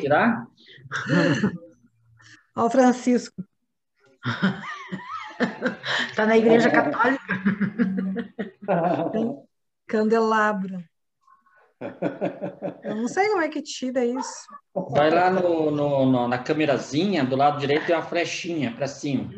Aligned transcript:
Tirar? 0.00 0.46
Olha 2.56 2.66
o 2.66 2.70
Francisco. 2.70 3.42
Está 6.10 6.26
na 6.26 6.36
igreja 6.36 6.70
católica. 6.70 7.24
Candelabro. 9.86 10.82
Eu 12.82 12.96
não 12.96 13.08
sei 13.08 13.28
como 13.28 13.42
é 13.42 13.48
que 13.48 13.60
tira 13.60 14.04
isso. 14.04 14.46
Vai 14.90 15.10
lá 15.10 15.28
no, 15.30 15.70
no- 15.70 16.06
no- 16.06 16.28
na 16.28 16.38
câmerazinha, 16.38 17.24
do 17.24 17.36
lado 17.36 17.58
direito 17.58 17.86
tem 17.86 17.94
uma 17.94 18.02
flechinha 18.02 18.72
para 18.74 18.86
cima. 18.86 19.30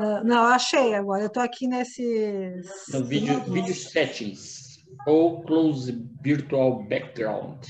Não, 0.00 0.22
não, 0.24 0.44
achei 0.44 0.94
agora. 0.94 1.24
Eu 1.24 1.30
tô 1.30 1.40
aqui 1.40 1.66
nesses. 1.66 2.64
No 2.92 3.04
vídeo, 3.04 3.40
vídeo 3.44 3.74
settings. 3.74 4.78
Ou 5.06 5.42
close 5.42 5.90
virtual 6.22 6.82
background. 6.84 7.64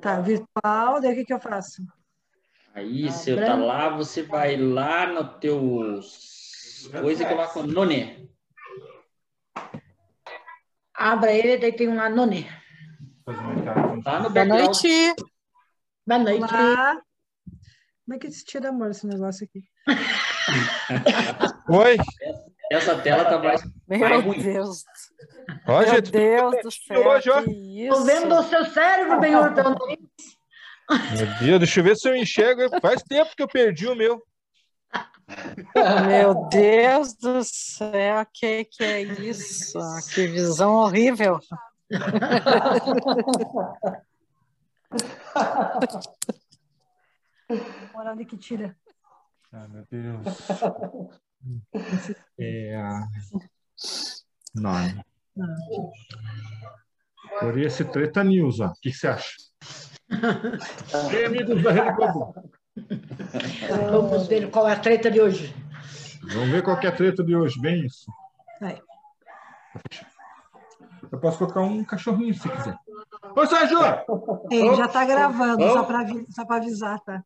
Tá, 0.00 0.20
virtual, 0.20 1.00
daí 1.00 1.12
o 1.12 1.16
que, 1.16 1.24
que 1.24 1.34
eu 1.34 1.40
faço? 1.40 1.82
Aí 2.74 3.08
você 3.08 3.36
tá 3.36 3.54
lá, 3.54 3.88
você 3.88 4.22
vai 4.22 4.56
lá 4.56 5.06
no 5.06 5.38
teu 5.38 6.00
coisa 7.00 7.22
e 7.22 7.26
coloca 7.26 7.60
o 7.60 7.66
nome. 7.66 8.30
Abra 10.92 11.32
ele, 11.32 11.58
daí 11.58 11.72
tem 11.72 11.88
um 11.88 11.96
lá, 11.96 12.08
None. 12.08 12.46
Tá 14.04 14.20
no 14.20 14.30
Boa 14.30 14.44
noite. 14.44 15.14
Boa 16.06 16.18
noite. 16.18 16.42
Olá. 16.42 17.02
Como 18.04 18.16
é 18.16 18.18
que 18.18 18.30
se 18.30 18.44
tira 18.44 18.68
amor 18.68 18.90
esse 18.90 19.06
negócio 19.06 19.46
aqui? 19.46 19.64
Oi? 21.68 21.96
Essa 22.70 22.98
tela 23.00 23.24
tá 23.24 23.38
mais, 23.38 23.62
mais 23.86 24.00
Meu 24.00 24.20
ruim. 24.20 24.42
Ó, 25.66 25.80
Meu 25.80 25.88
gente, 25.88 26.10
Deus 26.10 26.54
do 26.62 26.70
céu. 26.86 27.06
hoje, 27.06 27.30
ó. 27.30 27.42
Que 27.42 27.46
Tô 27.46 27.50
isso? 27.94 28.04
vendo 28.04 28.34
o 28.34 28.42
seu 28.42 28.64
cérebro, 28.66 29.20
Benhur, 29.20 29.54
pelo 29.54 29.70
nariz. 29.70 29.98
meu 31.16 31.38
Deus, 31.40 31.58
deixa 31.60 31.80
eu 31.80 31.84
ver 31.84 31.96
se 31.96 32.08
eu 32.08 32.16
enxergo. 32.16 32.80
Faz 32.80 33.02
tempo 33.02 33.34
que 33.36 33.42
eu 33.42 33.48
perdi 33.48 33.86
o 33.86 33.94
meu. 33.94 34.22
Meu 36.06 36.48
Deus 36.50 37.14
do 37.14 37.42
céu, 37.42 38.26
que 38.32 38.64
que 38.66 38.84
é 38.84 39.00
isso? 39.02 39.78
Que 40.14 40.26
visão 40.26 40.74
horrível. 40.74 41.40
Moral 47.92 48.16
de 48.16 48.24
que 48.24 48.36
tira. 48.36 48.76
Ah, 49.52 49.66
meu 49.68 49.84
Deus. 49.90 50.24
É 52.38 52.74
a... 52.74 53.06
Nome. 54.54 55.04
Por 57.40 57.58
esse 57.58 57.84
Treta 57.84 58.22
News, 58.22 58.60
ó. 58.60 58.66
O 58.66 58.72
que 58.74 58.90
que 58.90 58.96
você 58.96 59.08
acha? 59.08 59.30
Ei, 61.12 61.24
amigos 61.26 61.62
da 61.62 61.72
Rede 61.72 61.92
Globo. 61.96 62.34
Vamos 63.90 64.26
ver 64.28 64.50
qual 64.50 64.68
é 64.68 64.72
a 64.72 64.78
treta 64.78 65.10
de 65.10 65.20
hoje. 65.20 65.54
Vamos 66.32 66.50
ver 66.50 66.62
qual 66.62 66.78
que 66.78 66.86
é 66.86 66.90
a 66.90 66.94
treta 66.94 67.22
de 67.24 67.34
hoje. 67.34 67.60
Bem 67.60 67.84
isso. 67.84 68.10
Aí. 68.60 68.80
Eu 71.10 71.18
posso 71.18 71.38
colocar 71.38 71.60
um 71.62 71.84
cachorrinho 71.84 72.34
se 72.34 72.48
quiser. 72.48 72.76
Ô, 73.36 73.46
Sérgio! 73.46 73.78
Ei, 74.50 74.74
já 74.76 74.88
tá 74.88 75.04
gravando, 75.04 75.64
Oh. 75.64 75.72
só 75.72 75.84
para 75.84 76.56
avisar, 76.56 77.00
tá? 77.00 77.24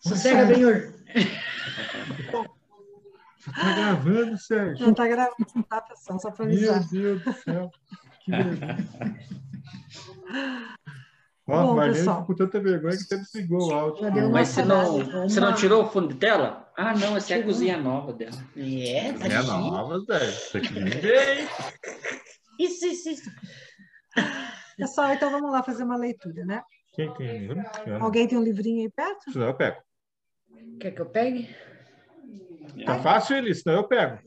Sossega, 0.00 0.44
Benhur. 0.46 0.94
Você 3.54 3.60
tá 3.60 3.72
gravando, 3.74 4.38
Sérgio? 4.38 4.86
Já 4.86 4.94
tá 4.94 5.08
gravando, 5.08 5.62
tá, 5.68 5.80
pessoal? 5.82 6.18
Só 6.20 6.30
para 6.30 6.46
Meu 6.46 6.54
avisar. 6.54 6.88
Deus 6.90 7.22
do 7.24 7.32
céu. 7.34 7.70
Que 8.24 8.30
vergonha. 8.32 8.88
Ó, 11.50 11.62
Bom, 11.66 11.76
Marlene 11.76 11.98
pessoal. 11.98 12.20
ficou 12.20 12.36
com 12.36 12.44
tanta 12.44 12.60
vergonha 12.60 12.96
que 12.96 13.04
até 13.04 13.16
desligou 13.16 13.68
o 13.68 13.74
áudio. 13.74 14.02
Já 14.04 14.10
deu 14.10 14.24
uma 14.24 14.32
Mas 14.32 14.48
você 14.48 14.64
não, 14.64 14.98
você 15.28 15.40
não 15.40 15.54
tirou 15.54 15.84
o 15.84 15.88
fundo 15.90 16.08
de 16.08 16.16
tela? 16.16 16.70
Ah, 16.76 16.94
não, 16.94 17.16
essa 17.16 17.34
é 17.34 17.40
a 17.40 17.42
cozinha 17.42 17.78
nova 17.78 18.12
dela. 18.12 18.36
É, 18.56 19.12
tá 19.14 19.26
É 19.26 19.30
chique. 19.30 19.46
nova, 19.46 20.04
velho. 20.04 20.30
Isso 20.30 20.56
aqui. 20.58 20.68
Isso, 22.60 22.86
isso, 22.86 23.08
isso. 23.10 23.30
Pessoal, 24.76 25.12
então 25.14 25.30
vamos 25.30 25.52
lá 25.52 25.62
fazer 25.62 25.84
uma 25.84 25.96
leitura, 25.96 26.44
né? 26.44 26.60
Quem 26.92 27.12
tem 27.14 27.38
livro? 27.38 27.62
Não. 27.86 28.02
Alguém 28.02 28.26
tem 28.26 28.36
um 28.36 28.42
livrinho 28.42 28.82
aí 28.82 28.90
perto? 28.90 29.30
Senão 29.32 29.46
eu 29.46 29.54
pego. 29.54 29.76
Quer 30.80 30.90
que 30.90 31.00
eu 31.00 31.06
pegue? 31.06 31.48
Tá 32.84 32.98
fácil, 33.00 33.36
Elis? 33.36 33.62
Senão 33.62 33.78
eu 33.78 33.88
pego. 33.88 34.18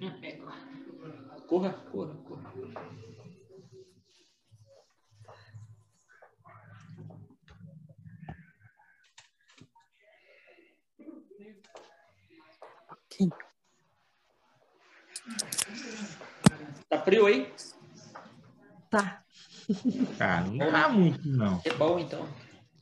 Corra, 1.46 1.72
corra, 1.90 2.14
corra. 2.14 2.52
Tá 16.88 17.00
frio 17.02 17.26
aí? 17.26 17.52
Tá. 18.90 19.22
Ah, 20.18 20.40
não 20.42 20.70
dá 20.72 20.88
muito, 20.88 21.28
não. 21.28 21.60
É 21.64 21.72
bom, 21.72 21.98
então. 21.98 22.28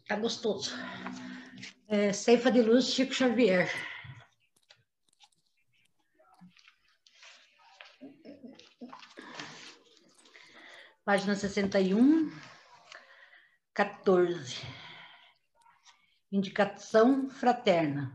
Tá 0.06 0.16
gostoso. 0.16 0.74
É, 1.86 2.12
Ceifa 2.12 2.50
de 2.50 2.62
Luz, 2.62 2.86
Chico 2.86 3.14
Xavier. 3.14 3.70
Página 11.08 11.34
61, 11.34 12.30
14. 13.72 14.58
Indicação 16.30 17.30
fraterna. 17.30 18.12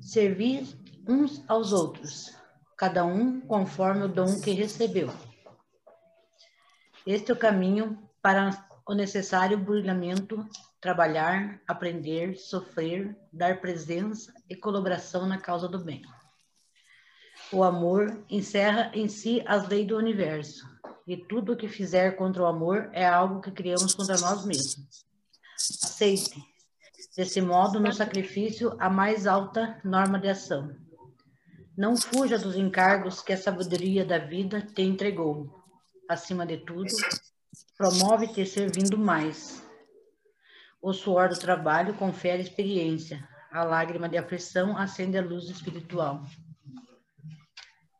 Servir 0.00 0.66
uns 1.06 1.48
aos 1.48 1.72
outros, 1.72 2.36
cada 2.76 3.04
um 3.04 3.40
conforme 3.40 4.06
o 4.06 4.08
dom 4.08 4.40
que 4.40 4.50
recebeu. 4.50 5.08
Este 7.06 7.30
é 7.30 7.34
o 7.34 7.38
caminho 7.38 7.96
para 8.20 8.50
o 8.84 8.92
necessário 8.92 9.56
brilhamento, 9.56 10.44
trabalhar, 10.80 11.62
aprender, 11.64 12.36
sofrer, 12.36 13.16
dar 13.32 13.60
presença 13.60 14.34
e 14.50 14.56
colaboração 14.56 15.28
na 15.28 15.38
causa 15.38 15.68
do 15.68 15.78
bem. 15.78 16.02
O 17.52 17.62
amor 17.62 18.24
encerra 18.28 18.90
em 18.92 19.06
si 19.06 19.44
as 19.46 19.68
leis 19.68 19.86
do 19.86 19.96
universo, 19.96 20.75
e 21.06 21.16
tudo 21.16 21.52
o 21.52 21.56
que 21.56 21.68
fizer 21.68 22.16
contra 22.16 22.42
o 22.42 22.46
amor 22.46 22.90
é 22.92 23.06
algo 23.06 23.40
que 23.40 23.50
criamos 23.50 23.94
contra 23.94 24.18
nós 24.18 24.44
mesmos. 24.44 25.06
Aceite, 25.54 26.42
desse 27.16 27.40
modo, 27.40 27.78
no 27.78 27.92
sacrifício, 27.92 28.74
a 28.78 28.90
mais 28.90 29.26
alta 29.26 29.80
norma 29.84 30.18
de 30.18 30.28
ação. 30.28 30.74
Não 31.76 31.96
fuja 31.96 32.38
dos 32.38 32.56
encargos 32.56 33.22
que 33.22 33.32
a 33.32 33.36
sabedoria 33.36 34.04
da 34.04 34.18
vida 34.18 34.60
te 34.60 34.82
entregou. 34.82 35.62
Acima 36.08 36.44
de 36.44 36.56
tudo, 36.58 36.92
promove-te 37.76 38.44
servindo 38.44 38.98
mais. 38.98 39.62
O 40.82 40.92
suor 40.92 41.28
do 41.28 41.38
trabalho 41.38 41.94
confere 41.94 42.42
experiência. 42.42 43.26
A 43.52 43.62
lágrima 43.62 44.08
de 44.08 44.18
aflição 44.18 44.76
acende 44.76 45.16
a 45.16 45.22
luz 45.22 45.44
espiritual. 45.44 46.24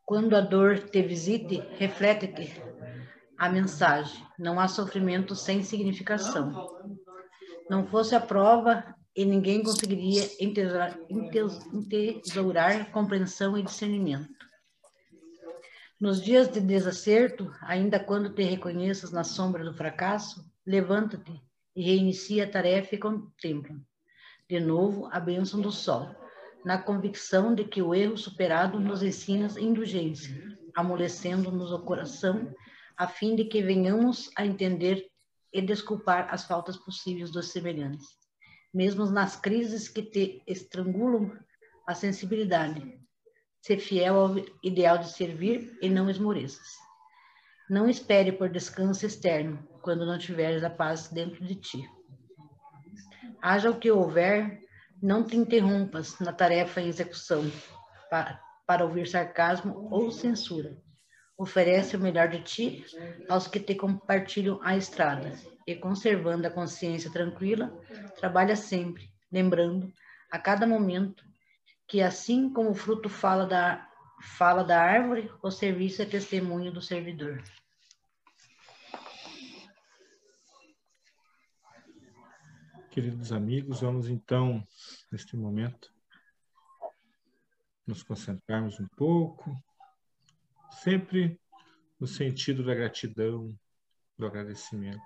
Quando 0.05 0.35
a 0.35 0.41
dor 0.41 0.79
te 0.79 1.01
visite, 1.01 1.61
reflete-te 1.77 2.67
a 3.37 3.49
mensagem. 3.49 4.25
Não 4.37 4.59
há 4.59 4.67
sofrimento 4.67 5.35
sem 5.35 5.63
significação. 5.63 6.67
Não 7.69 7.85
fosse 7.85 8.15
a 8.15 8.19
prova 8.19 8.83
e 9.15 9.25
ninguém 9.25 9.63
conseguiria 9.63 10.29
entesourar, 11.09 12.91
compreensão 12.91 13.57
e 13.57 13.63
discernimento. 13.63 14.37
Nos 15.99 16.21
dias 16.21 16.47
de 16.47 16.59
desacerto, 16.59 17.51
ainda 17.61 17.99
quando 17.99 18.33
te 18.33 18.43
reconheças 18.43 19.11
na 19.11 19.23
sombra 19.23 19.63
do 19.63 19.73
fracasso, 19.73 20.45
levanta-te 20.65 21.41
e 21.75 21.81
reinicia 21.81 22.43
a 22.43 22.49
tarefa 22.49 22.93
e 22.93 22.99
contempla. 22.99 23.75
De 24.47 24.59
novo, 24.59 25.09
a 25.11 25.19
bênção 25.19 25.59
do 25.59 25.71
sol, 25.71 26.15
na 26.63 26.77
convicção 26.77 27.55
de 27.55 27.63
que 27.63 27.81
o 27.81 27.95
erro 27.95 28.15
superado 28.15 28.79
nos 28.79 29.01
ensina 29.01 29.47
indulgência, 29.59 30.35
amolecendo-nos 30.75 31.71
o 31.71 31.79
coração, 31.79 32.53
a 32.97 33.07
fim 33.07 33.35
de 33.35 33.45
que 33.45 33.61
venhamos 33.61 34.31
a 34.35 34.45
entender 34.45 35.07
e 35.53 35.61
desculpar 35.61 36.27
as 36.33 36.45
faltas 36.45 36.75
possíveis 36.77 37.31
dos 37.31 37.51
semelhantes, 37.51 38.07
mesmo 38.73 39.05
nas 39.05 39.35
crises 39.35 39.87
que 39.87 40.01
te 40.01 40.41
estrangulam 40.47 41.31
a 41.87 41.93
sensibilidade. 41.93 42.99
Ser 43.61 43.79
fiel 43.79 44.15
ao 44.19 44.35
ideal 44.63 44.97
de 44.97 45.11
servir 45.11 45.77
e 45.81 45.89
não 45.89 46.09
esmoreças. 46.09 46.67
Não 47.69 47.89
espere 47.89 48.31
por 48.31 48.49
descanso 48.49 49.05
externo, 49.05 49.67
quando 49.81 50.05
não 50.05 50.17
tiveres 50.17 50.63
a 50.63 50.69
paz 50.69 51.09
dentro 51.09 51.45
de 51.45 51.55
ti. 51.55 51.89
Haja 53.41 53.69
o 53.69 53.77
que 53.77 53.91
houver, 53.91 54.61
não 55.01 55.23
te 55.23 55.35
interrompas 55.35 56.19
na 56.19 56.33
tarefa 56.33 56.81
em 56.81 56.87
execução, 56.87 57.43
para, 58.09 58.41
para 58.65 58.85
ouvir 58.85 59.07
sarcasmo 59.07 59.87
ou 59.91 60.11
censura. 60.11 60.77
Oferece 61.37 61.95
o 61.95 61.99
melhor 61.99 62.29
de 62.29 62.41
ti 62.41 62.85
aos 63.29 63.47
que 63.47 63.59
te 63.59 63.75
compartilham 63.75 64.59
a 64.63 64.75
estrada 64.75 65.33
e, 65.67 65.75
conservando 65.75 66.47
a 66.47 66.49
consciência 66.49 67.11
tranquila, 67.11 67.71
trabalha 68.15 68.55
sempre, 68.55 69.11
lembrando 69.31 69.93
a 70.31 70.39
cada 70.39 70.65
momento 70.65 71.23
que, 71.87 72.01
assim 72.01 72.51
como 72.51 72.71
o 72.71 72.75
fruto 72.75 73.07
fala 73.07 73.45
da, 73.45 73.87
fala 74.21 74.63
da 74.63 74.81
árvore, 74.81 75.31
o 75.43 75.51
serviço 75.51 76.01
é 76.01 76.05
testemunho 76.05 76.71
do 76.71 76.81
servidor. 76.81 77.43
Queridos 82.89 83.31
amigos, 83.31 83.81
vamos 83.81 84.09
então, 84.09 84.65
neste 85.11 85.37
momento, 85.37 85.93
nos 87.85 88.01
concentrarmos 88.01 88.79
um 88.79 88.87
pouco, 88.97 89.55
sempre 90.71 91.39
no 91.99 92.07
sentido 92.07 92.63
da 92.63 92.75
gratidão, 92.75 93.57
do 94.17 94.25
agradecimento. 94.25 95.01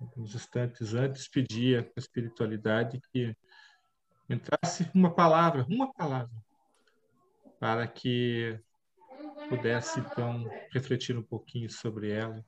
Alguns 0.00 0.34
instantes 0.34 0.94
antes 0.94 1.28
pedia 1.28 1.82
para 1.82 1.92
a 1.96 2.00
espiritualidade 2.00 3.00
que 3.12 3.36
entrasse 4.28 4.90
uma 4.94 5.14
palavra, 5.14 5.66
uma 5.68 5.92
palavra, 5.92 6.34
para 7.58 7.86
que 7.86 8.58
pudesse 9.48 10.00
então 10.00 10.48
refletir 10.72 11.16
um 11.16 11.22
pouquinho 11.22 11.68
sobre 11.68 12.10
ela 12.10 12.44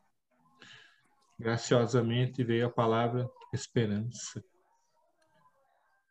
graciosamente 1.42 2.44
veio 2.44 2.66
a 2.66 2.70
palavra 2.70 3.28
esperança. 3.52 4.42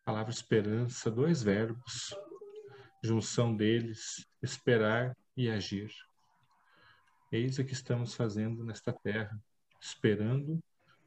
A 0.02 0.06
palavra 0.06 0.32
esperança, 0.32 1.10
dois 1.10 1.42
verbos, 1.42 2.14
junção 3.02 3.56
deles, 3.56 4.28
esperar 4.42 5.16
e 5.36 5.50
agir. 5.50 5.92
Eis 7.32 7.58
o 7.60 7.64
que 7.64 7.74
estamos 7.74 8.14
fazendo 8.14 8.64
nesta 8.64 8.92
terra, 8.92 9.40
esperando, 9.80 10.62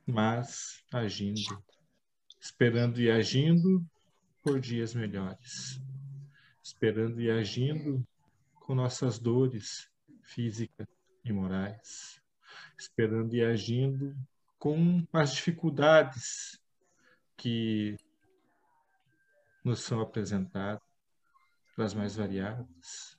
mas 0.07 0.83
agindo. 0.93 1.63
Esperando 2.41 3.01
e 3.01 3.11
agindo 3.11 3.85
por 4.43 4.61
dias 4.61 4.95
melhores. 4.95 5.81
Esperando 6.63 7.21
e 7.21 7.31
agindo 7.31 8.07
com 8.55 8.75
nossas 8.75 9.19
dores 9.19 9.91
físicas 10.23 10.87
e 11.25 11.33
morais 11.33 12.25
esperando 12.79 13.35
e 13.35 13.45
agindo 13.45 14.17
com 14.59 15.07
as 15.13 15.35
dificuldades 15.35 16.61
que 17.37 17.97
nos 19.65 19.81
são 19.81 20.01
apresentadas, 20.01 20.83
das 21.77 21.93
mais 21.93 22.15
variadas, 22.15 23.14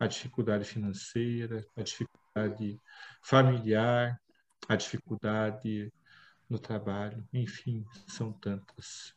a 0.00 0.06
dificuldade 0.06 0.64
financeira, 0.64 1.64
a 1.76 1.82
dificuldade 1.82 2.80
familiar, 3.22 4.18
a 4.66 4.74
dificuldade 4.74 5.92
no 6.48 6.58
trabalho, 6.58 7.22
enfim, 7.32 7.84
são 8.08 8.32
tantas. 8.32 9.14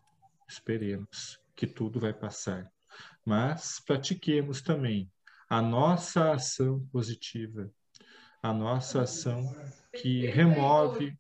Esperemos 0.48 1.40
que 1.56 1.66
tudo 1.66 2.02
vai 2.02 2.14
passar. 2.14 2.70
Mas 3.26 3.80
pratiquemos 3.80 4.62
também 4.62 5.10
a 5.50 5.62
nossa 5.62 6.34
ação 6.34 6.86
positiva, 6.92 7.72
a 8.42 8.54
nossa 8.54 9.04
ação 9.04 9.42
que 9.94 10.28
remove 10.28 11.18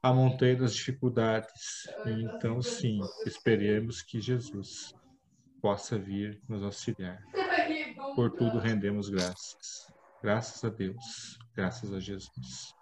a 0.00 0.12
montanha 0.12 0.56
das 0.56 0.74
dificuldades. 0.74 1.88
Então, 2.06 2.62
sim, 2.62 3.00
esperemos 3.26 4.00
que 4.00 4.20
Jesus 4.20 4.94
possa 5.60 5.98
vir 5.98 6.40
nos 6.48 6.62
auxiliar. 6.62 7.20
Por 8.16 8.30
tudo 8.30 8.58
rendemos 8.58 9.10
graças. 9.10 9.92
Graças 10.22 10.64
a 10.64 10.70
Deus, 10.70 11.38
graças 11.54 11.92
a 11.92 12.00
Jesus. 12.00 12.74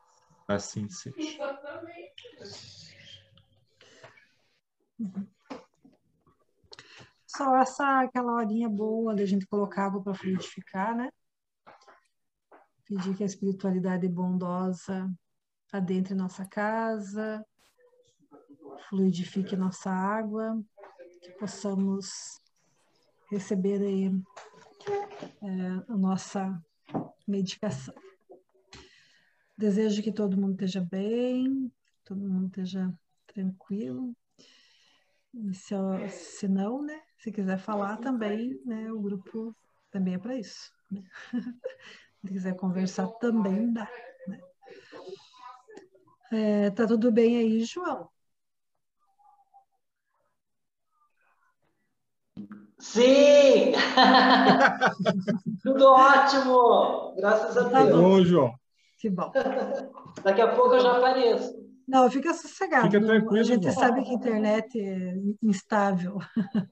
Assim 0.46 0.88
seja. 0.88 1.16
Só 7.26 7.56
essa 7.56 8.02
aquela 8.02 8.34
horinha 8.34 8.68
boa 8.68 9.12
da 9.12 9.26
gente 9.26 9.44
colocar 9.48 9.86
água 9.86 10.04
para 10.04 10.14
fluidificar, 10.14 10.96
né? 10.96 11.10
Pedir 12.84 13.16
que 13.16 13.24
a 13.24 13.26
espiritualidade 13.26 14.08
bondosa 14.08 15.10
adentre 15.72 16.14
nossa 16.14 16.46
casa, 16.46 17.44
fluidifique 18.88 19.56
nossa 19.56 19.90
água, 19.90 20.62
que 21.20 21.32
possamos 21.32 22.40
receber 23.32 23.80
aí 23.82 24.12
é, 24.90 25.92
a 25.92 25.96
nossa 25.96 26.62
medicação. 27.26 27.94
Desejo 29.56 30.02
que 30.02 30.12
todo 30.12 30.36
mundo 30.36 30.52
esteja 30.52 30.80
bem, 30.80 31.72
todo 32.04 32.20
mundo 32.20 32.46
esteja 32.46 32.92
tranquilo. 33.26 34.14
Se, 35.52 35.74
se 36.10 36.48
não, 36.48 36.82
né, 36.82 37.00
se 37.18 37.32
quiser 37.32 37.58
falar 37.58 37.96
também, 37.96 38.60
né, 38.64 38.92
o 38.92 39.00
grupo 39.00 39.54
também 39.90 40.14
é 40.14 40.18
para 40.18 40.36
isso. 40.36 40.72
Né? 40.90 41.02
Se 42.20 42.32
quiser 42.32 42.56
conversar 42.56 43.06
também 43.18 43.72
dá. 43.72 43.88
Né? 44.26 44.40
É, 46.32 46.70
tá 46.70 46.86
tudo 46.86 47.12
bem 47.12 47.36
aí, 47.36 47.64
João? 47.64 48.08
Sim! 52.84 53.72
tudo 55.64 55.86
ótimo! 55.86 57.14
Graças 57.16 57.56
a 57.56 57.70
tá 57.70 57.82
Deus. 57.82 57.98
Bom, 57.98 58.22
João. 58.22 58.54
Que 58.98 59.08
bom. 59.08 59.32
Daqui 60.22 60.40
a 60.42 60.54
pouco 60.54 60.74
eu 60.74 60.80
já 60.80 60.98
apareço. 60.98 61.64
Não, 61.88 62.10
fica 62.10 62.34
sossegado. 62.34 62.90
Fica 62.90 63.04
tranquilo, 63.04 63.40
a 63.40 63.42
gente 63.42 63.62
João. 63.64 63.74
sabe 63.74 64.04
que 64.04 64.10
a 64.10 64.14
internet 64.14 64.78
é 64.78 65.14
instável. 65.42 66.18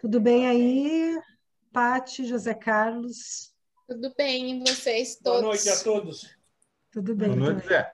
Tudo 0.00 0.18
bem 0.18 0.48
aí, 0.48 1.20
Pati, 1.72 2.24
José 2.24 2.54
Carlos? 2.54 3.52
Tudo 3.86 4.12
bem, 4.16 4.56
e 4.56 4.60
vocês 4.60 5.18
Boa 5.22 5.40
todos? 5.40 5.48
noite 5.48 5.68
a 5.68 5.84
todos. 5.84 6.36
Tudo 6.90 7.14
bem? 7.14 7.28
Boa 7.36 7.52
noite. 7.52 7.68
Zé. 7.68 7.92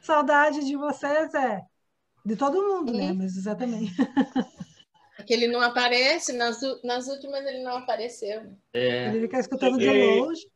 Saudade 0.00 0.64
de 0.64 0.76
você, 0.76 1.28
Zé. 1.28 1.62
De 2.24 2.34
todo 2.36 2.62
mundo, 2.62 2.92
né? 2.92 3.08
Sim. 3.08 3.16
Mas 3.16 3.32
Zé 3.32 3.54
também. 3.54 3.88
Que 5.26 5.34
ele 5.34 5.48
não 5.48 5.60
aparece, 5.60 6.32
nas, 6.32 6.60
nas 6.84 7.08
últimas 7.08 7.44
ele 7.44 7.62
não 7.62 7.78
apareceu. 7.78 8.56
É, 8.72 9.08
Ele 9.08 9.22
fica 9.22 9.40
escutando 9.40 9.78
de 9.78 9.90
longe. 9.90 10.46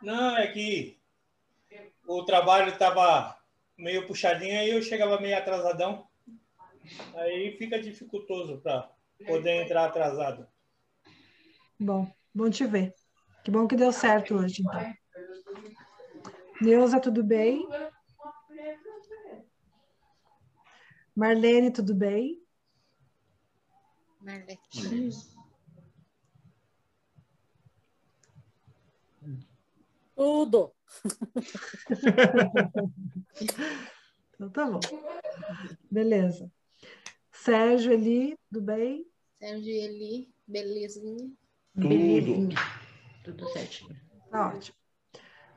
Não, 0.00 0.36
é 0.36 0.46
que 0.48 0.98
o 2.06 2.24
trabalho 2.24 2.70
estava 2.70 3.36
meio 3.76 4.06
puxadinho, 4.06 4.58
aí 4.58 4.70
eu 4.70 4.80
chegava 4.80 5.20
meio 5.20 5.36
atrasadão. 5.36 6.06
Aí 7.14 7.56
fica 7.58 7.80
dificultoso 7.80 8.58
para 8.58 8.88
poder 9.26 9.62
entrar 9.62 9.86
atrasado. 9.86 10.46
Bom, 11.78 12.10
bom 12.32 12.48
te 12.48 12.64
ver. 12.64 12.94
Que 13.44 13.50
bom 13.50 13.66
que 13.66 13.76
deu 13.76 13.92
certo 13.92 14.36
hoje, 14.36 14.62
então. 14.62 14.94
Neuza, 16.60 17.00
tudo 17.00 17.22
bem? 17.22 17.66
Marlene, 21.14 21.70
tudo 21.70 21.94
bem? 21.94 22.45
Tudo. 30.16 30.72
Então 34.34 34.50
tá 34.50 34.70
bom. 34.70 34.80
Beleza. 35.90 36.52
Sérgio, 37.32 37.90
Eli, 37.90 38.36
tudo 38.52 38.66
bem? 38.66 39.06
Sérgio 39.38 39.72
Eli, 39.72 40.30
belezinha. 40.46 41.32
Belezinha. 41.74 42.54
Tudo 43.24 43.48
certinho. 43.48 43.98
Tá 44.30 44.48
ótimo. 44.48 44.76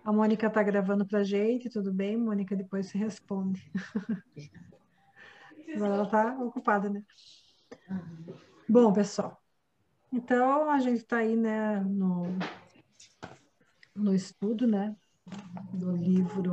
A 0.01 0.13
Mônica 0.13 0.49
tá 0.49 0.63
gravando 0.63 1.05
pra 1.05 1.25
gente, 1.25 1.69
tudo 1.69 1.93
bem? 1.93 2.15
Mônica, 2.15 2.55
depois 2.55 2.87
se 2.87 2.97
responde. 2.97 3.69
Agora 5.75 5.95
ela 5.95 6.09
tá 6.09 6.39
ocupada, 6.39 6.89
né? 6.89 7.03
Bom, 8.69 8.93
pessoal. 8.93 9.41
Então, 10.13 10.69
a 10.69 10.79
gente 10.79 10.97
está 10.97 11.17
aí, 11.17 11.35
né, 11.35 11.79
no, 11.79 12.21
no 13.95 14.13
estudo, 14.13 14.67
né, 14.67 14.95
do 15.73 15.97
livro 15.97 16.51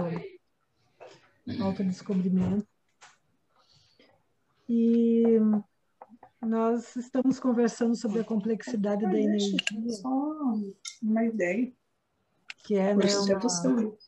Autodescobrimento. 1.61 2.67
E 4.67 5.39
nós 6.41 6.97
estamos 6.97 7.39
conversando 7.39 7.95
sobre 7.95 8.21
a 8.21 8.25
complexidade 8.25 9.03
da 9.03 9.21
energia, 9.21 9.59
Só 9.91 10.55
uma 11.03 11.23
ideia. 11.23 11.71
que 12.65 12.77
é, 12.77 12.95
Por 12.95 13.05
né, 13.05 13.11
uma. 13.15 13.99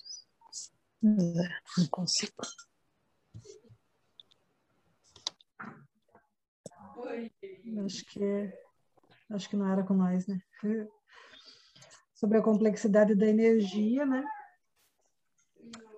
Não 1.02 1.86
consigo. 1.90 2.32
Acho 7.84 8.04
que 8.06 8.52
acho 9.30 9.48
que 9.48 9.56
não 9.56 9.70
era 9.70 9.82
com 9.82 9.94
nós, 9.94 10.26
né? 10.26 10.40
sobre 12.18 12.38
a 12.38 12.42
complexidade 12.42 13.14
da 13.14 13.26
energia, 13.26 14.04
né? 14.04 14.24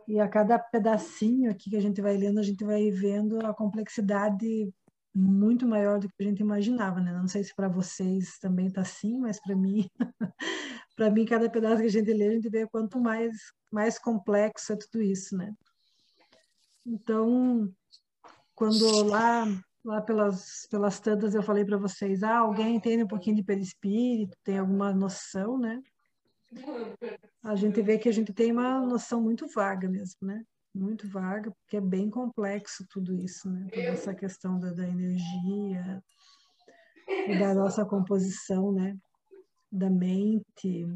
E 0.07 0.21
a 0.21 0.29
cada 0.29 0.59
pedacinho 0.59 1.50
aqui 1.50 1.71
que 1.71 1.77
a 1.77 1.81
gente 1.81 2.03
vai 2.03 2.15
lendo, 2.17 2.41
a 2.41 2.43
gente 2.43 2.62
vai 2.62 2.91
vendo 2.91 3.45
a 3.47 3.55
complexidade 3.55 4.71
muito 5.15 5.67
maior 5.67 5.99
do 5.99 6.09
que 6.09 6.15
a 6.21 6.25
gente 6.25 6.41
imaginava, 6.41 7.00
né? 7.00 7.12
Não 7.12 7.27
sei 7.27 7.43
se 7.43 7.55
para 7.55 7.69
vocês 7.69 8.39
também 8.39 8.67
está 8.67 8.83
assim, 8.83 9.19
mas 9.19 9.41
para 9.41 9.57
mim, 9.57 9.89
para 10.95 11.11
mim 11.11 11.25
cada 11.25 11.49
pedaço 11.49 11.81
que 11.81 11.89
a 11.89 11.91
gente 11.91 12.12
lê, 12.12 12.29
a 12.29 12.33
gente 12.33 12.50
vê 12.50 12.67
quanto 12.67 13.00
mais 13.00 13.35
mais 13.73 13.99
complexo 13.99 14.73
é 14.73 14.77
tudo 14.77 15.00
isso, 15.00 15.37
né? 15.37 15.55
Então, 16.85 17.73
quando 18.55 19.05
lá 19.05 19.47
lá 19.84 20.00
pelas 20.00 20.66
pelas 20.70 21.00
tantas 21.00 21.34
eu 21.34 21.42
falei 21.42 21.64
para 21.64 21.78
vocês, 21.78 22.22
ah, 22.22 22.38
alguém 22.38 22.76
entende 22.76 23.04
um 23.04 23.08
pouquinho 23.08 23.37
de 23.37 23.42
perispírito, 23.42 24.37
tem 24.44 24.58
alguma 24.58 24.92
noção, 24.92 25.58
né? 25.58 25.80
A 27.42 27.54
gente 27.54 27.80
vê 27.80 27.99
que 27.99 28.08
a 28.08 28.12
gente 28.12 28.32
tem 28.32 28.52
uma 28.52 28.80
noção 28.80 29.22
muito 29.22 29.46
vaga 29.49 29.88
mesmo, 29.88 30.18
né? 30.26 30.44
muito 30.75 31.08
vaga, 31.08 31.50
porque 31.50 31.76
é 31.76 31.80
bem 31.80 32.08
complexo 32.08 32.87
tudo 32.88 33.14
isso, 33.14 33.50
né? 33.50 33.66
Toda 33.72 33.88
essa 33.88 34.14
questão 34.14 34.58
da, 34.58 34.72
da 34.72 34.87
energia 34.87 36.02
da 37.38 37.54
nossa 37.54 37.84
composição, 37.84 38.72
né? 38.72 38.96
Da 39.70 39.90
mente 39.90 40.87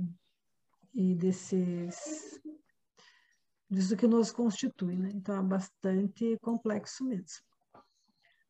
e 0.94 1.14
desses 1.14 2.40
disso 3.68 3.96
que 3.96 4.06
nos 4.06 4.30
constitui, 4.30 4.96
né? 4.96 5.10
Então 5.12 5.36
é 5.36 5.42
bastante 5.42 6.38
complexo 6.40 7.04
mesmo. 7.04 7.42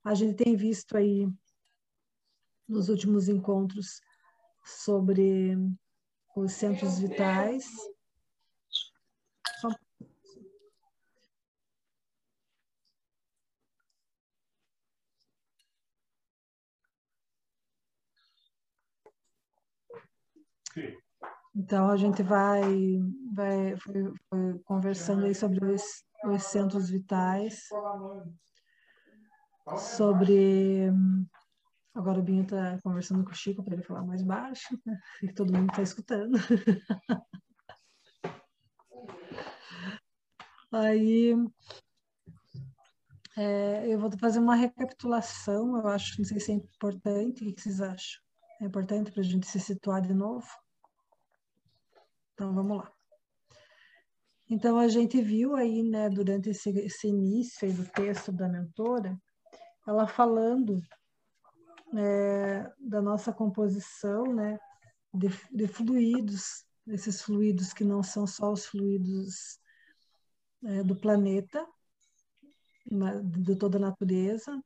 A 0.04 0.14
gente 0.14 0.34
tem 0.36 0.54
visto 0.54 0.96
aí 0.96 1.26
nos 2.68 2.88
últimos 2.88 3.28
encontros 3.28 4.00
sobre 4.64 5.56
os 6.36 6.52
centros 6.52 6.98
vitais, 6.98 7.64
Então 21.56 21.88
a 21.88 21.96
gente 21.96 22.20
vai, 22.20 22.62
vai 23.32 23.76
foi, 23.76 24.12
foi 24.28 24.58
conversando 24.64 25.24
aí 25.24 25.34
sobre 25.34 25.64
os, 25.64 26.04
os 26.24 26.42
centros 26.42 26.90
vitais, 26.90 27.68
sobre 29.78 30.90
agora 31.94 32.18
o 32.18 32.22
Binho 32.22 32.42
está 32.42 32.78
conversando 32.82 33.24
com 33.24 33.30
o 33.30 33.34
Chico 33.34 33.62
para 33.62 33.74
ele 33.74 33.82
falar 33.82 34.02
mais 34.04 34.22
baixo, 34.22 34.78
né? 34.84 34.98
e 35.22 35.32
todo 35.32 35.52
mundo 35.52 35.70
está 35.70 35.82
escutando. 35.82 36.36
Aí 40.72 41.34
é, 43.36 43.86
eu 43.88 43.98
vou 43.98 44.10
fazer 44.18 44.38
uma 44.38 44.54
recapitulação, 44.54 45.76
eu 45.76 45.86
acho, 45.88 46.18
não 46.18 46.24
sei 46.24 46.38
se 46.40 46.52
é 46.52 46.54
importante, 46.54 47.44
o 47.44 47.54
que 47.54 47.60
vocês 47.60 47.80
acham? 47.80 48.22
É 48.60 48.64
importante 48.64 49.10
para 49.10 49.20
a 49.20 49.24
gente 49.24 49.46
se 49.46 49.58
situar 49.58 50.00
de 50.00 50.14
novo? 50.14 50.46
Então, 52.32 52.54
vamos 52.54 52.78
lá. 52.78 52.92
Então, 54.48 54.78
a 54.78 54.88
gente 54.88 55.20
viu 55.20 55.56
aí, 55.56 55.82
né, 55.82 56.08
durante 56.08 56.50
esse, 56.50 56.70
esse 56.70 57.08
início 57.08 57.72
do 57.72 57.86
texto 57.86 58.30
da 58.30 58.48
mentora, 58.48 59.16
ela 59.86 60.06
falando 60.06 60.82
é, 61.96 62.72
da 62.78 63.00
nossa 63.02 63.32
composição, 63.32 64.34
né, 64.34 64.58
de, 65.12 65.28
de, 65.52 65.68
fluidos, 65.68 66.64
esses 66.88 67.22
fluidos 67.22 67.72
que 67.72 67.84
não 67.84 68.02
são 68.02 68.26
só 68.26 68.52
os 68.52 68.66
fluidos 68.66 69.58
é, 70.64 70.82
do 70.82 70.96
planeta, 70.96 71.66
de 73.24 73.56
toda 73.56 73.78
a 73.78 73.80
natureza, 73.80 74.62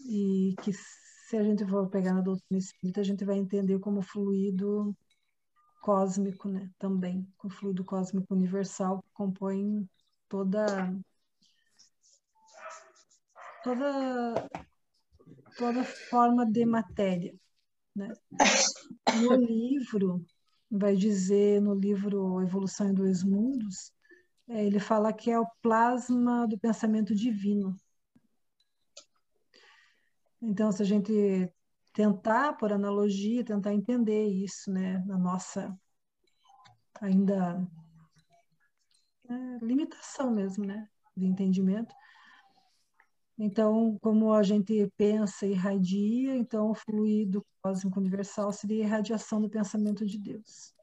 e 0.00 0.54
que 0.62 0.72
se 0.72 1.36
a 1.36 1.42
gente 1.42 1.66
for 1.66 1.88
pegar 1.88 2.14
na 2.14 2.20
doutrina 2.20 2.58
espírita, 2.58 3.00
a 3.00 3.04
gente 3.04 3.24
vai 3.24 3.36
entender 3.36 3.78
como 3.80 4.02
fluido 4.02 4.96
cósmico, 5.82 6.48
né? 6.48 6.70
Também, 6.78 7.26
o 7.42 7.48
fluido 7.48 7.84
cósmico 7.84 8.34
universal 8.34 9.02
que 9.02 9.10
compõe 9.12 9.88
toda 10.28 10.94
toda 13.66 14.48
toda 15.58 15.84
forma 15.84 16.46
de 16.46 16.64
matéria, 16.64 17.34
né? 17.96 18.12
No 19.20 19.34
livro 19.34 20.24
vai 20.70 20.94
dizer 20.94 21.60
no 21.60 21.74
livro 21.74 22.40
Evolução 22.42 22.88
em 22.88 22.94
Dois 22.94 23.24
Mundos, 23.24 23.92
é, 24.48 24.64
ele 24.64 24.78
fala 24.78 25.12
que 25.12 25.30
é 25.32 25.40
o 25.40 25.48
plasma 25.60 26.46
do 26.46 26.56
pensamento 26.56 27.12
divino. 27.12 27.74
Então, 30.40 30.70
se 30.70 30.82
a 30.82 30.84
gente 30.84 31.50
tentar, 31.92 32.52
por 32.52 32.72
analogia, 32.72 33.44
tentar 33.44 33.72
entender 33.72 34.26
isso, 34.26 34.70
né, 34.70 35.02
na 35.06 35.18
nossa 35.18 35.76
ainda 37.00 37.66
é, 39.28 39.64
limitação 39.64 40.30
mesmo, 40.30 40.64
né, 40.64 40.88
de 41.16 41.26
entendimento. 41.26 41.92
Então, 43.38 43.98
como 44.00 44.32
a 44.32 44.42
gente 44.42 44.90
pensa 44.96 45.46
e 45.46 45.50
irradia, 45.50 46.34
então 46.36 46.70
o 46.70 46.74
fluido 46.74 47.44
cósmico 47.62 48.00
universal 48.00 48.50
seria 48.50 48.84
a 48.84 48.86
irradiação 48.86 49.40
do 49.42 49.50
pensamento 49.50 50.06
de 50.06 50.18
Deus. 50.18 50.74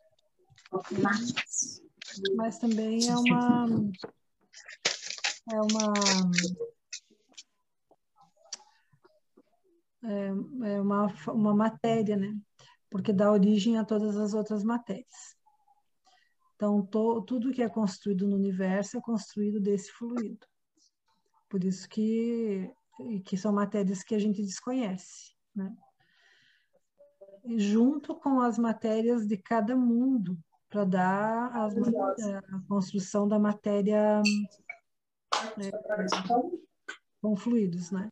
Mas 2.36 2.60
também 2.60 3.10
é 3.10 3.17
uma 3.17 3.65
é 5.51 5.62
uma 5.62 5.93
é, 10.03 10.27
é 10.75 10.81
uma, 10.81 11.07
uma 11.29 11.55
matéria, 11.55 12.15
né? 12.15 12.38
Porque 12.89 13.12
dá 13.12 13.31
origem 13.31 13.77
a 13.77 13.86
todas 13.86 14.15
as 14.15 14.36
outras 14.36 14.63
matérias. 14.63 15.36
Então, 16.55 16.86
to, 16.86 17.24
tudo 17.24 17.51
que 17.51 17.63
é 17.63 17.69
construído 17.69 18.27
no 18.27 18.36
universo 18.36 18.98
é 18.98 19.01
construído 19.01 19.60
desse 19.60 19.91
fluido. 19.91 20.45
Por 21.53 21.63
isso 21.63 21.88
que, 21.88 22.67
que 23.25 23.38
são 23.38 23.53
matérias 23.53 24.01
que 24.01 24.15
a 24.15 24.17
gente 24.17 24.41
desconhece, 24.41 25.36
né? 25.55 25.72
Junto 27.45 28.15
com 28.15 28.41
as 28.41 28.57
matérias 28.57 29.27
de 29.27 29.38
cada 29.38 29.75
mundo, 29.75 30.36
para 30.67 30.83
dar 30.83 31.55
as, 31.55 31.75
a 31.77 32.60
construção 32.67 33.27
da 33.27 33.38
matéria 33.38 34.24
é, 35.60 35.69
com 37.22 37.36
fluidos, 37.36 37.91
né? 37.91 38.10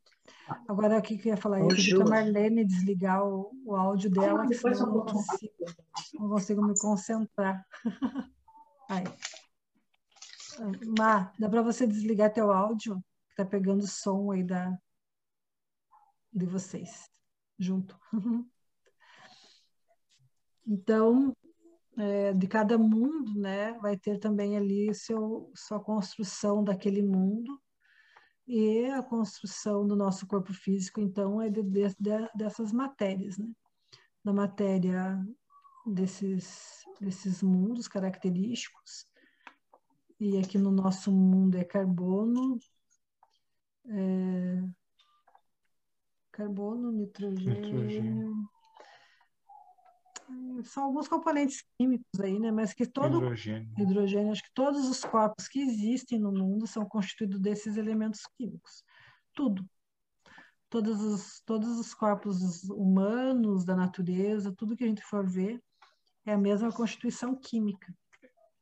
Agora, 0.68 1.00
o 1.00 1.02
que, 1.02 1.16
eu 1.16 1.32
ia 1.32 1.38
falar? 1.38 1.62
Eu 1.62 1.70
pedi 1.70 1.96
para 1.96 2.06
a 2.06 2.10
Marlene 2.10 2.64
desligar 2.64 3.26
o, 3.26 3.52
o 3.66 3.76
áudio 3.76 4.12
dela, 4.12 4.46
que 4.46 4.54
senão 4.54 4.82
eu 4.82 4.86
não 4.86 5.06
consigo, 5.08 5.66
não 6.14 6.30
consigo 6.30 6.62
me 6.62 6.78
concentrar. 6.78 7.66
Aí. 8.88 9.06
Má, 10.96 11.34
dá 11.40 11.50
para 11.50 11.64
você 11.64 11.88
desligar 11.88 12.32
teu 12.32 12.52
áudio? 12.52 13.04
Que 13.32 13.38
tá 13.38 13.46
pegando 13.46 13.82
o 13.82 13.88
som 13.88 14.32
aí 14.32 14.44
da, 14.44 14.78
de 16.32 16.46
vocês, 16.46 17.10
junto. 17.58 18.00
Então, 20.64 21.36
é, 21.98 22.34
de 22.34 22.48
cada 22.48 22.78
mundo, 22.78 23.34
né, 23.34 23.74
vai 23.80 23.98
ter 23.98 24.20
também 24.20 24.56
ali 24.56 24.94
seu, 24.94 25.52
sua 25.56 25.80
construção 25.84 26.64
daquele 26.64 27.02
mundo, 27.02 27.60
e 28.48 28.86
a 28.86 29.02
construção 29.02 29.88
do 29.88 29.96
nosso 29.96 30.28
corpo 30.28 30.54
físico, 30.54 31.00
então, 31.00 31.42
é 31.42 31.50
de, 31.50 31.64
de, 31.64 31.88
de, 32.00 32.30
dessas 32.36 32.72
matérias, 32.72 33.38
né? 33.38 33.48
Da 34.24 34.34
matéria 34.34 35.20
desses, 35.86 36.84
desses 37.00 37.42
mundos 37.42 37.88
característicos. 37.88 39.08
E 40.20 40.38
aqui 40.38 40.58
no 40.58 40.72
nosso 40.72 41.12
mundo 41.12 41.56
é 41.56 41.64
carbono, 41.64 42.60
é, 43.88 44.64
carbono, 46.32 46.92
nitrogênio, 46.92 47.62
nitrogênio 47.62 48.50
são 50.64 50.86
alguns 50.86 51.08
componentes 51.08 51.64
químicos 51.78 52.20
aí, 52.20 52.40
né? 52.40 52.52
Mas 52.52 52.74
que 52.74 52.86
todo 52.86 53.18
hidrogênio. 53.18 53.74
hidrogênio, 53.78 54.32
acho 54.32 54.44
que 54.44 54.54
todos 54.54 54.88
os 54.88 55.04
corpos 55.04 55.48
que 55.48 55.60
existem 55.60 56.20
no 56.20 56.32
mundo 56.32 56.68
são 56.68 56.86
constituídos 56.86 57.40
desses 57.40 57.78
elementos 57.78 58.22
químicos. 58.38 58.84
Tudo. 59.34 59.66
Todos 60.70 61.02
os, 61.02 61.42
todos 61.42 61.80
os 61.80 61.94
corpos 61.94 62.64
humanos, 62.70 63.66
da 63.66 63.76
natureza, 63.76 64.54
tudo 64.56 64.76
que 64.76 64.84
a 64.84 64.88
gente 64.88 65.04
for 65.04 65.28
ver, 65.28 65.62
é 66.26 66.34
a 66.34 66.38
mesma 66.38 66.72
constituição 66.72 67.36
química. 67.36 67.94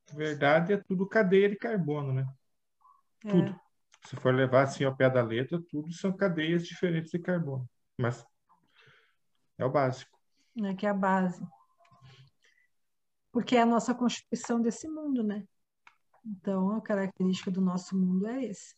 Na 0.09 0.17
verdade, 0.17 0.73
é 0.73 0.77
tudo 0.77 1.07
cadeia 1.07 1.49
de 1.49 1.55
carbono, 1.55 2.13
né? 2.13 2.27
É. 3.25 3.29
Tudo. 3.29 3.59
Se 4.05 4.15
for 4.15 4.33
levar 4.33 4.63
assim 4.63 4.83
ao 4.83 4.95
pé 4.95 5.09
da 5.09 5.21
letra, 5.21 5.61
tudo 5.69 5.91
são 5.93 6.15
cadeias 6.15 6.65
diferentes 6.65 7.11
de 7.11 7.19
carbono. 7.19 7.69
Mas 7.97 8.25
é 9.57 9.65
o 9.65 9.69
básico. 9.69 10.17
É 10.63 10.73
que 10.73 10.85
é 10.85 10.89
a 10.89 10.93
base. 10.93 11.45
porque 13.31 13.55
é 13.55 13.61
a 13.61 13.65
nossa 13.65 13.93
constituição 13.93 14.61
desse 14.61 14.87
mundo, 14.87 15.23
né? 15.23 15.45
Então, 16.25 16.71
a 16.71 16.81
característica 16.81 17.51
do 17.51 17.61
nosso 17.61 17.97
mundo 17.97 18.27
é 18.27 18.45
esse. 18.45 18.75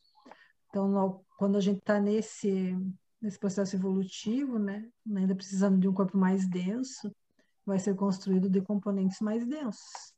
Então, 0.70 1.24
quando 1.38 1.58
a 1.58 1.60
gente 1.60 1.80
está 1.80 2.00
nesse, 2.00 2.78
nesse 3.22 3.40
processo 3.40 3.76
evolutivo, 3.76 4.58
né, 4.58 4.90
ainda 5.16 5.36
precisando 5.36 5.80
de 5.80 5.88
um 5.88 5.94
corpo 5.94 6.18
mais 6.18 6.48
denso, 6.48 7.14
vai 7.66 7.80
ser 7.80 7.96
construído 7.96 8.50
de 8.50 8.62
componentes 8.62 9.20
mais 9.20 9.46
densos, 9.46 10.14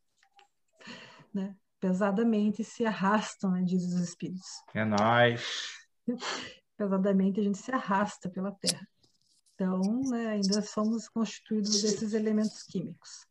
né? 1.33 1.55
Pesadamente 1.83 2.63
se 2.63 2.85
arrastam, 2.85 3.51
né, 3.51 3.61
diz 3.61 3.83
os 3.83 3.99
espíritos. 3.99 4.63
É 4.73 4.85
nóis. 4.85 5.43
Pesadamente 6.77 7.41
a 7.41 7.43
gente 7.43 7.57
se 7.57 7.73
arrasta 7.73 8.29
pela 8.29 8.53
Terra. 8.53 8.87
Então, 9.53 9.81
né, 10.09 10.27
ainda 10.27 10.61
somos 10.61 11.09
constituídos 11.09 11.81
desses 11.81 12.13
elementos 12.13 12.63
químicos. 12.63 13.27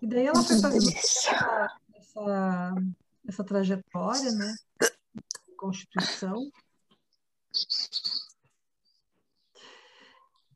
E 0.00 0.06
daí 0.06 0.26
ela 0.26 0.40
foi 0.40 0.60
fazendo 0.60 0.88
essa, 0.88 1.80
essa, 1.96 2.74
essa 3.26 3.42
trajetória, 3.44 4.30
né? 4.30 4.54
Constituição. 5.56 6.48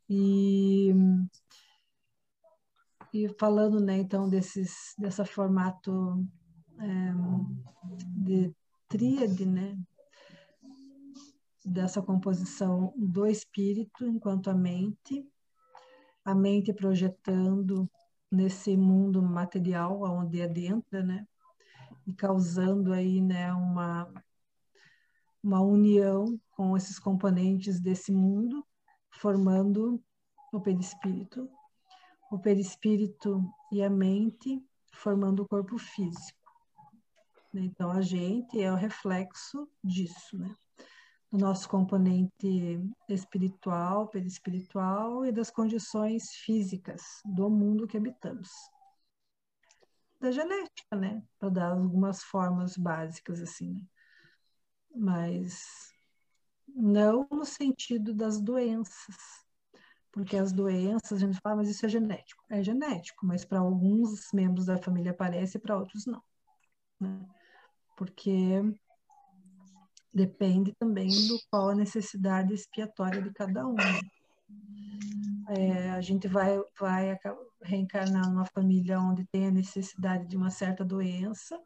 E, 0.08 0.94
e 3.12 3.28
falando, 3.40 3.80
né, 3.80 3.98
então, 3.98 4.28
desses, 4.28 4.94
dessa 4.96 5.24
formato 5.24 6.24
de 8.16 8.54
tríade, 8.88 9.46
né? 9.46 9.78
Dessa 11.64 12.00
composição 12.00 12.92
do 12.96 13.26
espírito 13.26 14.06
enquanto 14.06 14.48
a 14.50 14.54
mente, 14.54 15.26
a 16.24 16.34
mente 16.34 16.72
projetando 16.72 17.90
nesse 18.30 18.76
mundo 18.76 19.22
material 19.22 20.02
onde 20.02 20.42
adentra, 20.42 21.02
né? 21.02 21.26
E 22.06 22.12
causando 22.14 22.92
aí, 22.92 23.20
né, 23.20 23.52
uma 23.52 24.12
uma 25.42 25.60
união 25.60 26.40
com 26.50 26.76
esses 26.76 26.98
componentes 26.98 27.78
desse 27.78 28.10
mundo, 28.10 28.66
formando 29.12 30.02
o 30.52 30.60
perispírito. 30.60 31.48
O 32.32 32.38
perispírito 32.38 33.40
e 33.70 33.80
a 33.80 33.88
mente 33.88 34.60
formando 34.92 35.44
o 35.44 35.48
corpo 35.48 35.78
físico. 35.78 36.45
Então, 37.60 37.90
a 37.90 38.00
gente 38.00 38.60
é 38.60 38.70
o 38.72 38.76
reflexo 38.76 39.68
disso, 39.82 40.38
né? 40.38 40.54
Do 41.30 41.38
nosso 41.38 41.68
componente 41.68 42.80
espiritual, 43.08 44.08
perispiritual 44.08 45.24
e 45.26 45.32
das 45.32 45.50
condições 45.50 46.30
físicas 46.30 47.02
do 47.24 47.50
mundo 47.50 47.86
que 47.86 47.96
habitamos. 47.96 48.50
Da 50.20 50.30
genética, 50.30 50.96
né? 50.96 51.22
Para 51.38 51.48
dar 51.48 51.72
algumas 51.72 52.22
formas 52.22 52.76
básicas, 52.76 53.40
assim, 53.40 53.72
né? 53.74 53.82
Mas 54.94 55.92
não 56.68 57.26
no 57.30 57.44
sentido 57.44 58.14
das 58.14 58.40
doenças, 58.40 59.16
porque 60.12 60.36
as 60.36 60.52
doenças, 60.52 61.12
a 61.12 61.26
gente 61.26 61.38
fala, 61.42 61.56
mas 61.56 61.68
isso 61.68 61.84
é 61.84 61.88
genético. 61.88 62.42
É 62.48 62.62
genético, 62.62 63.26
mas 63.26 63.44
para 63.44 63.58
alguns 63.58 64.32
membros 64.32 64.66
da 64.66 64.78
família 64.78 65.12
aparece 65.12 65.58
e 65.58 65.60
para 65.60 65.76
outros 65.76 66.06
não. 66.06 66.22
Né? 66.98 67.20
Porque 67.96 68.62
depende 70.16 70.74
também 70.78 71.08
do 71.08 71.38
qual 71.50 71.70
a 71.70 71.74
necessidade 71.74 72.54
expiatória 72.54 73.20
de 73.20 73.30
cada 73.32 73.66
um. 73.66 73.74
Né? 73.74 74.00
É, 75.50 75.90
a 75.90 76.00
gente 76.00 76.26
vai, 76.26 76.58
vai 76.80 77.18
reencarnar 77.62 78.28
numa 78.30 78.46
família 78.46 78.98
onde 78.98 79.26
tem 79.26 79.48
a 79.48 79.50
necessidade 79.50 80.26
de 80.26 80.36
uma 80.36 80.50
certa 80.50 80.82
doença, 80.84 81.60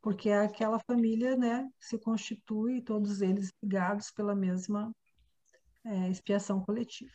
porque 0.00 0.30
aquela 0.30 0.80
família 0.80 1.36
né, 1.36 1.68
se 1.78 1.96
constitui, 1.96 2.82
todos 2.82 3.20
eles 3.20 3.52
ligados 3.62 4.10
pela 4.10 4.34
mesma 4.34 4.92
é, 5.84 6.08
expiação 6.08 6.60
coletiva. 6.60 7.12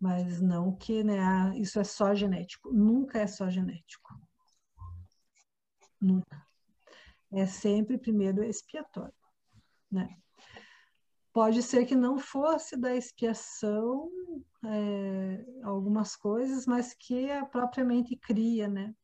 Mas 0.00 0.40
não 0.40 0.74
que 0.74 1.04
né, 1.04 1.52
isso 1.56 1.78
é 1.78 1.84
só 1.84 2.14
genético. 2.14 2.72
Nunca 2.72 3.18
é 3.18 3.26
só 3.26 3.48
genético. 3.48 4.20
Nunca 6.00 6.47
é 7.32 7.46
sempre 7.46 7.98
primeiro 7.98 8.42
expiatório, 8.42 9.14
né? 9.90 10.16
Pode 11.32 11.62
ser 11.62 11.86
que 11.86 11.94
não 11.94 12.18
fosse 12.18 12.76
da 12.76 12.94
expiação 12.96 14.10
é, 14.64 15.44
algumas 15.62 16.16
coisas, 16.16 16.66
mas 16.66 16.94
que 16.94 17.30
a 17.30 17.44
propriamente 17.44 18.16
cria, 18.16 18.66
né? 18.66 18.94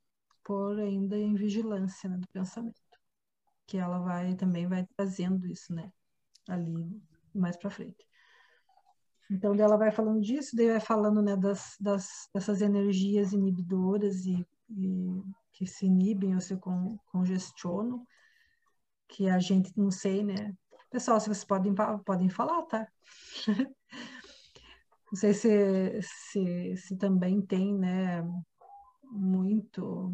Por 0.43 0.79
ainda 0.79 1.17
em 1.17 1.35
vigilância 1.35 2.09
né, 2.09 2.17
do 2.19 2.29
pensamento, 2.29 2.81
que 3.67 3.79
ela 3.79 3.99
vai 3.99 4.35
também 4.35 4.67
vai 4.67 4.87
trazendo 4.97 5.47
isso, 5.47 5.73
né? 5.75 5.93
Ali 6.49 7.01
mais 7.35 7.57
para 7.57 7.71
frente. 7.71 8.07
Então, 9.31 9.55
ela 9.55 9.77
vai 9.77 9.91
falando 9.91 10.21
disso, 10.21 10.55
daí 10.55 10.69
vai 10.69 10.81
falando 10.81 11.23
né, 11.23 11.37
das, 11.37 11.77
das, 11.81 12.29
dessas 12.33 12.61
energias 12.61 13.33
inibidoras 13.33 14.27
e, 14.27 14.47
e 14.71 15.23
que 15.55 15.67
se 15.67 15.87
inibem 15.87 16.35
ou 16.35 16.41
se 16.41 16.59
congestionam, 17.07 18.07
que 19.09 19.29
a 19.29 19.39
gente 19.39 19.73
não 19.77 19.91
sei, 19.91 20.23
né? 20.25 20.53
Pessoal, 20.91 21.21
se 21.21 21.27
vocês 21.27 21.45
podem, 21.45 21.75
podem 22.05 22.29
falar, 22.29 22.63
tá? 22.63 22.87
não 25.11 25.15
sei 25.15 25.33
se, 25.33 26.01
se, 26.03 26.77
se 26.77 26.97
também 26.97 27.41
tem, 27.41 27.73
né? 27.73 28.23
Muito. 29.05 30.13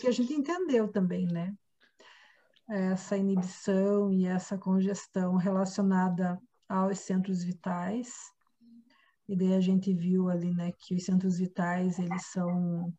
que 0.00 0.06
a 0.06 0.12
gente 0.12 0.32
entendeu 0.32 0.88
também, 0.88 1.26
né? 1.26 1.52
Essa 2.68 3.16
inibição 3.16 4.12
e 4.12 4.26
essa 4.26 4.56
congestão 4.56 5.34
relacionada 5.34 6.40
aos 6.68 7.00
centros 7.00 7.42
vitais. 7.42 8.14
E 9.28 9.36
daí 9.36 9.54
a 9.54 9.60
gente 9.60 9.92
viu 9.92 10.28
ali, 10.28 10.54
né, 10.54 10.72
que 10.78 10.94
os 10.94 11.04
centros 11.04 11.38
vitais, 11.38 11.98
eles 11.98 12.26
são 12.26 12.92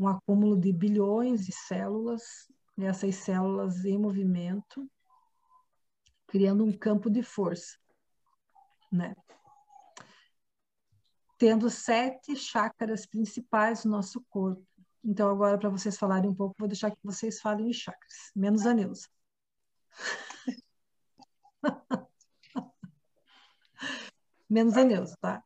um 0.00 0.08
acúmulo 0.08 0.58
de 0.58 0.72
bilhões 0.72 1.46
de 1.46 1.52
células 1.52 2.48
essas 2.84 3.16
células 3.16 3.84
em 3.84 3.98
movimento, 3.98 4.90
criando 6.26 6.64
um 6.64 6.72
campo 6.72 7.10
de 7.10 7.22
força, 7.22 7.78
né? 8.90 9.14
Tendo 11.38 11.70
sete 11.70 12.36
chácaras 12.36 13.06
principais 13.06 13.84
no 13.84 13.92
nosso 13.92 14.22
corpo. 14.28 14.66
Então, 15.02 15.30
agora, 15.30 15.58
para 15.58 15.70
vocês 15.70 15.96
falarem 15.96 16.28
um 16.30 16.34
pouco, 16.34 16.54
vou 16.58 16.68
deixar 16.68 16.90
que 16.90 16.98
vocês 17.02 17.40
falem 17.40 17.70
em 17.70 17.72
chakras, 17.72 18.30
menos 18.36 18.66
a 18.66 18.74
Neuza. 18.74 19.08
menos 24.48 24.76
a 24.76 24.84
Neuza, 24.84 25.16
tá? 25.20 25.42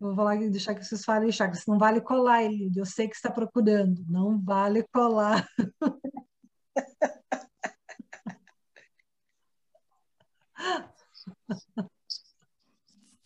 Eu 0.00 0.06
vou 0.08 0.16
falar, 0.16 0.36
deixar 0.36 0.74
que 0.76 0.84
vocês 0.84 1.04
falem 1.04 1.28
em 1.28 1.32
chakras. 1.32 1.66
Não 1.66 1.76
vale 1.76 2.00
colar, 2.00 2.44
Elidio. 2.44 2.82
Eu 2.82 2.86
sei 2.86 3.08
que 3.08 3.16
está 3.16 3.30
procurando. 3.30 4.04
Não 4.08 4.40
vale 4.40 4.84
colar. 4.92 5.44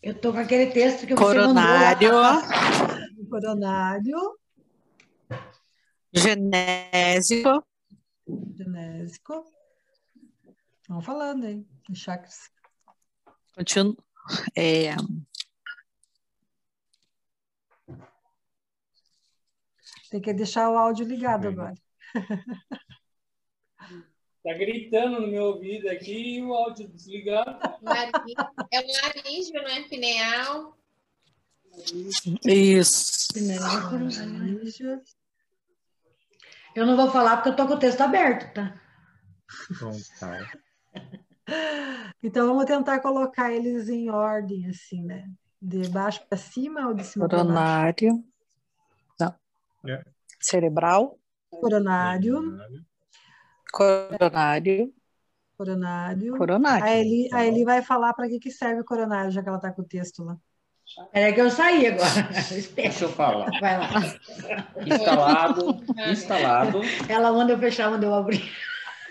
Eu 0.03 0.19
tô 0.19 0.33
com 0.33 0.39
aquele 0.39 0.73
texto 0.73 1.07
que 1.07 1.15
Coronário. 1.15 2.11
você 2.11 3.27
Coronário. 3.29 4.39
Genésico. 6.13 7.65
Genésico. 8.57 9.45
Vamos 10.89 11.05
falando 11.05 11.45
aí, 11.45 11.65
chakras. 11.95 12.51
Continuo. 13.55 13.97
É... 14.57 14.97
Tem 20.12 20.20
que 20.20 20.35
deixar 20.35 20.68
o 20.68 20.77
áudio 20.77 21.07
ligado 21.07 21.48
agora. 21.48 21.75
Tá 24.44 24.53
gritando 24.53 25.22
no 25.22 25.27
meu 25.27 25.44
ouvido 25.44 25.88
aqui 25.88 26.37
e 26.37 26.42
o 26.42 26.53
áudio 26.53 26.87
desligado. 26.87 27.59
É 28.70 28.81
o 28.81 28.85
laríngeo, 28.85 29.62
não 29.62 29.70
é? 29.70 29.83
Pineal. 29.88 30.77
Isso. 32.44 33.33
Pineal, 33.33 33.90
Eu 36.77 36.85
não 36.85 36.94
vou 36.94 37.11
falar 37.11 37.38
porque 37.38 37.48
eu 37.48 37.57
tô 37.57 37.66
com 37.66 37.72
o 37.72 37.79
texto 37.79 38.03
aberto, 38.03 38.53
tá? 38.53 38.79
Bom, 39.81 39.96
tá. 40.20 40.53
Então 42.22 42.46
vamos 42.46 42.66
tentar 42.66 43.01
colocar 43.01 43.51
eles 43.51 43.88
em 43.88 44.11
ordem, 44.11 44.66
assim, 44.66 45.03
né? 45.03 45.27
De 45.61 45.88
baixo 45.88 46.22
para 46.29 46.37
cima 46.37 46.87
ou 46.88 46.92
de 46.92 47.03
cima 47.03 47.27
para 47.27 47.38
baixo? 47.38 47.48
Coronário. 47.48 48.32
É. 49.87 50.03
Cerebral. 50.40 51.18
Coronário. 51.51 52.59
Coronário. 53.73 54.95
Coronário. 55.57 56.37
Coronário. 56.37 56.85
A 56.85 56.90
Eli, 56.97 57.29
a 57.33 57.47
Eli 57.47 57.64
vai 57.64 57.83
falar 57.83 58.12
para 58.14 58.29
que, 58.29 58.38
que 58.38 58.51
serve 58.51 58.81
o 58.81 58.85
coronário, 58.85 59.31
já 59.31 59.42
que 59.42 59.49
ela 59.49 59.59
está 59.59 59.71
com 59.73 59.83
o 59.83 59.87
texto 59.87 60.25
lá. 60.25 60.37
Peraí 61.12 61.33
que 61.33 61.40
eu 61.40 61.51
saí 61.51 61.87
agora. 61.87 62.29
Deixa 62.75 63.05
eu 63.05 63.09
falar. 63.09 63.51
Vai 63.61 63.79
lá. 63.79 63.90
Instalado, 64.85 65.81
instalado. 66.11 66.81
Ela 67.09 67.33
manda 67.33 67.53
eu 67.53 67.59
fechar, 67.59 67.90
manda 67.90 68.05
eu 68.05 68.14
abrir. 68.14 68.42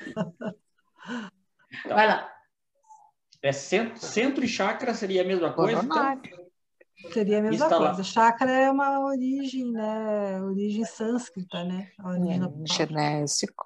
Então, 0.08 1.96
Vai 1.96 2.08
lá. 2.08 2.30
é 3.42 3.52
centro, 3.52 3.98
centro 3.98 4.44
e 4.44 4.48
chácara 4.48 4.94
seria 4.94 5.22
a 5.22 5.26
mesma 5.26 5.54
coisa? 5.54 5.82
Então? 5.82 5.90
Coronário. 5.90 6.41
Seria 7.12 7.40
a 7.40 7.42
mesma 7.42 7.66
Instala- 7.66 7.88
coisa. 7.88 8.04
Chakra 8.04 8.52
é 8.52 8.70
uma 8.72 9.00
origem, 9.06 9.72
né? 9.72 10.42
Origem 10.42 10.86
sânscrita, 10.86 11.64
né? 11.64 11.90
A 12.00 12.10
origem 12.10 12.40
palavra. 12.40 12.66
Genésico. 12.66 13.66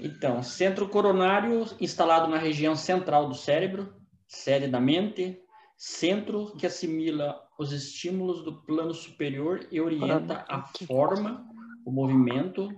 Então, 0.00 0.42
centro 0.42 0.88
coronário 0.88 1.66
instalado 1.80 2.28
na 2.28 2.36
região 2.36 2.76
central 2.76 3.28
do 3.28 3.34
cérebro, 3.34 3.94
sede 4.28 4.68
da 4.68 4.78
mente, 4.80 5.40
centro 5.76 6.54
que 6.56 6.66
assimila 6.66 7.40
os 7.58 7.72
estímulos 7.72 8.44
do 8.44 8.62
plano 8.62 8.92
superior 8.92 9.66
e 9.70 9.80
orienta 9.80 10.44
a 10.48 10.62
forma, 10.86 11.46
o 11.86 11.90
movimento, 11.90 12.68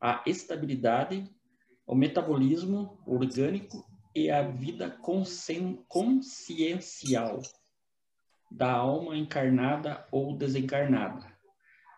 a 0.00 0.22
estabilidade, 0.26 1.24
o 1.86 1.94
metabolismo 1.94 2.98
orgânico 3.06 3.84
e 4.14 4.28
a 4.30 4.42
vida 4.42 4.90
conscien- 4.90 5.84
consciencial 5.88 7.40
da 8.50 8.72
alma 8.72 9.16
encarnada 9.16 10.06
ou 10.10 10.36
desencarnada, 10.36 11.26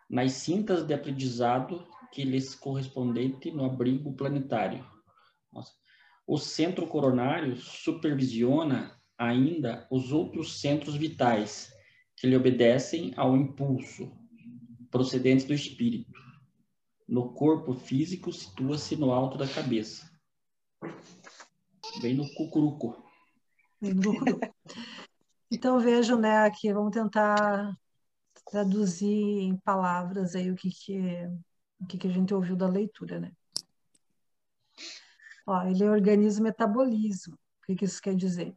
nas 0.09 0.33
cintas 0.33 0.85
de 0.85 0.93
aprendizado 0.93 1.87
que 2.13 2.25
lhes 2.25 2.55
correspondente 2.55 3.51
no 3.51 3.65
abrigo 3.65 4.13
planetário. 4.15 4.85
Nossa. 5.53 5.73
O 6.27 6.39
centro 6.39 6.87
coronário 6.87 7.57
supervisiona 7.57 9.01
ainda 9.17 9.87
os 9.91 10.13
outros 10.13 10.61
centros 10.61 10.97
vitais 10.97 11.73
que 12.17 12.27
lhe 12.27 12.37
obedecem 12.37 13.13
ao 13.17 13.37
impulso 13.37 14.13
procedente 14.91 15.47
do 15.47 15.55
espírito. 15.55 16.21
No 17.09 17.33
corpo 17.33 17.75
físico 17.75 18.33
situa-se 18.33 18.97
no 18.97 19.13
alto 19.13 19.37
da 19.37 19.49
cabeça, 19.49 20.11
bem 22.01 22.15
no 22.15 22.29
cucuruco. 22.35 23.05
Então 25.51 25.81
vejam, 25.81 26.19
né, 26.19 26.39
aqui, 26.39 26.73
vamos 26.73 26.93
tentar 26.93 27.77
traduzir 28.51 29.09
em 29.13 29.57
palavras 29.59 30.35
aí 30.35 30.51
o 30.51 30.55
que 30.57 30.71
que, 30.71 30.99
o 31.81 31.87
que 31.87 31.99
que 31.99 32.07
a 32.09 32.11
gente 32.11 32.33
ouviu 32.33 32.57
da 32.57 32.69
leitura, 32.69 33.19
né? 33.19 33.33
Ó, 35.47 35.63
ele 35.65 35.85
organiza 35.89 36.41
o 36.41 36.45
metabolismo. 36.45 37.35
O 37.35 37.67
que 37.67 37.75
que 37.75 37.85
isso 37.85 38.01
quer 38.01 38.15
dizer? 38.15 38.57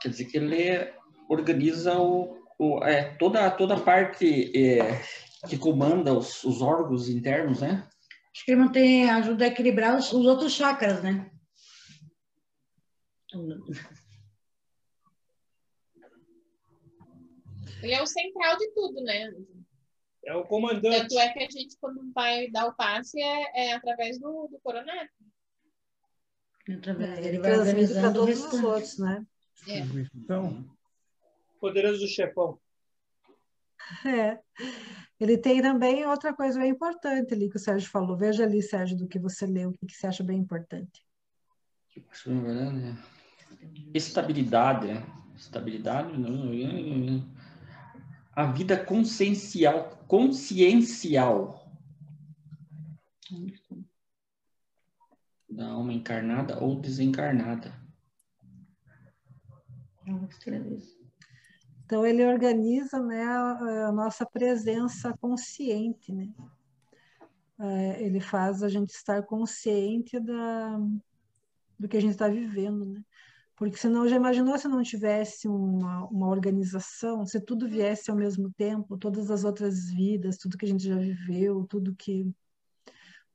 Quer 0.00 0.08
dizer 0.08 0.24
que 0.26 0.36
ele 0.38 0.92
organiza 1.28 1.98
o, 1.98 2.42
o- 2.58 2.82
é, 2.84 3.14
toda, 3.16 3.50
toda 3.50 3.74
a 3.74 3.80
parte 3.80 4.52
é, 4.56 5.00
que 5.48 5.58
comanda 5.58 6.12
os, 6.12 6.42
os 6.44 6.62
órgãos 6.62 7.08
internos, 7.08 7.60
né? 7.60 7.86
Acho 8.34 8.44
que 8.44 8.50
ele 8.50 8.60
mantém, 8.60 9.08
ajuda 9.08 9.44
a 9.44 9.48
equilibrar 9.48 9.96
os, 9.96 10.12
os 10.12 10.26
outros 10.26 10.52
chakras, 10.52 11.02
né? 11.02 11.30
Ele 17.82 17.92
é 17.92 18.02
o 18.02 18.06
central 18.06 18.56
de 18.56 18.70
tudo, 18.72 19.02
né? 19.02 19.32
É 20.24 20.34
o 20.34 20.44
comandante. 20.44 21.08
Tanto 21.08 21.18
é 21.18 21.28
que 21.32 21.38
a 21.44 21.50
gente, 21.50 21.76
quando 21.78 22.10
vai 22.12 22.50
dar 22.50 22.66
o 22.66 22.74
passe, 22.74 23.20
é, 23.20 23.66
é 23.68 23.72
através 23.74 24.18
do, 24.18 24.48
do 24.48 24.58
coronário. 24.60 25.10
Através- 26.78 27.18
Ele 27.18 27.28
Ele 27.28 27.38
vai 27.38 27.50
para 27.50 27.60
organizando 27.60 28.18
todos 28.18 28.44
os 28.44 28.62
outros, 28.64 28.98
né? 28.98 29.26
É. 29.68 29.80
Então, 30.14 30.64
Poderoso 31.60 32.06
chefão. 32.08 32.58
É. 34.06 34.38
Ele 35.20 35.38
tem 35.38 35.62
também 35.62 36.04
outra 36.06 36.34
coisa 36.34 36.58
bem 36.58 36.70
importante 36.70 37.32
ali 37.34 37.48
que 37.48 37.56
o 37.56 37.60
Sérgio 37.60 37.88
falou. 37.90 38.16
Veja 38.16 38.44
ali, 38.44 38.62
Sérgio, 38.62 38.96
do 38.96 39.06
que 39.06 39.18
você 39.18 39.46
leu, 39.46 39.70
o 39.70 39.72
que 39.72 39.86
que 39.86 39.94
você 39.94 40.06
acha 40.06 40.24
bem 40.24 40.38
importante. 40.38 41.04
Estabilidade, 43.94 44.86
né? 44.88 45.06
Estabilidade. 45.36 46.18
não, 46.18 46.52
A 48.34 48.46
vida 48.46 48.76
consciencial, 48.76 50.04
consciencial 50.08 51.64
da 55.48 55.68
alma 55.68 55.92
encarnada 55.92 56.62
ou 56.62 56.80
desencarnada. 56.80 57.72
Então, 61.94 62.04
ele 62.04 62.26
organiza 62.26 63.00
né, 63.00 63.22
a, 63.22 63.92
nossa 63.92 64.26
presença 64.26 65.16
consciente, 65.16 66.12
né? 66.12 66.28
É, 67.60 68.02
ele 68.02 68.18
faz 68.18 68.64
a 68.64 68.68
gente 68.68 68.90
estar 68.90 69.22
consciente 69.22 70.18
da, 70.18 70.76
do 71.78 71.88
que 71.88 71.96
a 71.96 72.00
gente 72.00 72.10
está 72.10 72.26
vivendo, 72.26 72.84
né? 72.84 73.00
Porque 73.54 73.76
senão, 73.76 74.08
já 74.08 74.16
imaginou 74.16 74.58
se 74.58 74.66
não 74.66 74.82
tivesse 74.82 75.46
uma, 75.46 76.04
uma 76.08 76.26
organização, 76.26 77.24
se 77.24 77.40
tudo 77.40 77.68
viesse 77.68 78.10
ao 78.10 78.16
mesmo 78.16 78.52
tempo, 78.54 78.98
todas 78.98 79.30
as 79.30 79.44
outras 79.44 79.88
vidas, 79.88 80.36
tudo 80.36 80.58
que 80.58 80.64
a 80.64 80.68
gente 80.68 80.82
já 80.88 80.96
viveu, 80.96 81.64
tudo 81.64 81.94
que 81.94 82.28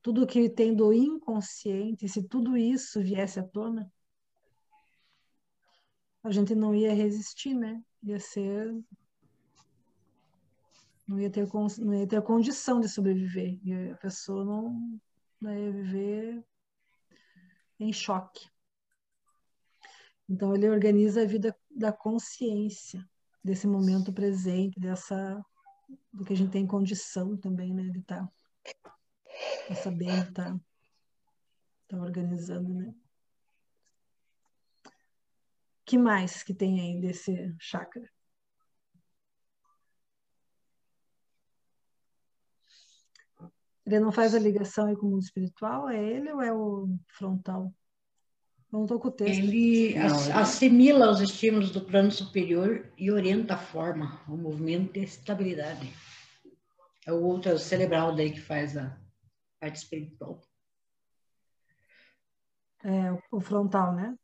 tudo 0.02 0.26
que 0.26 0.50
tem 0.50 0.74
do 0.74 0.92
inconsciente, 0.92 2.06
se 2.06 2.22
tudo 2.28 2.58
isso 2.58 3.00
viesse 3.00 3.40
à 3.40 3.42
tona, 3.42 3.90
a 6.22 6.30
gente 6.30 6.54
não 6.54 6.74
ia 6.74 6.92
resistir, 6.92 7.54
né? 7.54 7.82
Ia 8.02 8.18
ser. 8.18 8.72
Não 11.06 11.18
ia 11.18 11.30
ter, 11.30 11.48
não 11.78 11.94
ia 11.94 12.06
ter 12.06 12.22
condição 12.22 12.80
de 12.80 12.88
sobreviver. 12.88 13.58
E 13.64 13.90
a 13.90 13.96
pessoa 13.96 14.44
não, 14.44 15.00
não 15.40 15.52
ia 15.52 15.72
viver 15.72 16.44
em 17.78 17.92
choque. 17.92 18.48
Então, 20.28 20.54
ele 20.54 20.68
organiza 20.68 21.22
a 21.22 21.26
vida 21.26 21.56
da 21.68 21.92
consciência, 21.92 23.04
desse 23.42 23.66
momento 23.66 24.12
presente, 24.12 24.78
dessa. 24.78 25.44
do 26.12 26.24
que 26.24 26.32
a 26.32 26.36
gente 26.36 26.52
tem 26.52 26.66
condição 26.66 27.36
também, 27.36 27.74
né? 27.74 27.82
De 27.88 27.98
estar. 27.98 28.30
Tá, 29.66 29.74
sabendo, 29.74 30.28
estar 30.28 30.52
tá, 30.52 30.60
tá 31.88 31.96
organizando, 31.96 32.72
né? 32.74 32.94
Que 35.90 35.98
mais 35.98 36.44
que 36.44 36.54
tem 36.54 36.80
aí 36.80 37.00
desse 37.00 37.52
chakra? 37.58 38.08
Ele 43.84 43.98
não 43.98 44.12
faz 44.12 44.36
a 44.36 44.38
ligação 44.38 44.86
aí 44.86 44.94
com 44.94 45.06
o 45.08 45.10
mundo 45.10 45.22
espiritual? 45.22 45.88
É 45.88 46.00
ele 46.00 46.30
ou 46.32 46.40
é 46.40 46.52
o 46.52 46.88
frontal? 47.08 47.74
Não 48.70 48.82
estou 48.84 49.00
com 49.00 49.08
o 49.08 49.10
texto. 49.10 49.42
Ele 49.42 49.98
ass- 49.98 50.30
assimila 50.30 51.10
os 51.10 51.20
estímulos 51.20 51.72
do 51.72 51.80
plano 51.80 52.12
superior 52.12 52.88
e 52.96 53.10
orienta 53.10 53.54
a 53.54 53.58
forma, 53.58 54.22
o 54.28 54.36
movimento 54.36 54.96
e 54.96 55.00
a 55.00 55.04
estabilidade. 55.04 55.92
É 57.04 57.12
o 57.12 57.20
outro 57.20 57.58
cerebral 57.58 58.14
daí 58.14 58.30
que 58.30 58.40
faz 58.40 58.76
a 58.76 58.96
parte 59.58 59.76
espiritual. 59.78 60.40
É 62.84 63.10
o- 63.10 63.20
o 63.32 63.40
frontal, 63.40 63.92
né? 63.92 64.16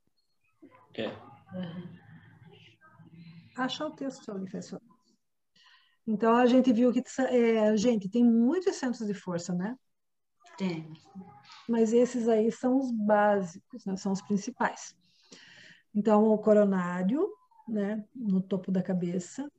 É. 0.95 1.11
Achar 3.57 3.87
o 3.87 3.91
texto 3.91 4.25
professor. 4.25 4.81
Então, 6.07 6.37
a 6.37 6.47
gente 6.47 6.73
viu 6.73 6.93
que, 6.93 7.03
é, 7.31 7.77
gente, 7.77 8.09
tem 8.09 8.25
muitos 8.25 8.77
centros 8.77 9.07
de 9.07 9.15
força, 9.15 9.55
né? 9.55 9.77
Tem. 10.57 10.93
Mas 11.69 11.93
esses 11.93 12.29
aí 12.29 12.53
são 12.53 12.79
os 12.79 12.93
básicos, 12.93 13.85
né? 13.85 13.97
São 13.97 14.13
os 14.13 14.23
principais. 14.23 14.95
Então, 15.95 16.25
o 16.25 16.39
coronário, 16.39 17.29
né? 17.67 18.05
No 18.15 18.41
topo 18.41 18.71
da 18.71 18.83
cabeça. 18.83 19.51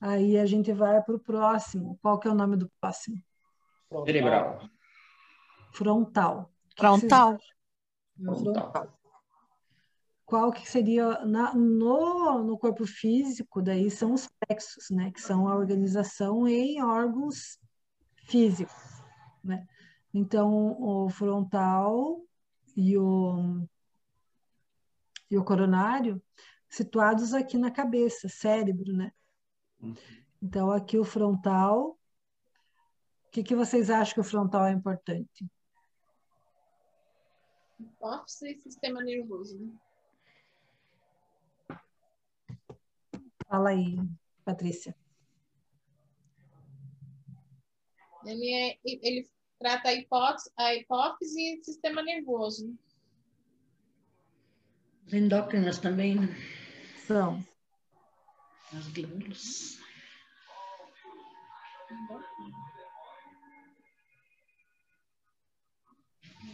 Aí 0.00 0.38
a 0.38 0.46
gente 0.46 0.72
vai 0.72 1.02
para 1.02 1.16
o 1.16 1.18
próximo. 1.20 1.98
Qual 2.00 2.18
que 2.18 2.28
é 2.28 2.30
o 2.30 2.34
nome 2.34 2.56
do 2.56 2.70
próximo? 2.80 3.20
Cerebral. 4.04 4.68
Frontal. 5.72 6.52
Frontal. 6.76 7.38
Frontal. 8.16 8.95
Qual 10.26 10.50
que 10.50 10.68
seria 10.68 11.24
na- 11.24 11.54
no, 11.54 12.42
no 12.42 12.58
corpo 12.58 12.84
físico? 12.84 13.62
Daí 13.62 13.88
são 13.90 14.12
os 14.12 14.28
plexos, 14.28 14.90
né? 14.90 15.12
Que 15.12 15.20
são 15.20 15.48
a 15.48 15.54
organização 15.56 16.48
em 16.48 16.82
órgãos 16.82 17.60
físicos, 18.24 18.74
né? 19.42 19.64
Então, 20.12 20.76
o 20.82 21.08
frontal 21.08 22.20
e 22.76 22.98
o, 22.98 23.64
e 25.30 25.38
o 25.38 25.44
coronário 25.44 26.20
situados 26.68 27.32
aqui 27.32 27.56
na 27.56 27.70
cabeça, 27.70 28.28
cérebro, 28.28 28.92
né? 28.92 29.12
Então, 30.42 30.72
aqui 30.72 30.98
o 30.98 31.04
frontal. 31.04 31.90
O 31.90 33.30
que, 33.30 33.44
que 33.44 33.54
vocês 33.54 33.90
acham 33.90 34.14
que 34.14 34.20
o 34.20 34.24
frontal 34.24 34.66
é 34.66 34.72
importante? 34.72 35.46
hipófise 37.78 38.50
e 38.52 38.56
sistema 38.56 39.02
nervoso. 39.02 39.58
Né? 39.58 39.85
Fala 43.48 43.70
aí, 43.70 43.96
Patrícia. 44.44 44.94
Ele, 48.24 48.52
é, 48.52 48.78
ele 48.84 49.28
trata 49.58 49.88
a 49.88 49.94
hipófise, 49.94 50.50
a 50.56 50.74
hipófise 50.74 51.40
e 51.40 51.64
sistema 51.64 52.02
nervoso. 52.02 52.76
Os 55.06 55.12
endócrinos 55.12 55.78
também, 55.78 56.16
né? 56.16 56.28
São. 57.06 57.40
As 58.76 58.88
glândulas. 58.88 59.78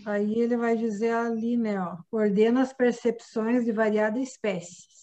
Aí 0.05 0.35
ele 0.35 0.57
vai 0.57 0.77
dizer 0.77 1.15
ali, 1.15 1.57
né, 1.57 1.81
ó, 1.81 1.97
ordena 2.11 2.61
as 2.61 2.73
percepções 2.73 3.65
de 3.65 3.73
variadas 3.73 4.21
espécies. 4.21 5.02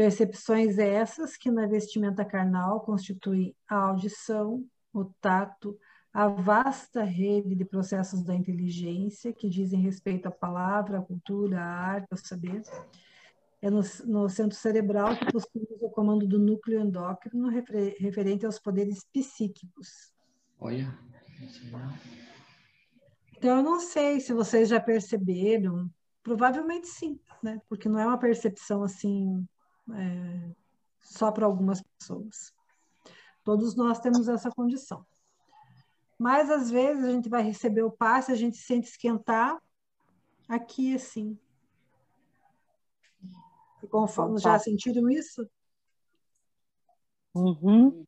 Percepções 0.00 0.78
essas 0.78 1.36
que 1.36 1.50
na 1.50 1.66
vestimenta 1.66 2.24
carnal 2.24 2.80
constituem 2.80 3.54
a 3.68 3.76
audição, 3.76 4.64
o 4.94 5.04
tato, 5.20 5.78
a 6.10 6.26
vasta 6.26 7.04
rede 7.04 7.54
de 7.54 7.66
processos 7.66 8.22
da 8.22 8.34
inteligência 8.34 9.30
que 9.30 9.46
dizem 9.46 9.82
respeito 9.82 10.26
à 10.26 10.30
palavra, 10.30 11.00
à 11.00 11.02
cultura, 11.02 11.60
à 11.60 11.66
arte, 11.66 12.08
ao 12.10 12.16
saber. 12.16 12.62
É 13.60 13.68
no, 13.68 13.82
no 14.06 14.26
centro 14.30 14.56
cerebral 14.56 15.14
que 15.18 15.30
possuímos 15.30 15.82
o 15.82 15.90
comando 15.90 16.26
do 16.26 16.38
núcleo 16.38 16.80
endócrino 16.80 17.50
refer- 17.50 17.94
referente 18.00 18.46
aos 18.46 18.58
poderes 18.58 19.04
psíquicos. 19.12 20.14
Olha. 20.58 20.98
Então, 23.36 23.58
eu 23.58 23.62
não 23.62 23.78
sei 23.78 24.18
se 24.18 24.32
vocês 24.32 24.70
já 24.70 24.80
perceberam, 24.80 25.90
provavelmente 26.22 26.86
sim, 26.86 27.20
né? 27.42 27.60
Porque 27.68 27.86
não 27.86 27.98
é 27.98 28.06
uma 28.06 28.18
percepção 28.18 28.82
assim 28.82 29.46
é, 29.94 30.54
só 31.00 31.30
para 31.32 31.46
algumas 31.46 31.82
pessoas. 31.82 32.52
Todos 33.44 33.74
nós 33.74 33.98
temos 34.00 34.28
essa 34.28 34.50
condição. 34.50 35.04
Mas 36.18 36.50
às 36.50 36.70
vezes 36.70 37.04
a 37.04 37.10
gente 37.10 37.28
vai 37.28 37.42
receber 37.42 37.82
o 37.82 37.90
passe, 37.90 38.30
a 38.30 38.34
gente 38.34 38.58
sente 38.58 38.88
esquentar 38.88 39.58
aqui 40.48 40.94
assim. 40.94 41.38
E 43.82 43.86
conforme 43.86 44.38
já 44.38 44.58
sentiram 44.58 45.08
isso? 45.08 45.48
Uhum. 47.34 48.04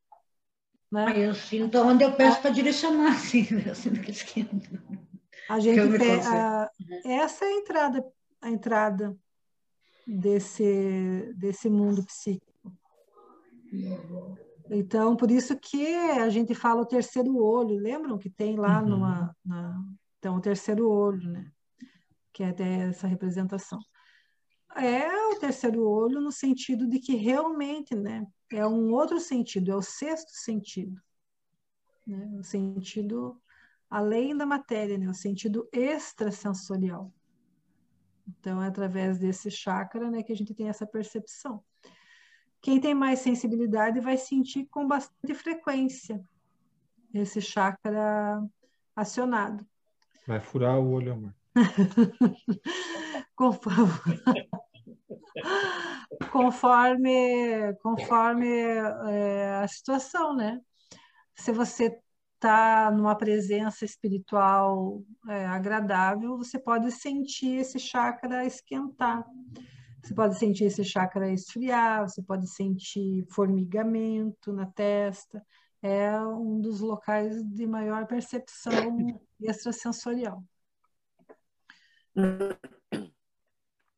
Né? 0.91 1.27
Eu 1.27 1.35
sinto 1.35 1.79
onde 1.79 2.05
eu 2.05 2.15
peço 2.15 2.43
para 2.43 2.51
direcionar, 2.51 3.13
assim, 3.17 3.47
eu 3.67 3.75
sinto 3.75 4.01
que 4.03 4.11
esquenta. 4.11 4.85
A 5.49 5.59
gente 5.59 5.99
tem 5.99 6.21
a, 6.21 6.71
essa 7.05 7.47
é 7.47 7.49
a 7.49 7.53
entrada, 7.53 8.13
a 8.41 8.51
entrada 8.51 9.17
desse 10.07 11.33
desse 11.37 11.69
mundo 11.69 12.05
psíquico. 12.05 12.53
Então, 14.71 15.17
por 15.17 15.31
isso 15.31 15.59
que 15.59 15.95
a 15.95 16.29
gente 16.31 16.55
fala 16.55 16.81
o 16.83 16.87
terceiro 16.87 17.37
olho, 17.37 17.77
lembram 17.77 18.19
que 18.19 18.31
tem 18.31 18.57
lá 18.57 18.81
Uhum. 18.81 18.89
numa, 18.89 19.37
na, 19.45 19.83
então 20.19 20.37
o 20.37 20.41
terceiro 20.41 20.89
olho, 20.89 21.29
né? 21.31 21.51
Que 22.33 22.43
é 22.43 22.49
até 22.49 22.89
essa 22.89 23.07
representação. 23.07 23.79
É 24.75 25.27
o 25.29 25.39
terceiro 25.39 25.87
olho 25.87 26.21
no 26.21 26.33
sentido 26.33 26.89
de 26.89 26.99
que 26.99 27.15
realmente, 27.15 27.95
né? 27.95 28.27
É 28.51 28.67
um 28.67 28.93
outro 28.93 29.21
sentido, 29.21 29.71
é 29.71 29.77
o 29.77 29.83
sexto 29.83 30.31
sentido, 30.31 30.99
né? 32.07 32.31
O 32.39 32.43
sentido 32.43 33.39
além 33.91 34.35
da 34.35 34.47
matéria, 34.47 34.97
né? 34.97 35.09
O 35.09 35.15
sentido 35.15 35.69
extrasensorial. 35.71 37.13
Então, 38.39 38.63
é 38.63 38.67
através 38.67 39.19
desse 39.19 39.51
chakra, 39.51 40.11
né, 40.11 40.23
que 40.23 40.33
a 40.33 40.37
gente 40.37 40.55
tem 40.55 40.69
essa 40.69 40.87
percepção. 40.87 41.63
Quem 42.61 42.81
tem 42.81 42.95
mais 42.95 43.19
sensibilidade 43.19 44.01
vai 44.01 44.17
sentir 44.17 44.67
com 44.67 44.87
bastante 44.87 45.35
frequência 45.35 46.23
esse 47.13 47.41
chakra 47.41 48.43
acionado. 48.95 49.67
Vai 50.27 50.41
furar 50.41 50.79
o 50.79 50.91
olho, 50.93 51.13
amor. 51.13 51.35
Conforme, 53.35 54.23
conforme, 56.31 57.75
conforme 57.83 58.49
é, 58.49 59.55
a 59.63 59.67
situação, 59.67 60.37
né? 60.37 60.61
Se 61.35 61.51
você 61.51 61.99
está 62.43 62.91
numa 62.91 63.15
presença 63.15 63.85
espiritual 63.85 65.01
é, 65.29 65.47
agradável, 65.47 66.37
você 66.37 66.59
pode 66.59 66.91
sentir 66.91 67.61
esse 67.61 67.79
chakra 67.79 68.45
esquentar. 68.45 69.25
Você 70.03 70.13
pode 70.13 70.37
sentir 70.37 70.65
esse 70.65 70.83
chakra 70.83 71.31
esfriar, 71.31 72.09
você 72.09 72.21
pode 72.21 72.49
sentir 72.49 73.25
formigamento 73.31 74.53
na 74.53 74.67
testa. 74.67 75.41
É 75.81 76.19
um 76.19 76.61
dos 76.61 76.81
locais 76.81 77.41
de 77.45 77.65
maior 77.65 78.07
percepção 78.07 78.73
extrasensorial. 79.41 80.43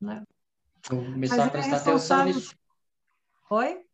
Né? 0.01 0.23
Vou 0.91 1.03
começar 1.03 1.45
a 1.45 1.47
é 1.47 1.51
prestar 1.51 1.77
atenção 1.79 2.25
nisso. 2.27 2.55
Oi? 3.49 3.87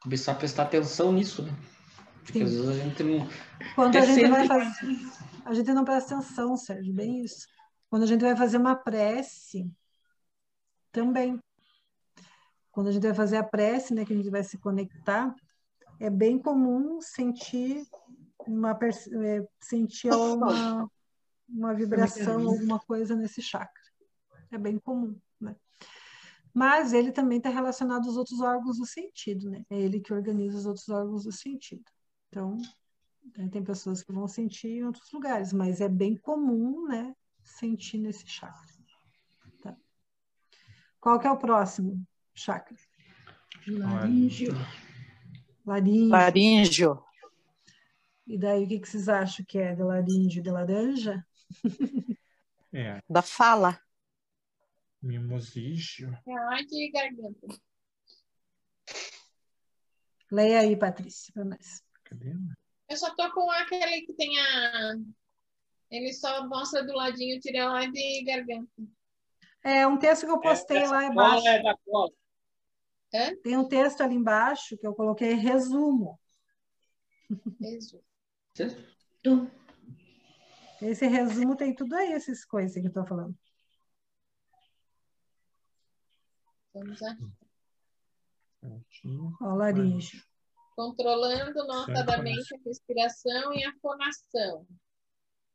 Começar 0.00 0.32
a 0.32 0.34
prestar 0.34 0.62
atenção 0.62 1.12
nisso, 1.12 1.42
né? 1.42 1.52
Porque 2.22 2.38
Sim. 2.38 2.44
às 2.44 2.50
vezes 2.52 2.68
a 2.68 2.72
gente 2.74 3.02
não. 3.02 3.28
Quando 3.74 3.96
a 3.96 3.98
Até 3.98 4.06
gente 4.14 4.28
vai 4.28 4.46
sempre- 4.46 4.64
fazer. 4.64 5.22
A 5.44 5.54
gente 5.54 5.72
não 5.72 5.84
presta 5.84 6.14
atenção, 6.16 6.56
Sérgio, 6.56 6.94
bem 6.94 7.24
isso. 7.24 7.46
Quando 7.90 8.04
a 8.04 8.06
gente 8.06 8.20
vai 8.20 8.36
fazer 8.36 8.56
uma 8.58 8.76
prece, 8.76 9.68
também. 10.92 11.38
Quando 12.70 12.88
a 12.88 12.92
gente 12.92 13.02
vai 13.02 13.14
fazer 13.14 13.36
a 13.36 13.44
prece, 13.44 13.92
né, 13.92 14.04
que 14.04 14.12
a 14.12 14.16
gente 14.16 14.30
vai 14.30 14.42
se 14.44 14.56
conectar, 14.56 15.34
é 16.00 16.08
bem 16.08 16.38
comum 16.38 17.00
sentir 17.00 17.84
uma, 18.46 18.70
é, 18.80 19.46
sentir 19.60 20.10
uma, 20.12 20.88
uma 21.48 21.74
vibração, 21.74 22.48
alguma 22.48 22.78
coisa 22.78 23.14
nesse 23.14 23.42
chakra. 23.42 23.82
É 24.50 24.56
bem 24.58 24.78
comum, 24.78 25.18
né? 25.40 25.56
Mas 26.54 26.92
ele 26.92 27.12
também 27.12 27.38
está 27.38 27.50
relacionado 27.50 28.06
aos 28.06 28.16
outros 28.16 28.40
órgãos 28.40 28.78
do 28.78 28.86
sentido, 28.86 29.50
né? 29.50 29.64
É 29.70 29.78
ele 29.78 30.00
que 30.00 30.12
organiza 30.12 30.56
os 30.58 30.66
outros 30.66 30.88
órgãos 30.88 31.24
do 31.24 31.32
sentido. 31.32 31.84
Então, 32.32 32.56
né, 33.36 33.46
tem 33.52 33.62
pessoas 33.62 34.02
que 34.02 34.10
vão 34.10 34.26
sentir 34.26 34.68
em 34.78 34.84
outros 34.84 35.12
lugares, 35.12 35.52
mas 35.52 35.82
é 35.82 35.88
bem 35.88 36.16
comum, 36.16 36.88
né, 36.88 37.14
sentir 37.42 37.98
nesse 37.98 38.26
chakra. 38.26 38.72
Tá? 39.60 39.76
Qual 40.98 41.20
que 41.20 41.26
é 41.26 41.30
o 41.30 41.36
próximo 41.36 42.02
chakra? 42.34 42.74
Laríngeo. 43.68 44.54
Laríngeo. 45.66 46.08
Laríngeo. 46.08 47.04
E 48.26 48.38
daí, 48.38 48.64
o 48.64 48.68
que, 48.68 48.80
que 48.80 48.88
vocês 48.88 49.10
acham 49.10 49.44
que 49.44 49.58
é 49.58 49.74
de 49.74 49.82
laríngeo 49.82 50.42
de 50.42 50.50
laranja? 50.50 51.24
É, 52.74 53.02
Da 53.06 53.20
fala. 53.20 53.78
mimosígio. 55.02 56.18
É 56.26 56.32
a 56.32 56.52
arte 56.52 56.74
e 56.74 56.90
garganta. 56.90 57.46
Leia 60.30 60.60
aí, 60.60 60.74
Patrícia, 60.74 61.30
para 61.34 61.44
nós. 61.44 61.84
Cadê? 62.12 62.34
Eu 62.90 62.96
só 62.96 63.14
tô 63.14 63.32
com 63.32 63.50
aquele 63.50 64.02
que 64.02 64.12
tem 64.12 64.38
a. 64.38 64.94
Ele 65.90 66.12
só 66.12 66.46
mostra 66.46 66.84
do 66.84 66.92
ladinho 66.92 67.40
tireoide 67.40 67.98
e 67.98 68.24
garganta. 68.24 68.70
É 69.64 69.86
um 69.86 69.98
texto 69.98 70.26
que 70.26 70.32
eu 70.32 70.40
postei 70.40 70.78
Essa 70.78 70.92
lá 70.92 71.04
embaixo. 71.06 71.46
é 71.46 71.62
da 71.62 71.76
cola. 71.84 72.12
Tem 73.42 73.56
um 73.56 73.68
texto 73.68 74.02
ali 74.02 74.14
embaixo 74.14 74.76
que 74.76 74.86
eu 74.86 74.94
coloquei 74.94 75.34
resumo. 75.34 76.18
Tu. 79.22 79.50
Esse 80.82 81.06
resumo 81.06 81.56
tem 81.56 81.74
tudo 81.74 81.94
aí, 81.94 82.12
essas 82.12 82.44
coisas 82.44 82.74
que 82.74 82.80
eu 82.80 82.88
estou 82.88 83.06
falando. 83.06 83.34
Vamos 86.74 87.00
lá. 87.00 87.16
Ó, 89.40 89.54
laríngeo. 89.54 90.31
Controlando 90.74 91.66
notadamente 91.66 92.54
a 92.54 92.58
respiração 92.64 93.52
e 93.52 93.64
a 93.64 93.72
fonação. 93.80 94.66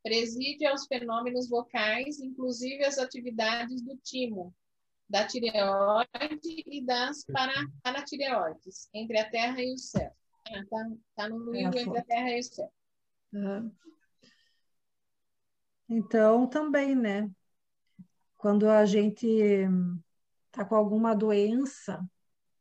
Preside 0.04 0.66
aos 0.66 0.86
fenômenos 0.88 1.50
vocais, 1.50 2.20
inclusive 2.20 2.86
as 2.86 2.98
atividades 2.98 3.82
do 3.82 3.98
timo, 3.98 4.54
da 5.10 5.26
tireoide 5.26 6.64
e 6.68 6.86
das 6.86 7.26
para- 7.26 7.66
paratireoides, 7.84 8.90
entre 8.94 9.18
a 9.18 9.30
terra 9.30 9.62
e 9.62 9.74
o 9.74 9.78
céu. 9.78 10.12
Ah, 10.48 10.64
tá, 10.70 10.90
tá 11.16 11.30
no 11.30 11.54
É 11.54 11.66
a 11.66 11.70
livro 11.70 11.80
entre 11.80 12.00
a 12.00 12.06
terra 12.06 12.32
e 12.32 12.40
o 12.40 12.44
céu. 12.44 12.72
Aham. 13.34 13.72
Então, 15.90 16.48
também, 16.48 16.96
né? 16.96 17.30
Quando 18.38 18.70
a 18.70 18.86
gente 18.86 19.28
está 20.48 20.66
com 20.66 20.76
alguma 20.76 21.16
doença, 21.16 22.06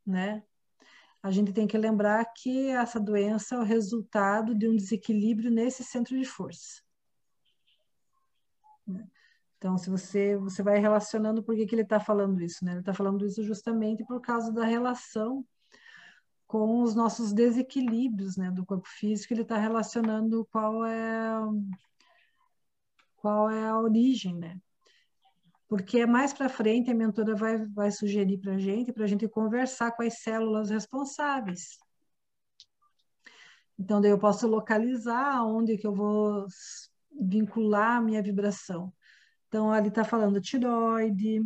né? 0.06 0.42
A 1.26 1.30
gente 1.32 1.52
tem 1.52 1.66
que 1.66 1.76
lembrar 1.76 2.24
que 2.26 2.68
essa 2.68 3.00
doença 3.00 3.56
é 3.56 3.58
o 3.58 3.64
resultado 3.64 4.54
de 4.54 4.68
um 4.68 4.76
desequilíbrio 4.76 5.50
nesse 5.50 5.82
centro 5.82 6.16
de 6.16 6.24
força. 6.24 6.80
né? 8.86 9.04
Então, 9.58 9.76
se 9.76 9.90
você, 9.90 10.36
você 10.36 10.62
vai 10.62 10.78
relacionando 10.78 11.42
por 11.42 11.56
que, 11.56 11.66
que 11.66 11.74
ele 11.74 11.82
está 11.82 11.98
falando 11.98 12.40
isso, 12.40 12.64
né? 12.64 12.70
Ele 12.70 12.78
está 12.78 12.94
falando 12.94 13.26
isso 13.26 13.42
justamente 13.42 14.04
por 14.04 14.20
causa 14.20 14.52
da 14.52 14.64
relação 14.64 15.44
com 16.46 16.80
os 16.84 16.94
nossos 16.94 17.32
desequilíbrios, 17.32 18.36
né, 18.36 18.52
do 18.52 18.64
corpo 18.64 18.86
físico. 18.88 19.34
Ele 19.34 19.42
está 19.42 19.58
relacionando 19.58 20.46
qual 20.52 20.86
é 20.86 21.40
qual 23.16 23.50
é 23.50 23.66
a 23.66 23.80
origem, 23.80 24.36
né? 24.36 24.60
Porque 25.68 26.06
mais 26.06 26.32
para 26.32 26.48
frente 26.48 26.90
a 26.90 26.94
mentora 26.94 27.34
vai, 27.34 27.64
vai 27.66 27.90
sugerir 27.90 28.38
para 28.38 28.54
a 28.54 28.58
gente, 28.58 28.92
para 28.92 29.04
a 29.04 29.06
gente 29.06 29.28
conversar 29.28 29.92
com 29.92 30.02
as 30.02 30.20
células 30.20 30.70
responsáveis. 30.70 31.78
Então, 33.78 34.00
daí 34.00 34.10
eu 34.10 34.18
posso 34.18 34.46
localizar 34.46 35.44
onde 35.44 35.76
que 35.76 35.86
eu 35.86 35.94
vou 35.94 36.46
vincular 37.20 37.96
a 37.96 38.00
minha 38.00 38.22
vibração. 38.22 38.92
Então, 39.48 39.70
ali 39.70 39.88
está 39.88 40.04
falando 40.04 40.40
tiroide, 40.40 41.44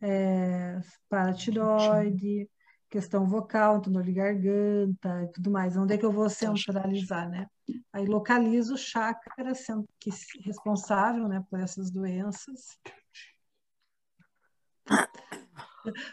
é, 0.00 0.80
paratiroide, 1.08 2.48
questão 2.88 3.26
vocal, 3.26 3.80
tonor 3.80 4.02
de 4.02 4.12
garganta 4.12 5.24
e 5.24 5.32
tudo 5.32 5.50
mais. 5.50 5.76
Onde 5.76 5.94
é 5.94 5.98
que 5.98 6.04
eu 6.04 6.12
vou 6.12 6.28
centralizar, 6.28 7.28
né? 7.28 7.46
Aí 7.92 8.06
localizo 8.06 8.74
o 8.74 8.78
chakra 8.78 9.52
que 10.00 10.10
responsável, 10.44 11.28
né, 11.28 11.44
por 11.50 11.60
essas 11.60 11.90
doenças. 11.90 12.78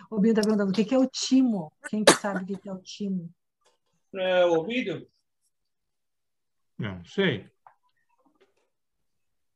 O 0.09 0.19
Binho 0.19 0.31
está 0.31 0.41
perguntando 0.41 0.71
o 0.71 0.73
que 0.73 0.93
é 0.93 0.97
o 0.97 1.07
timo. 1.07 1.71
Quem 1.89 2.03
que 2.03 2.13
sabe 2.13 2.53
o 2.53 2.57
que 2.57 2.69
é 2.69 2.73
o 2.73 2.81
timo? 2.81 3.29
É, 4.13 4.45
ouvido? 4.45 5.07
Não 6.77 7.03
sei. 7.05 7.49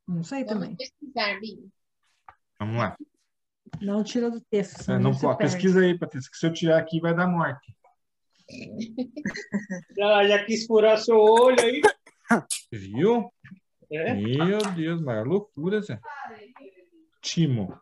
Não 0.08 0.24
sei 0.24 0.44
Vamos 0.44 0.62
também. 0.64 0.76
pesquisar, 0.76 1.40
Binho. 1.40 1.72
Vamos 2.60 2.78
lá. 2.78 2.98
Não 3.82 4.04
tira 4.04 4.30
do 4.30 4.42
texto. 4.42 4.92
É, 4.92 5.00
não 5.00 5.18
perde. 5.18 5.38
Pesquisa 5.38 5.82
aí, 5.82 5.98
Patrícia, 5.98 6.30
que 6.32 6.38
se 6.38 6.46
eu 6.46 6.54
tirar 6.54 6.80
aqui 6.80 7.00
vai 7.00 7.16
dar 7.16 7.28
morte. 7.28 7.76
Já, 9.96 10.28
já 10.28 10.46
quis 10.46 10.66
furar 10.66 10.98
seu 10.98 11.18
olho 11.18 11.62
aí. 11.62 11.82
Viu? 12.72 13.32
É? 13.92 14.14
Meu 14.14 14.60
Deus, 14.76 15.02
maior 15.02 15.26
loucura, 15.26 15.82
Zé. 15.82 16.00
Timo. 17.22 17.80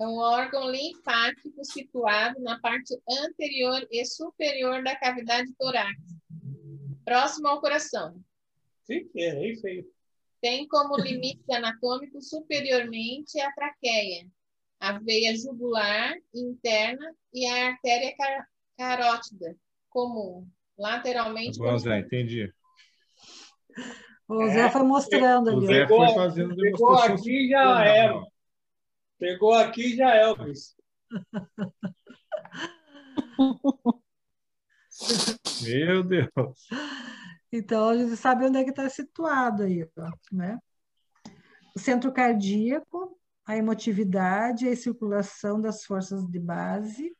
É 0.00 0.06
um 0.06 0.16
órgão 0.18 0.70
linfático 0.70 1.64
situado 1.64 2.40
na 2.40 2.58
parte 2.60 2.94
anterior 3.08 3.84
e 3.90 4.04
superior 4.04 4.82
da 4.84 4.94
cavidade 4.94 5.52
torácica, 5.58 6.14
próximo 7.04 7.48
ao 7.48 7.60
coração. 7.60 8.14
Sim, 8.84 9.08
é 9.16 9.30
aí 9.32 9.56
feio. 9.60 9.84
Tem 10.40 10.68
como 10.68 10.96
limite 10.96 11.52
anatômico 11.52 12.22
superiormente 12.22 13.40
a 13.40 13.50
traqueia, 13.52 14.24
a 14.78 14.98
veia 15.00 15.36
jugular 15.36 16.14
interna 16.32 17.12
e 17.34 17.44
a 17.44 17.66
artéria 17.70 18.14
car- 18.16 18.46
carótida 18.76 19.56
comum, 19.90 20.46
lateralmente. 20.78 21.58
Bom, 21.58 21.76
Zé, 21.76 21.98
entendi. 21.98 22.52
O 24.28 24.46
Zé 24.46 24.70
foi 24.70 24.82
mostrando 24.84 25.48
O 25.50 25.56
ali. 25.58 25.66
Zé 25.66 25.82
ó. 25.82 25.86
Pegou- 25.88 26.06
foi 26.06 26.14
fazendo 26.14 26.54
demonstração 26.54 27.14
aqui, 27.16 27.48
já 27.48 27.84
era. 27.84 28.22
Pegou 29.18 29.52
aqui 29.52 29.96
já 29.96 30.14
é, 30.14 30.22
Elvis. 30.22 30.76
Meu 35.62 36.02
Deus. 36.02 36.66
Então, 37.52 37.88
a 37.88 37.96
gente 37.96 38.16
sabe 38.16 38.44
onde 38.44 38.58
é 38.58 38.64
que 38.64 38.70
está 38.70 38.88
situado 38.88 39.62
aí, 39.62 39.88
né? 40.32 40.58
O 41.74 41.78
centro 41.78 42.12
cardíaco, 42.12 43.18
a 43.46 43.56
emotividade 43.56 44.66
e 44.66 44.70
a 44.70 44.76
circulação 44.76 45.60
das 45.60 45.84
forças 45.84 46.26
de 46.26 46.38
base. 46.38 47.14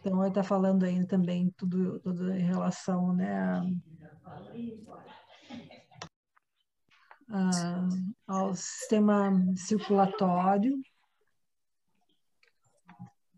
Então, 0.00 0.20
ele 0.20 0.28
está 0.28 0.42
falando 0.42 0.84
aí 0.84 1.06
também 1.06 1.52
tudo, 1.56 2.00
tudo 2.00 2.32
em 2.32 2.42
relação, 2.42 3.14
né, 3.14 3.40
a- 3.40 3.62
a- 7.28 7.88
ao 8.26 8.54
sistema 8.54 9.30
circulatório. 9.56 10.80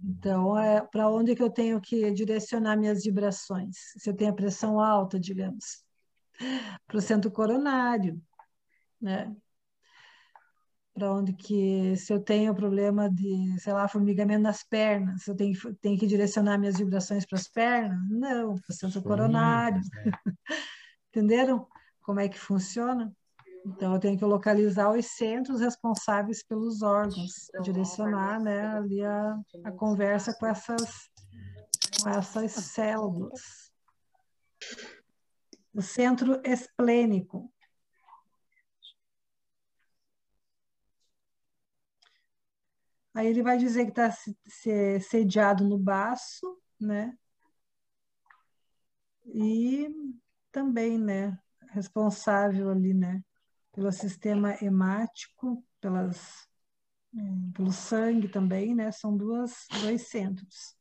Então, 0.03 0.57
é 0.59 0.81
para 0.81 1.09
onde 1.09 1.35
que 1.35 1.42
eu 1.42 1.51
tenho 1.51 1.81
que 1.81 2.11
direcionar 2.12 2.77
minhas 2.77 3.03
vibrações? 3.03 3.77
Se 3.96 4.09
eu 4.11 4.14
tenho 4.14 4.31
a 4.31 4.35
pressão 4.35 4.79
alta, 4.79 5.18
digamos, 5.18 5.85
para 6.87 6.99
o 6.99 7.01
centro 7.01 7.31
coronário, 7.31 8.20
né? 9.01 9.35
Para 10.94 11.12
onde 11.12 11.35
que, 11.35 11.94
se 11.96 12.11
eu 12.12 12.20
tenho 12.20 12.55
problema 12.55 13.11
de, 13.11 13.59
sei 13.61 13.72
lá, 13.72 13.87
formigamento 13.87 14.42
nas 14.42 14.62
pernas, 14.64 15.27
eu 15.27 15.35
tenho, 15.37 15.55
tenho 15.77 15.99
que 15.99 16.07
direcionar 16.07 16.57
minhas 16.59 16.79
vibrações 16.79 17.27
para 17.27 17.38
as 17.38 17.49
pernas? 17.49 17.99
Não, 18.09 18.55
para 18.55 18.70
o 18.70 18.72
centro 18.72 19.03
coronário. 19.03 19.81
Entenderam 21.11 21.66
como 22.01 22.20
é 22.20 22.29
que 22.29 22.38
funciona? 22.38 23.12
Então, 23.66 23.94
eu 23.94 23.98
tenho 23.98 24.16
que 24.16 24.24
localizar 24.24 24.92
os 24.92 25.05
centros 25.07 25.61
responsáveis 25.61 26.40
pelos 26.40 26.83
órgãos, 26.83 27.50
direcionar 27.64 28.40
né, 28.40 28.64
ali 28.68 29.05
a, 29.05 29.37
a 29.64 29.72
conversa 29.72 30.33
com 30.38 30.46
essas, 30.46 31.11
com 32.00 32.09
essas 32.09 32.52
células. 32.52 33.72
O 35.74 35.83
centro 35.83 36.40
esplênico. 36.44 37.52
Aí 43.12 43.26
ele 43.26 43.42
vai 43.42 43.59
dizer 43.59 43.85
que 43.85 44.00
está 44.00 44.14
sediado 45.00 45.64
no 45.64 45.76
baço, 45.76 46.57
né? 46.81 47.18
E 49.24 49.88
também, 50.52 50.96
né, 50.98 51.37
responsável 51.72 52.70
ali, 52.70 52.94
né, 52.94 53.24
pelo 53.76 53.92
sistema 53.92 54.56
hemático, 54.62 55.62
pelas, 55.82 56.48
hum, 57.12 57.52
pelo 57.54 57.70
sangue 57.70 58.26
também, 58.26 58.74
né? 58.74 58.90
São 58.90 59.14
duas, 59.14 59.66
dois 59.82 60.08
centros. 60.08 60.74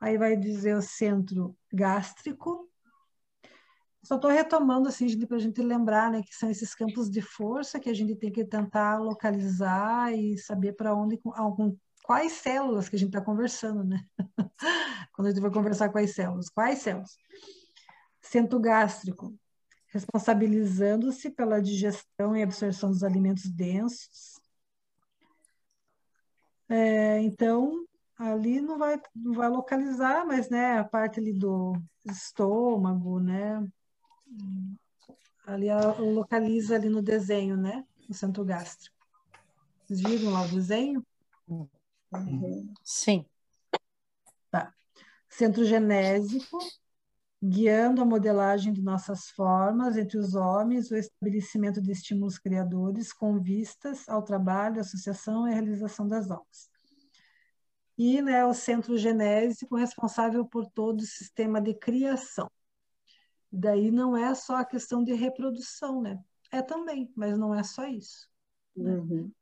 Aí 0.00 0.18
vai 0.18 0.36
dizer 0.36 0.74
o 0.74 0.82
centro 0.82 1.56
gástrico. 1.72 2.68
Só 4.02 4.16
estou 4.16 4.30
retomando 4.30 4.88
assim 4.88 5.24
para 5.24 5.36
a 5.36 5.40
gente 5.40 5.62
lembrar, 5.62 6.10
né, 6.10 6.22
que 6.22 6.34
são 6.34 6.50
esses 6.50 6.74
campos 6.74 7.08
de 7.08 7.20
força 7.20 7.78
que 7.78 7.88
a 7.88 7.94
gente 7.94 8.16
tem 8.16 8.32
que 8.32 8.44
tentar 8.44 8.98
localizar 8.98 10.12
e 10.12 10.36
saber 10.36 10.72
para 10.72 10.94
onde, 10.94 11.20
algum, 11.34 11.76
quais 12.02 12.32
células 12.32 12.88
que 12.88 12.96
a 12.96 12.98
gente 12.98 13.10
está 13.10 13.20
conversando, 13.20 13.84
né? 13.84 14.04
Quando 15.12 15.28
a 15.28 15.30
gente 15.30 15.40
vai 15.40 15.50
conversar 15.52 15.90
com 15.90 15.98
as 15.98 16.12
células, 16.12 16.48
quais 16.48 16.80
células? 16.80 17.14
Centro 18.22 18.58
gástrico, 18.58 19.38
responsabilizando-se 19.90 21.30
pela 21.30 21.60
digestão 21.60 22.36
e 22.36 22.42
absorção 22.42 22.90
dos 22.90 23.02
alimentos 23.02 23.50
densos. 23.50 24.40
É, 26.68 27.20
então, 27.20 27.84
ali 28.16 28.60
não 28.60 28.78
vai, 28.78 29.00
não 29.14 29.32
vai 29.32 29.48
localizar, 29.48 30.24
mas 30.24 30.48
né, 30.48 30.78
a 30.78 30.84
parte 30.84 31.18
ali 31.18 31.32
do 31.32 31.74
estômago, 32.04 33.18
né? 33.18 33.66
Ali 35.44 35.66
ela 35.66 35.98
localiza 35.98 36.76
ali 36.76 36.88
no 36.88 37.02
desenho, 37.02 37.56
né? 37.56 37.84
No 38.08 38.14
centro 38.14 38.44
gástrico. 38.44 38.96
Vocês 39.84 40.00
viram 40.00 40.30
lá 40.30 40.42
o 40.42 40.48
desenho? 40.48 41.04
Sim. 42.84 43.26
Tá. 44.48 44.72
Centro 45.28 45.64
genésico, 45.64 46.58
guiando 47.42 48.02
a 48.02 48.04
modelagem 48.04 48.72
de 48.72 48.82
nossas 48.82 49.30
formas 49.30 49.96
entre 49.96 50.18
os 50.18 50.34
homens, 50.34 50.90
o 50.90 50.96
estabelecimento 50.96 51.80
de 51.80 51.90
estímulos 51.90 52.38
criadores 52.38 53.12
com 53.12 53.40
vistas 53.40 54.06
ao 54.08 54.22
trabalho, 54.22 54.80
associação 54.80 55.48
e 55.48 55.52
realização 55.52 56.06
das 56.06 56.30
almas. 56.30 56.68
E 57.96 58.20
né, 58.20 58.44
o 58.44 58.52
centro 58.52 58.96
genésico 58.98 59.76
responsável 59.76 60.44
por 60.44 60.66
todo 60.66 61.00
o 61.00 61.06
sistema 61.06 61.60
de 61.60 61.74
criação. 61.74 62.50
Daí 63.50 63.90
não 63.90 64.16
é 64.16 64.34
só 64.34 64.56
a 64.56 64.64
questão 64.64 65.02
de 65.02 65.12
reprodução, 65.12 66.00
né? 66.00 66.18
É 66.52 66.62
também, 66.62 67.10
mas 67.16 67.38
não 67.38 67.54
é 67.54 67.62
só 67.62 67.86
isso. 67.86 68.28
Né? 68.76 68.96
Uhum. 68.96 69.32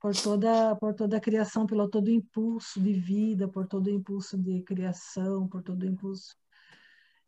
Por 0.00 0.14
toda, 0.14 0.74
por 0.76 0.94
toda 0.94 1.16
a 1.16 1.20
criação, 1.20 1.66
pelo 1.66 1.88
todo 1.88 2.08
o 2.08 2.10
impulso 2.10 2.80
de 2.80 2.92
vida, 2.92 3.46
por 3.46 3.66
todo 3.66 3.86
o 3.86 3.90
impulso 3.90 4.36
de 4.36 4.62
criação, 4.62 5.46
por 5.46 5.62
todo 5.62 5.82
o 5.82 5.86
impulso 5.86 6.36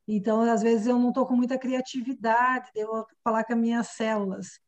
então, 0.07 0.43
às 0.43 0.63
vezes, 0.63 0.87
eu 0.87 0.99
não 0.99 1.09
estou 1.09 1.27
com 1.27 1.35
muita 1.35 1.59
criatividade, 1.59 2.71
vou 2.75 3.07
falar 3.23 3.45
com 3.45 3.55
as 3.55 3.59
minhas 3.59 3.89
células. 3.89 4.61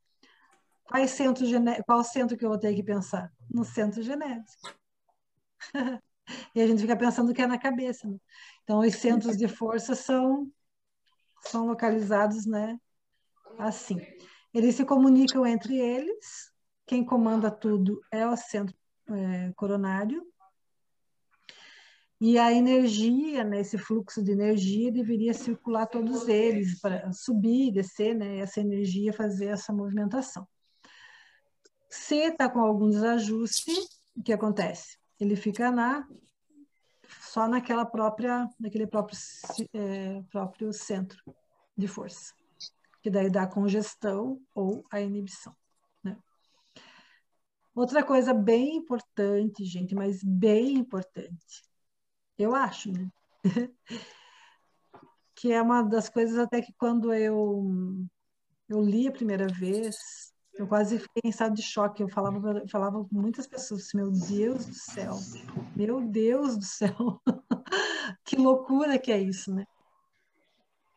Qual 0.85 1.07
centro. 1.09 1.47
Qual 1.85 2.05
centro 2.05 2.37
que 2.37 2.45
eu 2.45 2.49
vou 2.49 2.59
ter 2.59 2.75
que 2.75 2.83
pensar? 2.83 3.31
No 3.51 3.65
centro 3.65 4.03
genético. 4.03 4.75
e 6.55 6.61
a 6.61 6.67
gente 6.67 6.81
fica 6.81 6.97
pensando 6.97 7.35
que 7.35 7.43
é 7.43 7.47
na 7.47 7.59
cabeça. 7.59 8.09
Né? 8.09 8.17
Então, 8.63 8.81
os 8.81 8.95
centros 8.95 9.37
de 9.37 9.49
força 9.49 9.95
são, 9.95 10.51
são 11.43 11.67
localizados 11.67 12.47
né, 12.47 12.79
assim. 13.59 14.01
Eles 14.55 14.75
se 14.75 14.85
comunicam 14.85 15.47
entre 15.47 15.77
eles, 15.79 16.51
quem 16.87 17.05
comanda 17.05 17.51
tudo 17.51 18.01
é 18.11 18.27
o 18.27 18.37
centro 18.37 18.75
é, 19.11 19.53
coronário, 19.55 20.25
e 22.21 22.39
a 22.39 22.51
energia, 22.51 23.45
né, 23.45 23.61
esse 23.61 23.77
fluxo 23.77 24.23
de 24.23 24.33
energia 24.33 24.91
deveria 24.91 25.35
circular 25.35 25.87
todos 25.87 26.29
eles, 26.29 26.81
para 26.81 27.13
subir, 27.13 27.73
descer, 27.73 28.15
né, 28.15 28.39
essa 28.39 28.61
energia 28.61 29.13
fazer 29.13 29.47
essa 29.47 29.73
movimentação. 29.73 30.47
Se 31.91 32.17
está 32.17 32.49
com 32.49 32.61
algum 32.61 32.89
desajuste, 32.89 33.73
o 34.17 34.23
que 34.23 34.33
acontece? 34.33 34.99
Ele 35.21 35.37
fica 35.37 35.71
na 35.71 36.07
só 37.21 37.47
naquela 37.47 37.85
própria, 37.85 38.49
naquele 38.59 38.87
próprio, 38.87 39.19
é, 39.73 40.23
próprio 40.31 40.73
centro 40.73 41.23
de 41.77 41.87
força, 41.87 42.35
que 43.03 43.11
daí 43.11 43.31
dá 43.31 43.47
congestão 43.47 44.41
ou 44.55 44.85
a 44.91 45.01
inibição. 45.01 45.55
Né? 46.03 46.17
Outra 47.75 48.03
coisa 48.03 48.33
bem 48.33 48.77
importante, 48.77 49.65
gente, 49.65 49.95
mas 49.95 50.23
bem 50.25 50.75
importante, 50.75 51.63
eu 52.39 52.55
acho, 52.55 52.93
né? 52.93 53.11
que 55.35 55.53
é 55.53 55.61
uma 55.61 55.83
das 55.83 56.09
coisas 56.09 56.39
até 56.39 56.63
que 56.63 56.73
quando 56.79 57.13
eu 57.13 58.09
eu 58.69 58.81
li 58.81 59.07
a 59.07 59.13
primeira 59.13 59.47
vez, 59.47 60.33
eu 60.55 60.67
quase 60.67 60.99
fiquei 60.99 61.23
em 61.25 61.29
estado 61.29 61.55
de 61.55 61.63
choque. 61.63 62.03
Eu 62.03 62.09
falava, 62.09 62.59
eu 62.59 62.69
falava 62.69 63.05
com 63.05 63.09
muitas 63.13 63.47
pessoas, 63.47 63.83
assim, 63.83 63.99
meu 63.99 64.11
Deus 64.11 64.67
do 64.67 64.75
céu, 64.75 65.15
meu 65.77 66.01
Deus 66.01 66.57
do 66.57 66.65
céu, 66.65 67.23
que 68.25 68.37
loucura 68.37 68.99
que 68.99 69.13
é 69.13 69.19
isso, 69.19 69.55
né? 69.55 69.65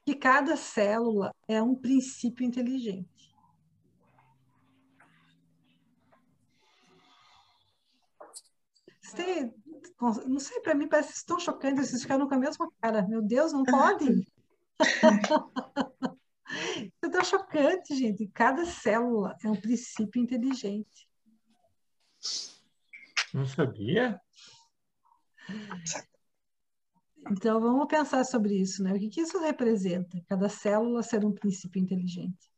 Que 0.06 0.16
cada 0.16 0.56
célula 0.56 1.34
é 1.48 1.62
um 1.62 1.76
princípio 1.76 2.46
inteligente. 2.46 3.08
Você 9.02 9.54
não 10.28 10.40
sei, 10.40 10.60
para 10.62 10.76
mim 10.76 10.88
parece 10.88 11.26
tão 11.26 11.40
chocante, 11.40 11.86
vocês 11.86 12.02
ficaram 12.02 12.28
com 12.28 12.36
a 12.36 12.40
mesma 12.40 12.70
cara. 12.82 13.08
Meu 13.08 13.22
Deus, 13.22 13.54
não 13.54 13.64
pode! 13.64 14.26
é 17.02 17.10
tão 17.10 17.24
chocante, 17.24 17.96
gente. 17.96 18.28
Cada 18.28 18.66
célula 18.66 19.36
é 19.44 19.50
um 19.50 19.60
princípio 19.60 20.22
inteligente. 20.22 21.08
Não 23.34 23.46
sabia? 23.46 24.20
Então, 27.32 27.60
vamos 27.60 27.88
pensar 27.88 28.24
sobre 28.24 28.56
isso, 28.56 28.82
né? 28.82 28.94
O 28.94 29.00
que, 29.00 29.10
que 29.10 29.22
isso 29.22 29.40
representa? 29.40 30.20
Cada 30.28 30.50
célula 30.50 31.04
ser 31.04 31.24
um 31.26 31.34
princípio 31.34 31.82
inteligente. 31.82 32.50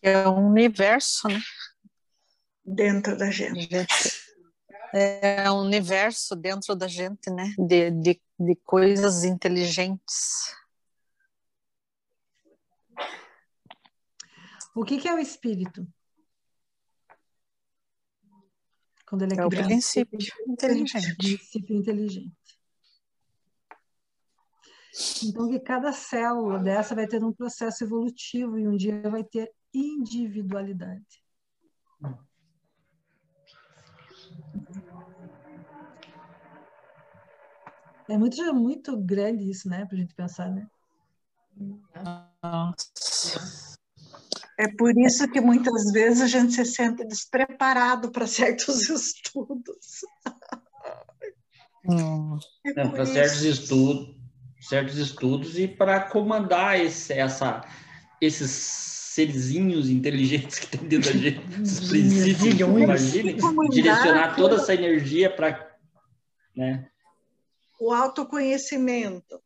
É 0.00 0.28
um 0.28 0.48
universo, 0.48 1.28
né? 1.28 1.40
Dentro 2.74 3.16
da 3.16 3.30
gente. 3.30 3.68
É 4.92 5.50
um 5.50 5.60
universo 5.60 6.34
dentro 6.34 6.74
da 6.74 6.88
gente, 6.88 7.30
né? 7.30 7.54
De, 7.58 7.90
de, 7.90 8.20
de 8.38 8.56
coisas 8.64 9.24
inteligentes. 9.24 10.54
O 14.74 14.84
que, 14.84 14.98
que 14.98 15.08
é 15.08 15.14
o 15.14 15.18
espírito? 15.18 15.86
Quando 19.06 19.22
ele 19.22 19.34
é, 19.34 19.38
é 19.38 19.46
o 19.46 19.48
princípio 19.48 20.18
inteligente. 20.46 21.16
Princípio 21.16 21.76
inteligente. 21.76 22.32
Então, 25.24 25.48
que 25.48 25.60
cada 25.60 25.92
célula 25.92 26.58
dessa 26.58 26.94
vai 26.94 27.06
ter 27.06 27.22
um 27.22 27.32
processo 27.32 27.84
evolutivo 27.84 28.58
e 28.58 28.66
um 28.66 28.76
dia 28.76 29.00
vai 29.08 29.24
ter 29.24 29.50
individualidade. 29.72 31.22
É 38.08 38.16
muito, 38.16 38.54
muito 38.54 38.96
grande 38.96 39.50
isso, 39.50 39.68
né, 39.68 39.84
para 39.84 39.96
a 39.96 40.00
gente 40.00 40.14
pensar, 40.14 40.50
né? 40.50 40.66
É 44.58 44.68
por 44.76 44.96
isso 44.96 45.28
que 45.30 45.40
muitas 45.40 45.92
vezes 45.92 46.22
a 46.22 46.26
gente 46.26 46.54
se 46.54 46.64
sente 46.64 47.04
despreparado 47.04 48.10
para 48.10 48.26
certos 48.26 48.88
estudos. 48.90 50.04
É 52.64 52.88
para 52.88 53.06
certos 53.06 53.42
estudos, 53.42 54.16
certos 54.60 54.96
estudos 54.96 55.58
e 55.58 55.68
para 55.68 56.00
comandar 56.08 56.80
esse, 56.80 57.12
essa, 57.12 57.62
esses 58.20 58.97
serzinhos 59.18 59.90
inteligentes 59.90 60.60
que 60.60 60.66
tem 60.68 60.88
dentro 60.88 61.12
da 61.12 61.18
gente, 61.18 61.40
esses 61.60 61.88
princípios, 61.88 63.70
direcionar 63.70 64.36
toda 64.36 64.56
essa 64.56 64.72
energia 64.72 65.28
para, 65.28 65.76
né? 66.54 66.88
o 67.80 67.92
autoconhecimento, 67.92 69.40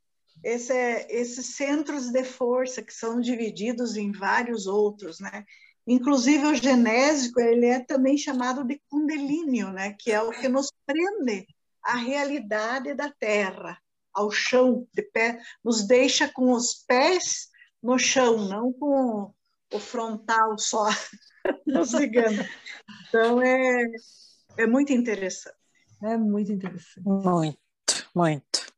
esse 0.45 0.73
é, 0.73 1.07
esses 1.11 1.57
centros 1.57 2.11
de 2.11 2.25
força 2.25 2.83
que 2.83 2.93
são 2.93 3.19
divididos 3.19 3.97
em 3.97 4.13
vários 4.13 4.67
outros, 4.67 5.21
né? 5.21 5.45
Inclusive 5.87 6.47
o 6.47 6.55
genésico, 6.55 7.41
ele 7.41 7.67
é 7.67 7.81
também 7.81 8.17
chamado 8.17 8.65
de 8.65 8.81
kundalini, 8.89 9.65
né? 9.73 9.95
Que 9.99 10.13
é 10.13 10.21
o 10.21 10.31
que 10.31 10.49
nos 10.49 10.71
prende 10.85 11.47
à 11.83 11.97
realidade 11.97 12.95
da 12.95 13.11
Terra, 13.11 13.79
ao 14.13 14.31
chão 14.31 14.87
de 14.93 15.03
pé, 15.03 15.41
nos 15.65 15.87
deixa 15.87 16.29
com 16.29 16.53
os 16.53 16.75
pés 16.87 17.49
no 17.83 17.99
chão, 17.99 18.49
não 18.49 18.73
com 18.73 19.33
o 19.73 19.79
frontal 19.79 20.59
só, 20.59 20.87
cigano. 21.87 22.45
Então 23.09 23.41
é, 23.41 23.87
é 24.59 24.67
muito 24.67 24.93
interessante. 24.93 25.57
É 26.03 26.17
muito 26.17 26.53
interessante. 26.53 27.01
Muito 27.07 27.59
muito. 28.15 28.73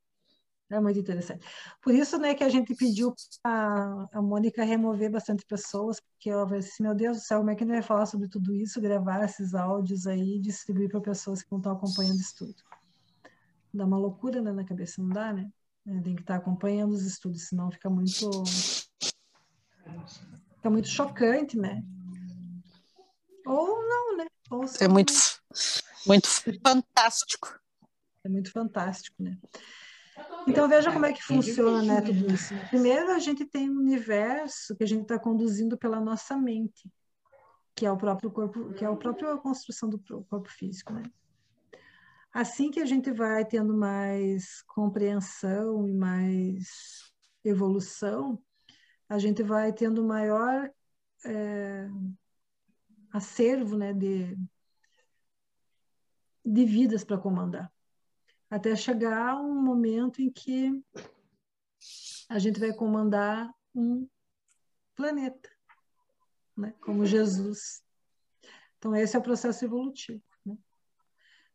É 0.70 0.80
muito 0.80 0.98
interessante. 0.98 1.46
Por 1.82 1.94
isso, 1.94 2.18
né, 2.18 2.34
que 2.34 2.42
a 2.42 2.48
gente 2.48 2.74
pediu 2.74 3.14
a, 3.44 4.08
a 4.12 4.22
Mônica 4.22 4.64
remover 4.64 5.10
bastante 5.10 5.44
pessoas, 5.44 6.00
porque 6.00 6.30
ela 6.30 6.44
vai 6.46 6.58
assim, 6.58 6.82
meu 6.82 6.94
Deus 6.94 7.18
do 7.18 7.22
céu, 7.22 7.38
como 7.38 7.50
é 7.50 7.54
que 7.54 7.62
a 7.62 7.66
gente 7.66 7.74
vai 7.74 7.82
falar 7.82 8.06
sobre 8.06 8.28
tudo 8.28 8.52
isso, 8.54 8.80
gravar 8.80 9.24
esses 9.24 9.54
áudios 9.54 10.06
aí 10.06 10.36
e 10.36 10.40
distribuir 10.40 10.88
para 10.88 11.00
pessoas 11.00 11.42
que 11.42 11.52
não 11.52 11.58
estão 11.58 11.72
acompanhando 11.72 12.16
isso 12.16 12.34
tudo. 12.38 12.54
Dá 13.72 13.84
uma 13.84 13.98
loucura 13.98 14.40
né, 14.40 14.52
na 14.52 14.64
cabeça, 14.64 15.02
não 15.02 15.10
dá, 15.10 15.32
né? 15.32 15.50
Tem 16.02 16.14
que 16.14 16.22
estar 16.22 16.36
acompanhando 16.36 16.92
os 16.92 17.02
estudos, 17.02 17.48
senão 17.48 17.70
fica 17.70 17.90
muito 17.90 18.30
fica 20.64 20.70
muito 20.70 20.88
chocante, 20.88 21.58
né? 21.58 21.82
Ou 23.46 23.86
não, 23.86 24.16
né? 24.16 24.26
Ou 24.50 24.64
é 24.80 24.88
muito 24.88 25.12
muito 26.06 26.26
fantástico. 26.62 27.60
É 28.24 28.28
muito 28.30 28.50
fantástico, 28.50 29.22
né? 29.22 29.38
Então 30.48 30.66
veja 30.66 30.90
como 30.90 31.04
é 31.04 31.12
que 31.12 31.22
funciona 31.22 31.82
né, 31.82 32.00
tudo 32.00 32.32
isso. 32.32 32.54
Primeiro 32.70 33.10
a 33.10 33.18
gente 33.18 33.44
tem 33.44 33.68
um 33.68 33.78
universo 33.78 34.74
que 34.74 34.84
a 34.84 34.86
gente 34.86 35.02
está 35.02 35.18
conduzindo 35.18 35.76
pela 35.76 36.00
nossa 36.00 36.34
mente, 36.36 36.90
que 37.74 37.84
é 37.84 37.92
o 37.92 37.96
próprio 37.96 38.30
corpo, 38.30 38.72
que 38.72 38.84
é 38.84 38.88
a 38.88 38.96
própria 38.96 39.36
construção 39.36 39.90
do 39.90 39.98
corpo 39.98 40.48
físico, 40.48 40.94
né? 40.94 41.02
Assim 42.32 42.70
que 42.70 42.80
a 42.80 42.86
gente 42.86 43.12
vai 43.12 43.44
tendo 43.44 43.76
mais 43.76 44.62
compreensão 44.62 45.86
e 45.86 45.92
mais 45.92 47.12
evolução, 47.44 48.42
a 49.14 49.18
gente 49.18 49.42
vai 49.42 49.72
tendo 49.72 50.04
maior 50.04 50.70
é, 51.24 51.88
acervo 53.12 53.76
né, 53.76 53.92
de, 53.92 54.36
de 56.44 56.64
vidas 56.64 57.04
para 57.04 57.18
comandar 57.18 57.72
até 58.54 58.76
chegar 58.76 59.36
um 59.36 59.60
momento 59.60 60.22
em 60.22 60.30
que 60.30 60.70
a 62.28 62.38
gente 62.38 62.60
vai 62.60 62.72
comandar 62.72 63.52
um 63.74 64.08
planeta, 64.94 65.50
né? 66.56 66.72
como 66.80 67.04
Jesus. 67.04 67.82
Então, 68.78 68.94
esse 68.94 69.16
é 69.16 69.18
o 69.18 69.22
processo 69.22 69.64
evolutivo. 69.64 70.22
Né? 70.46 70.56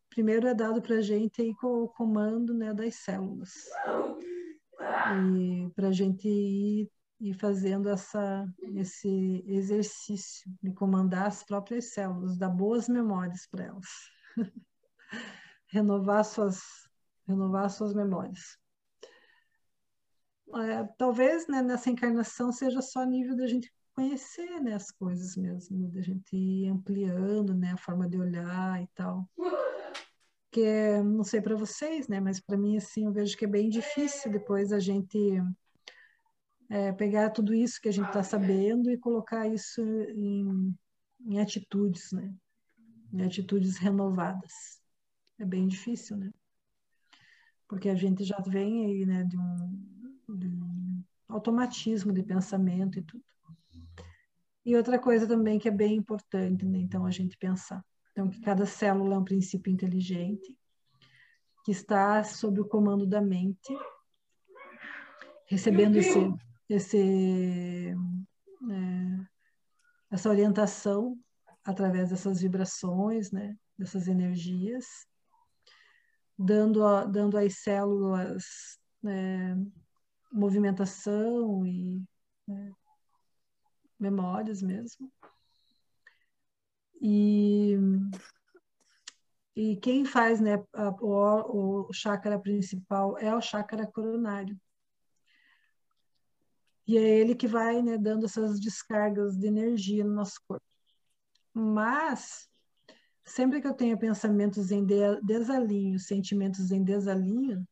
Primeiro 0.09 0.45
é 0.47 0.53
dado 0.53 0.81
para 0.81 0.95
a 0.95 1.01
gente 1.01 1.41
aí 1.41 1.55
com 1.55 1.83
o 1.83 1.87
comando 1.87 2.53
né, 2.53 2.73
das 2.73 2.95
células. 2.95 3.69
Para 5.73 5.87
a 5.87 5.91
gente 5.93 6.27
ir, 6.27 6.91
ir 7.19 7.33
fazendo 7.33 7.89
essa, 7.89 8.47
esse 8.75 9.43
exercício 9.47 10.49
de 10.61 10.71
comandar 10.71 11.27
as 11.27 11.43
próprias 11.43 11.93
células, 11.93 12.37
dar 12.37 12.49
boas 12.49 12.87
memórias 12.87 13.45
para 13.47 13.65
elas. 13.65 13.87
Renovar 15.67 16.23
suas 16.25 16.89
renovar 17.27 17.69
suas 17.69 17.93
memórias. 17.93 18.57
É, 20.55 20.83
talvez 20.97 21.47
né, 21.47 21.61
nessa 21.61 21.91
encarnação 21.91 22.51
seja 22.51 22.81
só 22.81 23.05
nível 23.05 23.35
da 23.35 23.45
gente 23.45 23.71
conhecer 23.93 24.59
né, 24.61 24.73
as 24.73 24.89
coisas 24.89 25.35
mesmo, 25.35 25.89
da 25.89 26.01
gente 26.01 26.35
ir 26.35 26.69
ampliando 26.69 27.53
né, 27.53 27.73
a 27.73 27.77
forma 27.77 28.09
de 28.09 28.19
olhar 28.19 28.81
e 28.81 28.87
tal. 28.95 29.29
Que 30.51 30.99
não 31.03 31.23
sei 31.23 31.39
para 31.39 31.55
vocês, 31.55 32.07
né, 32.07 32.19
mas 32.19 32.39
para 32.39 32.57
mim 32.57 32.77
assim 32.77 33.05
eu 33.05 33.11
vejo 33.11 33.37
que 33.37 33.45
é 33.45 33.47
bem 33.47 33.69
difícil 33.69 34.31
depois 34.31 34.71
a 34.71 34.79
gente 34.79 35.39
é, 36.69 36.91
pegar 36.91 37.31
tudo 37.31 37.53
isso 37.53 37.81
que 37.81 37.89
a 37.89 37.91
gente 37.91 38.07
está 38.07 38.23
sabendo 38.23 38.91
e 38.91 38.97
colocar 38.97 39.47
isso 39.47 39.81
em, 39.81 40.75
em 41.25 41.39
atitudes, 41.39 42.11
né? 42.11 42.31
Em 43.11 43.23
atitudes 43.23 43.77
renovadas. 43.77 44.79
É 45.39 45.45
bem 45.45 45.67
difícil, 45.67 46.17
né? 46.17 46.31
Porque 47.67 47.89
a 47.89 47.95
gente 47.95 48.23
já 48.23 48.39
vem 48.39 48.85
aí, 48.85 49.05
né, 49.05 49.23
de 49.23 49.37
um, 49.37 50.37
de 50.37 50.47
um 50.47 51.03
automatismo 51.27 52.11
de 52.11 52.23
pensamento 52.23 52.99
e 52.99 53.03
tudo. 53.03 53.23
E 54.65 54.75
outra 54.75 54.99
coisa 54.99 55.27
também 55.27 55.57
que 55.57 55.67
é 55.67 55.71
bem 55.71 55.95
importante, 55.95 56.65
né? 56.65 56.79
Então, 56.79 57.05
a 57.05 57.11
gente 57.11 57.37
pensar. 57.37 57.83
Então, 58.11 58.29
que 58.29 58.41
cada 58.41 58.65
célula 58.65 59.15
é 59.15 59.17
um 59.17 59.23
princípio 59.23 59.71
inteligente, 59.71 60.55
que 61.63 61.71
está 61.71 62.23
sob 62.23 62.59
o 62.59 62.67
comando 62.67 63.07
da 63.07 63.21
mente, 63.21 63.75
recebendo 65.47 65.95
esse, 65.95 66.19
esse, 66.69 67.95
é, 68.71 69.25
essa 70.11 70.29
orientação 70.29 71.17
através 71.63 72.09
dessas 72.09 72.41
vibrações, 72.41 73.31
né? 73.31 73.57
Dessas 73.77 74.07
energias, 74.07 74.85
dando, 76.37 76.85
a, 76.85 77.05
dando 77.05 77.37
às 77.37 77.59
células 77.59 78.77
é, 79.05 79.55
movimentação 80.31 81.65
e 81.65 82.03
né, 82.47 82.71
memórias 83.99 84.61
mesmo. 84.61 85.11
E, 87.01 87.77
e 89.55 89.77
quem 89.77 90.03
faz 90.05 90.41
né, 90.41 90.63
a, 90.73 90.89
o, 91.01 91.87
o 91.89 91.93
chakra 91.93 92.37
principal 92.39 93.17
é 93.17 93.33
o 93.33 93.41
chakra 93.41 93.87
coronário. 93.87 94.59
E 96.89 96.97
é 96.97 97.19
ele 97.19 97.35
que 97.35 97.47
vai 97.47 97.83
né, 97.83 97.99
dando 97.99 98.25
essas 98.25 98.59
descargas 98.59 99.37
de 99.37 99.45
energia 99.45 100.03
no 100.03 100.11
nosso 100.11 100.41
corpo. 100.47 100.65
Mas, 101.53 102.49
sempre 103.23 103.61
que 103.61 103.67
eu 103.67 103.75
tenho 103.75 103.95
pensamentos 103.95 104.71
em 104.71 104.83
desalinho, 105.21 105.99
sentimentos 105.99 106.71
em 106.71 106.83
desalinho, 106.83 107.63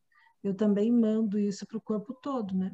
eu 0.43 0.53
também 0.53 0.91
mando 0.91 1.39
isso 1.39 1.65
para 1.65 1.79
o 1.79 1.81
corpo 1.81 2.13
todo, 2.13 2.55
né? 2.55 2.71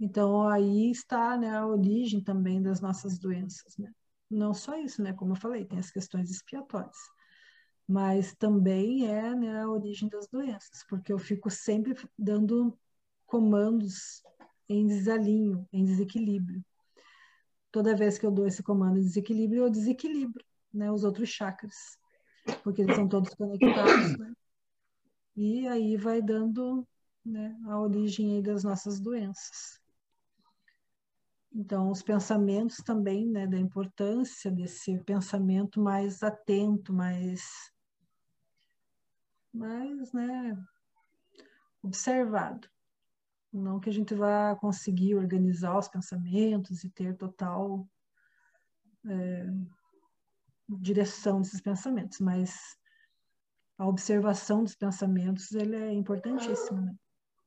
Então, 0.00 0.42
aí 0.48 0.90
está 0.90 1.38
né, 1.38 1.56
a 1.56 1.64
origem 1.64 2.20
também 2.20 2.60
das 2.60 2.80
nossas 2.80 3.16
doenças, 3.16 3.78
né? 3.78 3.92
Não 4.28 4.52
só 4.52 4.76
isso, 4.76 5.00
né? 5.00 5.12
Como 5.12 5.34
eu 5.34 5.36
falei, 5.36 5.64
tem 5.64 5.78
as 5.78 5.92
questões 5.92 6.32
expiatórias. 6.32 6.98
Mas 7.86 8.34
também 8.34 9.06
é 9.06 9.32
né, 9.36 9.62
a 9.62 9.70
origem 9.70 10.08
das 10.08 10.26
doenças, 10.26 10.84
porque 10.88 11.12
eu 11.12 11.18
fico 11.18 11.48
sempre 11.48 11.94
dando 12.18 12.76
comandos 13.30 14.22
em 14.68 14.86
desalinho, 14.86 15.66
em 15.72 15.84
desequilíbrio. 15.84 16.62
Toda 17.70 17.96
vez 17.96 18.18
que 18.18 18.26
eu 18.26 18.30
dou 18.30 18.46
esse 18.46 18.62
comando 18.62 18.98
em 18.98 19.02
desequilíbrio, 19.02 19.64
eu 19.64 19.70
desequilibro 19.70 20.44
né, 20.74 20.90
os 20.90 21.04
outros 21.04 21.28
chakras, 21.28 21.96
porque 22.64 22.82
eles 22.82 22.96
são 22.96 23.08
todos 23.08 23.32
conectados, 23.34 24.18
né? 24.18 24.32
E 25.36 25.68
aí 25.68 25.96
vai 25.96 26.20
dando 26.20 26.86
né, 27.24 27.56
a 27.66 27.78
origem 27.78 28.42
das 28.42 28.64
nossas 28.64 29.00
doenças. 29.00 29.80
Então, 31.52 31.90
os 31.90 32.02
pensamentos 32.02 32.78
também, 32.78 33.26
né, 33.26 33.46
da 33.46 33.58
importância 33.58 34.50
desse 34.50 34.98
pensamento 35.04 35.80
mais 35.80 36.22
atento, 36.22 36.92
mais, 36.92 37.72
mais, 39.52 40.12
né, 40.12 40.56
observado. 41.82 42.68
Não 43.52 43.80
que 43.80 43.90
a 43.90 43.92
gente 43.92 44.14
vá 44.14 44.54
conseguir 44.56 45.16
organizar 45.16 45.76
os 45.76 45.88
pensamentos 45.88 46.84
e 46.84 46.90
ter 46.90 47.16
total 47.16 47.88
é, 49.06 49.46
direção 50.68 51.40
desses 51.40 51.60
pensamentos, 51.60 52.20
mas 52.20 52.76
a 53.78 53.86
observação 53.86 54.62
dos 54.62 54.76
pensamentos 54.76 55.50
ele 55.52 55.74
é 55.74 55.92
importantíssima, 55.92 56.80
né? 56.80 56.94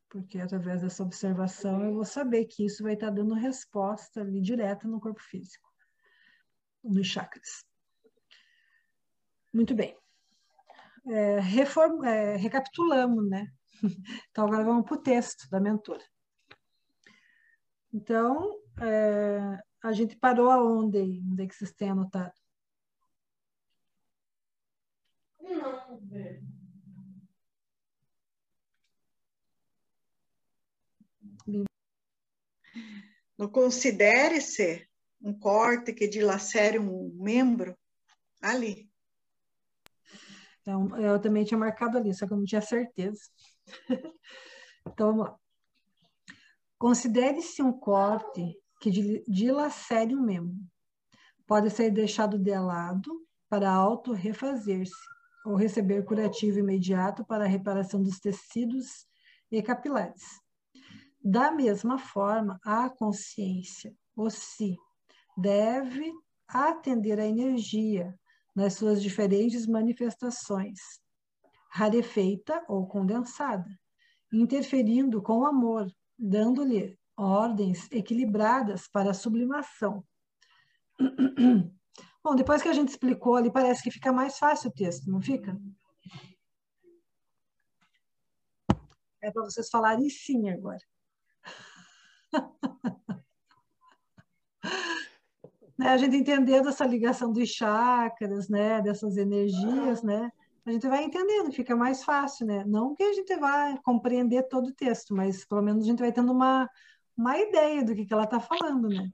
porque 0.09 0.39
através 0.39 0.81
dessa 0.81 1.03
observação 1.03 1.83
eu 1.83 1.93
vou 1.93 2.05
saber 2.05 2.45
que 2.45 2.65
isso 2.65 2.83
vai 2.83 2.93
estar 2.93 3.09
dando 3.09 3.33
resposta 3.33 4.21
ali 4.21 4.41
direta 4.41 4.87
no 4.87 4.99
corpo 4.99 5.21
físico, 5.21 5.67
nos 6.83 7.07
chakras. 7.07 7.63
Muito 9.53 9.73
bem. 9.75 9.95
É, 11.07 11.39
reform, 11.39 12.03
é, 12.03 12.35
recapitulamos, 12.35 13.29
né? 13.29 13.51
Então 14.31 14.45
agora 14.45 14.63
vamos 14.63 14.85
para 14.85 14.95
o 14.95 15.01
texto 15.01 15.49
da 15.49 15.59
mentora. 15.59 16.03
Então, 17.93 18.59
é, 18.81 19.59
a 19.83 19.91
gente 19.91 20.15
parou 20.15 20.49
aonde? 20.49 20.97
Onde 20.99 21.43
é 21.43 21.47
que 21.47 21.55
vocês 21.55 21.71
têm 21.71 21.91
anotado? 21.91 22.33
Não, 25.39 25.99
Não 33.37 33.49
considere-se 33.49 34.87
um 35.21 35.37
corte 35.37 35.93
que 35.93 36.07
dilacere 36.07 36.79
um 36.79 37.13
membro 37.19 37.77
ali. 38.41 38.89
Então, 40.61 40.97
eu 40.97 41.19
também 41.19 41.43
tinha 41.43 41.57
marcado 41.57 41.97
ali, 41.97 42.13
só 42.13 42.25
que 42.25 42.33
eu 42.33 42.37
não 42.37 42.45
tinha 42.45 42.61
certeza. 42.61 43.19
então, 44.87 45.07
vamos 45.07 45.25
lá. 45.25 45.39
Considere-se 46.77 47.61
um 47.61 47.71
corte 47.71 48.57
que 48.81 48.91
dilacere 49.27 50.15
um 50.15 50.21
membro. 50.21 50.57
Pode 51.47 51.69
ser 51.69 51.91
deixado 51.91 52.37
de 52.37 52.57
lado 52.57 53.25
para 53.49 53.71
auto-refazer-se 53.71 54.93
ou 55.45 55.55
receber 55.55 56.03
curativo 56.03 56.59
imediato 56.59 57.25
para 57.25 57.45
a 57.45 57.47
reparação 57.47 58.01
dos 58.01 58.19
tecidos 58.19 59.05
e 59.51 59.61
capilares. 59.61 60.23
Da 61.23 61.51
mesma 61.51 61.97
forma, 61.97 62.59
a 62.65 62.89
consciência, 62.89 63.95
o 64.15 64.29
si, 64.29 64.75
deve 65.37 66.11
atender 66.47 67.19
à 67.19 67.25
energia 67.25 68.13
nas 68.55 68.73
suas 68.73 69.01
diferentes 69.01 69.65
manifestações, 69.65 70.79
rarefeita 71.73 72.63
ou 72.67 72.85
condensada, 72.85 73.67
interferindo 74.31 75.23
com 75.23 75.39
o 75.39 75.45
amor, 75.45 75.91
dando-lhe 76.17 76.95
ordens 77.17 77.91
equilibradas 77.91 78.87
para 78.87 79.09
a 79.09 79.13
sublimação. 79.13 80.05
Bom, 82.23 82.35
depois 82.35 82.61
que 82.61 82.69
a 82.69 82.73
gente 82.73 82.89
explicou 82.89 83.35
ali, 83.35 83.51
parece 83.51 83.81
que 83.81 83.89
fica 83.89 84.13
mais 84.13 84.37
fácil 84.37 84.69
o 84.69 84.73
texto, 84.73 85.09
não 85.09 85.19
fica? 85.19 85.59
É 89.19 89.31
para 89.31 89.43
vocês 89.43 89.67
falarem 89.67 90.07
sim 90.11 90.51
agora. 90.51 90.77
né, 95.77 95.89
a 95.89 95.97
gente 95.97 96.15
entendendo 96.15 96.69
essa 96.69 96.85
ligação 96.85 97.33
dos 97.33 97.49
chakras, 97.49 98.47
né, 98.47 98.79
dessas 98.79 99.17
energias, 99.17 100.03
né, 100.03 100.31
a 100.65 100.71
gente 100.71 100.87
vai 100.87 101.03
entendendo, 101.03 101.51
fica 101.51 101.75
mais 101.75 102.03
fácil, 102.03 102.45
né? 102.45 102.63
Não 102.65 102.95
que 102.95 103.03
a 103.03 103.13
gente 103.13 103.35
vai 103.35 103.77
compreender 103.81 104.47
todo 104.47 104.67
o 104.67 104.73
texto, 104.73 105.13
mas 105.13 105.45
pelo 105.45 105.61
menos 105.61 105.83
a 105.83 105.87
gente 105.87 105.99
vai 105.99 106.11
tendo 106.11 106.31
uma, 106.31 106.69
uma 107.17 107.37
ideia 107.37 107.83
do 107.83 107.93
que, 107.93 108.05
que 108.05 108.13
ela 108.13 108.23
está 108.23 108.39
falando, 108.39 108.87
né? 108.87 109.11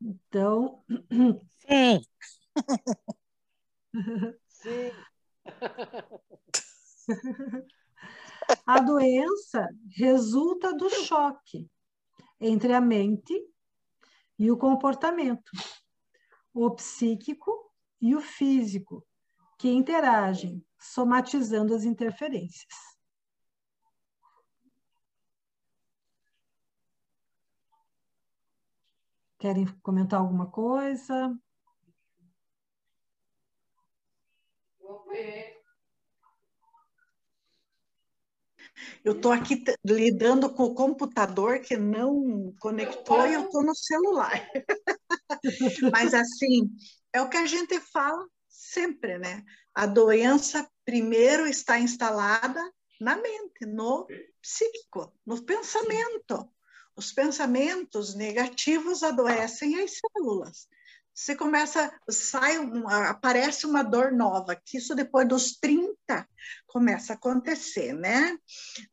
Então. 0.00 0.84
Sim. 1.66 2.00
Sim. 4.48 4.92
A 8.66 8.80
doença 8.80 9.68
resulta 9.96 10.74
do 10.74 10.90
choque 10.90 11.70
entre 12.40 12.72
a 12.72 12.80
mente 12.80 13.32
e 14.38 14.50
o 14.50 14.56
comportamento, 14.56 15.52
o 16.52 16.70
psíquico 16.72 17.72
e 18.00 18.16
o 18.16 18.20
físico, 18.20 19.06
que 19.62 19.68
interagem, 19.68 20.60
somatizando 20.76 21.72
as 21.72 21.84
interferências. 21.84 22.66
Querem 29.38 29.64
comentar 29.80 30.18
alguma 30.18 30.50
coisa? 30.50 31.32
Eu 39.04 39.12
estou 39.12 39.30
aqui 39.30 39.62
lidando 39.84 40.52
com 40.52 40.64
o 40.64 40.74
computador 40.74 41.60
que 41.60 41.76
não 41.76 42.52
conectou 42.58 43.24
e 43.28 43.34
eu 43.34 43.44
estou 43.44 43.64
no 43.64 43.76
celular. 43.76 44.44
Mas, 45.92 46.14
assim, 46.14 46.68
é 47.12 47.22
o 47.22 47.30
que 47.30 47.36
a 47.36 47.46
gente 47.46 47.78
fala 47.78 48.26
sempre, 48.52 49.18
né? 49.18 49.42
A 49.74 49.86
doença 49.86 50.68
primeiro 50.84 51.46
está 51.46 51.78
instalada 51.78 52.60
na 53.00 53.16
mente, 53.16 53.66
no 53.66 54.06
psíquico, 54.40 55.12
no 55.26 55.42
pensamento. 55.42 56.48
Os 56.94 57.10
pensamentos 57.10 58.14
negativos 58.14 59.02
adoecem 59.02 59.80
as 59.80 59.98
células. 59.98 60.68
Você 61.14 61.34
começa, 61.36 61.92
sai, 62.08 62.56
aparece 63.08 63.66
uma 63.66 63.82
dor 63.82 64.12
nova, 64.12 64.56
que 64.56 64.78
isso 64.78 64.94
depois 64.94 65.28
dos 65.28 65.56
30 65.58 65.94
começa 66.66 67.12
a 67.12 67.16
acontecer, 67.16 67.92
né? 67.92 68.36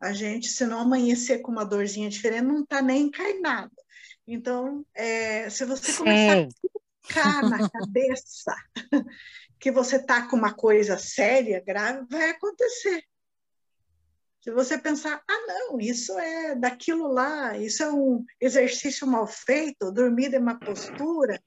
A 0.01 0.11
gente, 0.11 0.47
se 0.47 0.65
não 0.65 0.79
amanhecer 0.79 1.39
com 1.39 1.51
uma 1.51 1.65
dorzinha 1.65 2.09
diferente, 2.09 2.43
não 2.43 2.61
está 2.61 2.81
nem 2.81 3.03
encarnado. 3.03 3.71
Então, 4.27 4.85
é, 4.93 5.49
se 5.49 5.65
você 5.65 5.93
começar 5.93 6.35
Sim. 6.35 6.49
a 6.49 7.07
ficar 7.07 7.49
na 7.49 7.69
cabeça 7.69 8.53
que 9.59 9.71
você 9.71 9.97
está 9.97 10.27
com 10.27 10.37
uma 10.37 10.53
coisa 10.53 10.97
séria, 10.97 11.61
grave, 11.65 12.07
vai 12.09 12.29
acontecer. 12.29 13.03
Se 14.41 14.51
você 14.51 14.77
pensar, 14.77 15.21
ah, 15.29 15.45
não, 15.47 15.79
isso 15.79 16.17
é 16.17 16.55
daquilo 16.55 17.07
lá, 17.07 17.57
isso 17.57 17.83
é 17.83 17.91
um 17.91 18.23
exercício 18.39 19.05
mal 19.05 19.27
feito, 19.27 19.91
dormir 19.91 20.33
em 20.33 20.39
uma 20.39 20.57
postura 20.57 21.41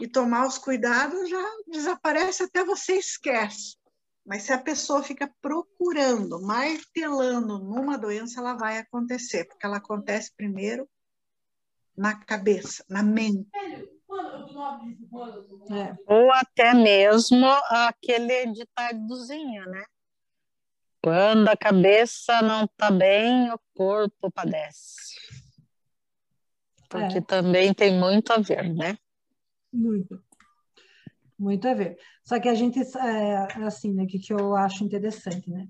e 0.00 0.08
tomar 0.08 0.46
os 0.46 0.56
cuidados, 0.56 1.28
já 1.28 1.44
desaparece, 1.68 2.44
até 2.44 2.64
você 2.64 2.94
esquece. 2.94 3.76
Mas 4.24 4.44
se 4.44 4.52
a 4.54 4.58
pessoa 4.58 5.02
fica 5.02 5.30
procurando, 5.42 6.40
martelando 6.40 7.58
numa 7.58 7.98
doença, 7.98 8.40
ela 8.40 8.54
vai 8.54 8.78
acontecer, 8.78 9.44
porque 9.44 9.66
ela 9.66 9.76
acontece 9.76 10.32
primeiro 10.34 10.88
na 11.94 12.18
cabeça, 12.24 12.84
na 12.88 13.02
mente. 13.02 13.46
É. 15.70 15.96
Ou 16.06 16.32
até 16.32 16.74
mesmo 16.74 17.46
aquele 17.68 18.46
ditadozinho, 18.52 19.64
né? 19.66 19.84
Quando 21.02 21.48
a 21.48 21.56
cabeça 21.56 22.40
não 22.40 22.64
está 22.64 22.90
bem, 22.90 23.50
o 23.52 23.60
corpo 23.74 24.30
padece. 24.30 25.14
Porque 26.88 27.18
é. 27.18 27.20
também 27.20 27.74
tem 27.74 27.98
muito 27.98 28.32
a 28.32 28.38
ver, 28.38 28.72
né? 28.72 28.96
Muito. 29.72 30.22
Muito 31.38 31.68
a 31.68 31.74
ver. 31.74 31.98
Só 32.24 32.38
que 32.40 32.48
a 32.48 32.54
gente, 32.54 32.80
é, 32.80 33.64
assim, 33.64 33.92
né, 33.92 34.06
que, 34.06 34.18
que 34.18 34.32
eu 34.32 34.56
acho 34.56 34.84
interessante, 34.84 35.50
né? 35.50 35.68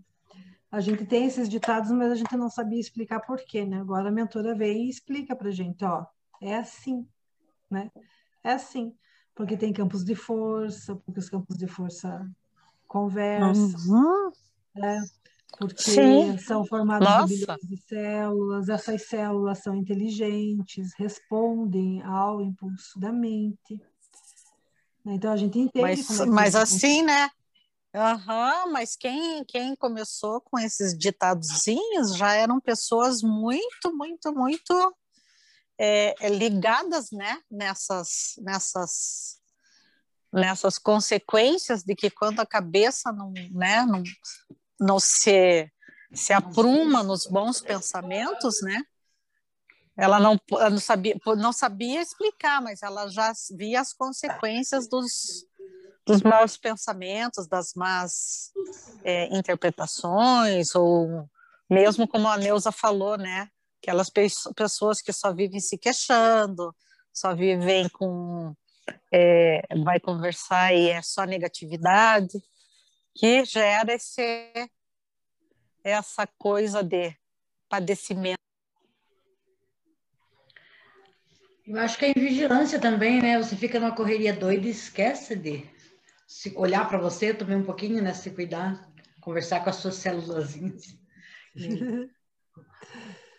A 0.70 0.80
gente 0.80 1.06
tem 1.06 1.26
esses 1.26 1.48
ditados, 1.48 1.90
mas 1.92 2.12
a 2.12 2.16
gente 2.16 2.36
não 2.36 2.50
sabia 2.50 2.80
explicar 2.80 3.20
por 3.20 3.38
quê, 3.44 3.64
né? 3.64 3.80
Agora 3.80 4.08
a 4.08 4.12
mentora 4.12 4.54
vem 4.54 4.86
e 4.86 4.90
explica 4.90 5.34
pra 5.34 5.50
gente, 5.50 5.84
ó, 5.84 6.04
é 6.42 6.56
assim, 6.56 7.08
né? 7.70 7.90
É 8.44 8.52
assim, 8.52 8.94
porque 9.34 9.56
tem 9.56 9.72
campos 9.72 10.04
de 10.04 10.14
força, 10.14 10.94
porque 10.94 11.18
os 11.18 11.30
campos 11.30 11.56
de 11.56 11.66
força 11.66 12.30
conversam, 12.86 13.90
uhum. 13.90 14.32
né? 14.74 15.02
porque 15.58 15.82
Sim. 15.82 16.38
são 16.38 16.64
formados 16.66 17.08
Nossa. 17.08 17.26
bilhões 17.26 17.60
de 17.62 17.76
células, 17.88 18.68
essas 18.68 19.06
células 19.06 19.58
são 19.58 19.74
inteligentes, 19.74 20.92
respondem 20.98 22.02
ao 22.02 22.42
impulso 22.42 22.98
da 22.98 23.12
mente. 23.12 23.80
Então 25.06 25.32
a 25.32 25.36
gente 25.36 25.58
entende. 25.58 25.82
Mas, 25.82 26.20
é 26.20 26.26
mas 26.26 26.54
assim, 26.54 27.02
né? 27.02 27.30
Uhum, 27.94 28.72
mas 28.72 28.96
quem, 28.96 29.44
quem 29.44 29.76
começou 29.76 30.40
com 30.40 30.58
esses 30.58 30.98
ditadozinhos 30.98 32.16
já 32.16 32.34
eram 32.34 32.60
pessoas 32.60 33.22
muito, 33.22 33.94
muito, 33.94 34.34
muito 34.34 34.96
é, 35.78 36.28
ligadas 36.28 37.10
né, 37.10 37.40
nessas, 37.50 38.34
nessas, 38.38 39.40
nessas 40.32 40.78
consequências 40.78 41.82
de 41.82 41.94
que 41.94 42.10
quando 42.10 42.40
a 42.40 42.46
cabeça 42.46 43.12
não, 43.12 43.32
né, 43.52 43.84
não, 43.84 44.02
não 44.78 45.00
se, 45.00 45.70
se 46.12 46.32
apruma 46.32 47.02
nos 47.02 47.26
bons 47.26 47.60
pensamentos, 47.60 48.62
né? 48.62 48.82
Ela 49.96 50.18
não, 50.18 50.40
não, 50.50 50.78
sabia, 50.78 51.16
não 51.36 51.52
sabia 51.52 52.02
explicar, 52.02 52.60
mas 52.60 52.82
ela 52.82 53.08
já 53.08 53.32
via 53.52 53.80
as 53.80 53.92
consequências 53.92 54.88
dos, 54.88 55.46
dos 56.04 56.20
maus 56.20 56.56
pensamentos, 56.56 57.46
das 57.46 57.74
más 57.74 58.50
é, 59.04 59.26
interpretações, 59.36 60.74
ou 60.74 61.30
mesmo 61.70 62.08
como 62.08 62.26
a 62.26 62.36
Neuza 62.36 62.72
falou, 62.72 63.16
né? 63.16 63.48
Aquelas 63.84 64.08
pe 64.08 64.26
pessoas 64.56 65.02
que 65.02 65.12
só 65.12 65.30
vivem 65.30 65.60
se 65.60 65.76
queixando, 65.76 66.74
só 67.12 67.34
vivem 67.34 67.86
com. 67.90 68.56
É, 69.12 69.60
vai 69.84 70.00
conversar 70.00 70.74
e 70.74 70.88
é 70.88 71.02
só 71.02 71.24
negatividade 71.24 72.42
que 73.14 73.44
gera 73.44 73.92
esse, 73.92 74.70
essa 75.82 76.26
coisa 76.38 76.82
de 76.82 77.14
padecimento. 77.68 78.38
Eu 81.66 81.78
acho 81.78 81.98
que 81.98 82.06
é 82.06 82.12
vigilância 82.14 82.80
também, 82.80 83.20
né? 83.20 83.36
Você 83.36 83.54
fica 83.54 83.78
numa 83.78 83.94
correria 83.94 84.34
doida 84.34 84.66
e 84.66 84.70
esquece 84.70 85.36
de 85.36 85.68
se 86.26 86.54
olhar 86.56 86.88
para 86.88 86.98
você, 86.98 87.34
também 87.34 87.56
um 87.58 87.64
pouquinho, 87.64 88.02
né? 88.02 88.14
Se 88.14 88.30
cuidar, 88.30 88.90
conversar 89.20 89.62
com 89.62 89.68
as 89.68 89.76
suas 89.76 89.96
células. 89.96 90.54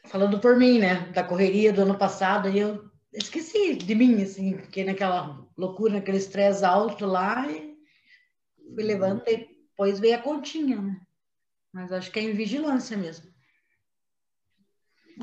Falando 0.07 0.39
por 0.39 0.55
mim, 0.57 0.79
né? 0.79 1.11
Da 1.11 1.23
correria 1.23 1.73
do 1.73 1.81
ano 1.81 1.97
passado, 1.97 2.49
e 2.49 2.59
eu 2.59 2.89
esqueci 3.13 3.75
de 3.75 3.95
mim, 3.95 4.21
assim, 4.21 4.57
fiquei 4.57 4.83
naquela 4.83 5.45
loucura, 5.57 5.93
naquele 5.93 6.17
estresse 6.17 6.63
alto 6.63 7.05
lá, 7.05 7.49
e 7.49 7.75
fui 8.73 8.83
levando 8.83 9.23
e 9.27 9.37
depois 9.37 9.99
veio 9.99 10.15
a 10.15 10.21
continha, 10.21 10.81
né? 10.81 11.01
Mas 11.73 11.91
acho 11.91 12.11
que 12.11 12.19
é 12.19 12.23
em 12.23 12.33
vigilância 12.33 12.95
mesmo. 12.95 13.33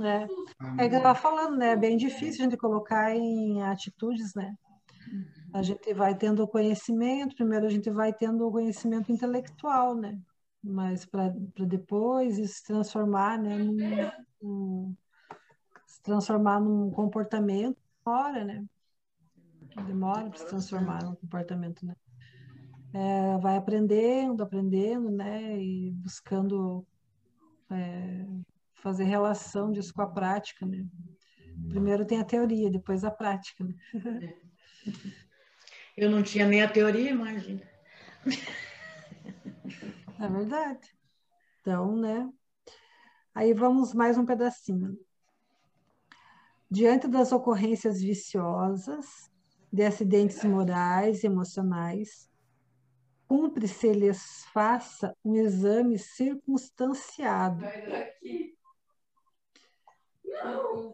É, 0.01 0.85
é 0.85 0.89
que 0.89 0.95
eu 0.95 0.99
estava 0.99 1.14
falando, 1.14 1.57
né? 1.57 1.72
É 1.72 1.76
bem 1.76 1.97
difícil 1.97 2.43
a 2.43 2.45
gente 2.45 2.57
colocar 2.57 3.14
em 3.14 3.62
atitudes, 3.62 4.35
né? 4.35 4.55
A 5.53 5.62
gente 5.62 5.93
vai 5.93 6.14
tendo 6.14 6.49
conhecimento, 6.49 7.37
primeiro 7.37 7.66
a 7.66 7.70
gente 7.70 7.91
vai 7.91 8.12
tendo 8.12 8.47
o 8.47 8.53
conhecimento 8.53 9.12
intelectual, 9.12 9.95
né? 9.95 10.18
Mas 10.62 11.04
para 11.04 11.28
depois 11.66 12.38
isso 12.38 12.54
se 12.54 12.64
transformar, 12.64 13.38
né? 13.38 13.56
Num, 13.58 14.10
num, 14.40 14.96
se 15.86 16.00
transformar 16.02 16.60
num 16.60 16.90
comportamento, 16.90 17.76
demora, 18.04 18.44
né? 18.44 18.64
Demora 19.86 20.28
para 20.28 20.38
se 20.38 20.46
transformar 20.46 21.02
num 21.02 21.14
comportamento, 21.16 21.84
né? 21.84 21.96
é, 22.92 23.38
vai 23.38 23.56
aprendendo, 23.56 24.42
aprendendo, 24.42 25.10
né, 25.10 25.58
e 25.58 25.90
buscando 25.92 26.86
é, 27.70 28.26
fazer 28.74 29.04
relação 29.04 29.72
disso 29.72 29.94
com 29.94 30.02
a 30.02 30.06
prática, 30.06 30.66
né. 30.66 30.84
Primeiro 31.68 32.04
tem 32.04 32.18
a 32.18 32.24
teoria, 32.24 32.70
depois 32.70 33.04
a 33.04 33.10
prática, 33.10 33.64
né. 33.64 33.74
Eu 35.96 36.10
não 36.10 36.22
tinha 36.22 36.46
nem 36.46 36.62
a 36.62 36.68
teoria, 36.68 37.10
imagina. 37.10 37.62
É 40.23 40.29
verdade. 40.29 40.97
Então, 41.61 41.97
né, 41.97 42.33
aí 43.35 43.53
vamos 43.53 43.93
mais 43.93 44.16
um 44.16 44.25
pedacinho. 44.25 44.97
Diante 46.70 47.09
das 47.09 47.33
ocorrências 47.33 48.01
viciosas, 48.01 49.05
de 49.73 49.83
acidentes 49.83 50.45
morais 50.45 51.25
e 51.25 51.27
emocionais, 51.27 52.31
cumpre 53.27 53.66
se 53.66 53.93
lhes 53.93 54.45
faça 54.53 55.12
um 55.25 55.35
exame 55.35 55.99
circunstanciado. 55.99 57.64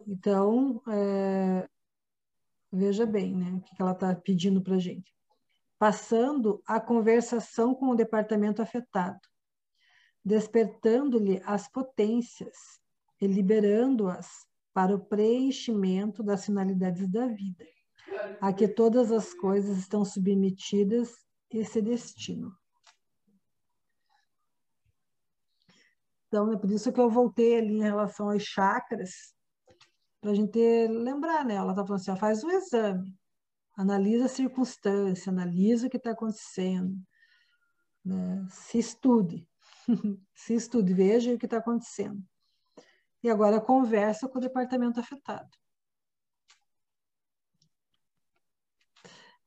Então, 0.07 0.81
é, 0.87 1.69
veja 2.71 3.05
bem, 3.05 3.35
né, 3.35 3.51
o 3.51 3.61
que 3.61 3.79
ela 3.79 3.91
está 3.91 4.15
pedindo 4.15 4.59
para 4.59 4.75
a 4.75 4.79
gente. 4.79 5.18
Passando 5.79 6.61
a 6.67 6.79
conversação 6.79 7.73
com 7.73 7.87
o 7.89 7.95
departamento 7.95 8.61
afetado, 8.61 9.21
despertando-lhe 10.23 11.41
as 11.45 11.71
potências 11.71 12.57
e 13.19 13.25
liberando-as 13.25 14.45
para 14.73 14.93
o 14.93 14.99
preenchimento 14.99 16.21
das 16.21 16.45
finalidades 16.45 17.09
da 17.09 17.27
vida, 17.27 17.65
a 18.41 18.51
que 18.51 18.67
todas 18.67 19.11
as 19.11 19.33
coisas 19.33 19.77
estão 19.77 20.03
submetidas 20.03 21.15
esse 21.49 21.81
destino. 21.81 22.53
Então, 26.27 26.51
é 26.51 26.57
por 26.57 26.69
isso 26.69 26.91
que 26.91 26.99
eu 26.99 27.09
voltei 27.09 27.57
ali 27.57 27.77
em 27.77 27.81
relação 27.81 28.29
às 28.29 28.43
chakras, 28.43 29.33
para 30.21 30.31
a 30.31 30.35
gente 30.35 30.59
lembrar, 30.87 31.43
né? 31.45 31.55
Ela 31.55 31.71
está 31.71 31.85
falando 31.85 32.01
assim, 32.01 32.11
ó, 32.11 32.15
faz 32.17 32.43
um 32.43 32.51
exame, 32.51 33.17
analisa 33.79 34.25
a 34.25 34.27
circunstância, 34.27 35.31
analisa 35.31 35.87
o 35.87 35.89
que 35.89 35.95
está 35.95 36.11
acontecendo, 36.11 37.01
né? 38.03 38.45
se 38.51 38.77
estude, 38.77 39.47
se 40.35 40.53
estude, 40.53 40.93
veja 40.93 41.33
o 41.33 41.37
que 41.37 41.45
está 41.45 41.59
acontecendo. 41.59 42.21
E 43.23 43.29
agora 43.29 43.61
conversa 43.61 44.27
com 44.27 44.37
o 44.37 44.41
departamento 44.41 44.99
afetado. 44.99 45.49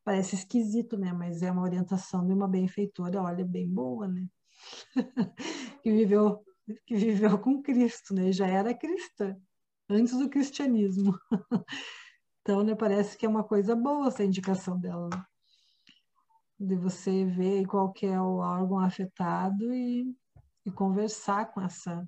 Parece 0.03 0.35
esquisito, 0.35 0.97
né? 0.97 1.13
Mas 1.13 1.43
é 1.43 1.51
uma 1.51 1.63
orientação 1.63 2.27
de 2.27 2.33
uma 2.33 2.49
benfeitora, 2.49 3.23
olha, 3.23 3.45
bem 3.45 3.69
boa, 3.69 4.09
né? 4.09 4.27
que 5.83 5.93
viveu 5.93 6.43
que 6.87 6.95
viveu 6.97 7.39
com 7.39 7.63
Cristo, 7.63 8.15
né? 8.15 8.33
Já 8.33 8.47
era 8.47 8.75
cristã, 8.75 9.37
antes 9.91 10.17
do 10.19 10.31
cristianismo. 10.31 11.19
Então, 12.43 12.65
né, 12.65 12.75
parece 12.75 13.17
que 13.17 13.25
é 13.25 13.29
uma 13.29 13.45
coisa 13.45 13.75
boa 13.77 14.09
essa 14.09 14.25
indicação 14.25 14.79
dela. 14.79 15.09
Né? 15.09 15.25
De 16.59 16.75
você 16.77 17.25
ver 17.25 17.67
qual 17.67 17.93
que 17.93 18.05
é 18.05 18.21
o 18.21 18.39
órgão 18.39 18.81
afetado 18.81 19.73
e, 19.73 20.13
e 20.67 20.71
conversar 20.71 21.53
com 21.53 21.61
essa 21.61 22.07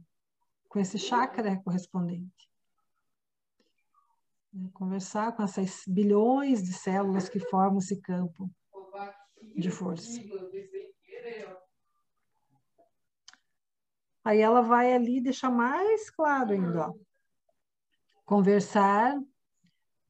com 0.68 0.80
esse 0.80 0.98
chakra 0.98 1.56
correspondente. 1.62 2.50
Né? 4.52 4.68
Conversar 4.72 5.30
com 5.36 5.44
essas 5.44 5.84
bilhões 5.86 6.64
de 6.64 6.72
células 6.72 7.28
que 7.28 7.38
formam 7.38 7.78
esse 7.78 8.00
campo 8.00 8.50
de 9.56 9.70
força. 9.70 10.20
Aí 14.24 14.40
ela 14.40 14.62
vai 14.62 14.92
ali 14.92 15.20
deixar 15.20 15.50
mais 15.50 16.10
claro 16.10 16.52
ainda, 16.52 16.88
ó. 16.88 16.94
Conversar 18.24 19.16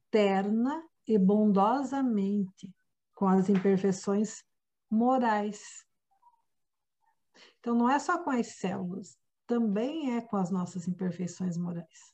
terna 0.09 0.83
e 1.07 1.17
bondosamente 1.17 2.73
com 3.13 3.27
as 3.27 3.49
imperfeições 3.49 4.43
morais. 4.89 5.85
Então 7.59 7.75
não 7.75 7.89
é 7.89 7.99
só 7.99 8.23
com 8.23 8.29
as 8.29 8.47
células, 8.57 9.17
também 9.47 10.15
é 10.15 10.21
com 10.21 10.37
as 10.37 10.49
nossas 10.51 10.87
imperfeições 10.87 11.57
morais. 11.57 12.13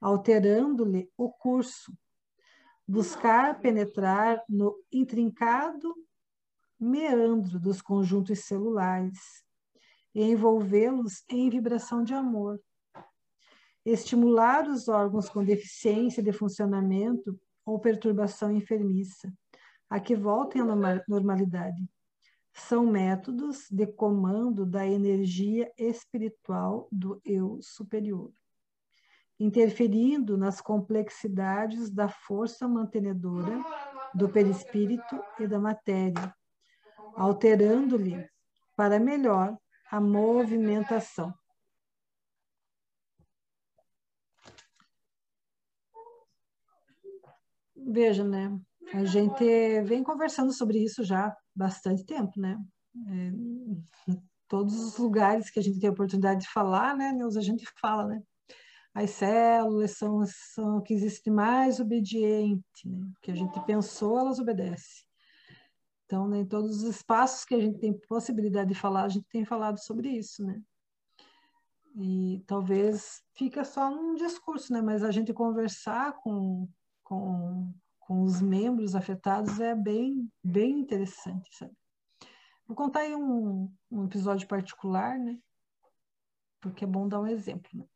Alterando-lhe 0.00 1.10
o 1.16 1.30
curso, 1.30 1.96
buscar 2.86 3.60
penetrar 3.60 4.42
no 4.48 4.76
intrincado 4.90 5.94
meandro 6.78 7.60
dos 7.60 7.80
conjuntos 7.80 8.40
celulares 8.40 9.44
e 10.14 10.22
envolvê-los 10.22 11.24
em 11.28 11.48
vibração 11.48 12.02
de 12.02 12.12
amor. 12.12 12.60
Estimular 13.84 14.68
os 14.68 14.88
órgãos 14.88 15.28
com 15.28 15.44
deficiência 15.44 16.22
de 16.22 16.32
funcionamento 16.32 17.38
ou 17.64 17.80
perturbação 17.80 18.50
enfermiça, 18.52 19.32
a 19.90 19.98
que 19.98 20.14
voltem 20.14 20.62
à 20.62 20.64
normalidade 21.08 21.84
são 22.54 22.86
métodos 22.86 23.66
de 23.70 23.86
comando 23.86 24.66
da 24.66 24.86
energia 24.86 25.72
espiritual 25.76 26.86
do 26.92 27.20
eu 27.24 27.58
superior, 27.62 28.30
interferindo 29.40 30.36
nas 30.36 30.60
complexidades 30.60 31.90
da 31.90 32.08
força 32.08 32.68
mantenedora 32.68 33.58
do 34.14 34.28
perispírito 34.28 35.22
e 35.38 35.46
da 35.46 35.58
matéria, 35.58 36.34
alterando-lhe 37.16 38.28
para 38.76 39.00
melhor 39.00 39.56
a 39.90 40.00
movimentação. 40.00 41.32
Veja, 47.86 48.24
né? 48.24 48.58
A 48.92 49.04
gente 49.04 49.44
vem 49.82 50.02
conversando 50.02 50.52
sobre 50.52 50.78
isso 50.78 51.02
já 51.02 51.34
bastante 51.54 52.04
tempo, 52.04 52.38
né? 52.38 52.58
É, 53.08 54.12
todos 54.48 54.74
os 54.74 54.98
lugares 54.98 55.50
que 55.50 55.58
a 55.58 55.62
gente 55.62 55.80
tem 55.80 55.88
a 55.88 55.92
oportunidade 55.92 56.40
de 56.40 56.48
falar, 56.48 56.94
né, 56.94 57.10
Neuza, 57.12 57.40
a 57.40 57.42
gente 57.42 57.64
fala, 57.80 58.06
né? 58.06 58.22
As 58.94 59.10
células 59.10 59.92
são, 59.96 60.22
são 60.26 60.82
que 60.82 60.92
existem 60.92 61.32
mais 61.32 61.80
obediente, 61.80 62.86
né? 62.86 63.10
Que 63.22 63.30
a 63.30 63.34
gente 63.34 63.58
pensou, 63.64 64.18
elas 64.18 64.38
obedecem. 64.38 65.06
Então, 66.04 66.28
né, 66.28 66.40
em 66.40 66.46
todos 66.46 66.82
os 66.82 66.96
espaços 66.96 67.46
que 67.46 67.54
a 67.54 67.60
gente 67.60 67.78
tem 67.78 67.98
possibilidade 68.06 68.68
de 68.68 68.78
falar, 68.78 69.04
a 69.04 69.08
gente 69.08 69.26
tem 69.30 69.46
falado 69.46 69.78
sobre 69.78 70.10
isso, 70.10 70.44
né? 70.44 70.60
E 71.96 72.42
talvez 72.46 73.22
fica 73.34 73.64
só 73.64 73.90
num 73.90 74.14
discurso, 74.14 74.72
né? 74.72 74.82
Mas 74.82 75.02
a 75.02 75.10
gente 75.10 75.32
conversar 75.32 76.12
com, 76.22 76.68
com 77.02 77.72
com 78.12 78.24
os 78.24 78.42
membros 78.42 78.94
afetados 78.94 79.60
é 79.60 79.74
bem, 79.74 80.30
bem 80.44 80.80
interessante, 80.80 81.48
sabe? 81.56 81.72
Vou 82.66 82.76
contar 82.76 83.00
aí 83.00 83.14
um, 83.14 83.72
um 83.90 84.04
episódio 84.04 84.46
particular, 84.46 85.18
né? 85.18 85.38
Porque 86.60 86.84
é 86.84 86.86
bom 86.86 87.08
dar 87.08 87.20
um 87.20 87.26
exemplo, 87.26 87.70
né? 87.74 87.86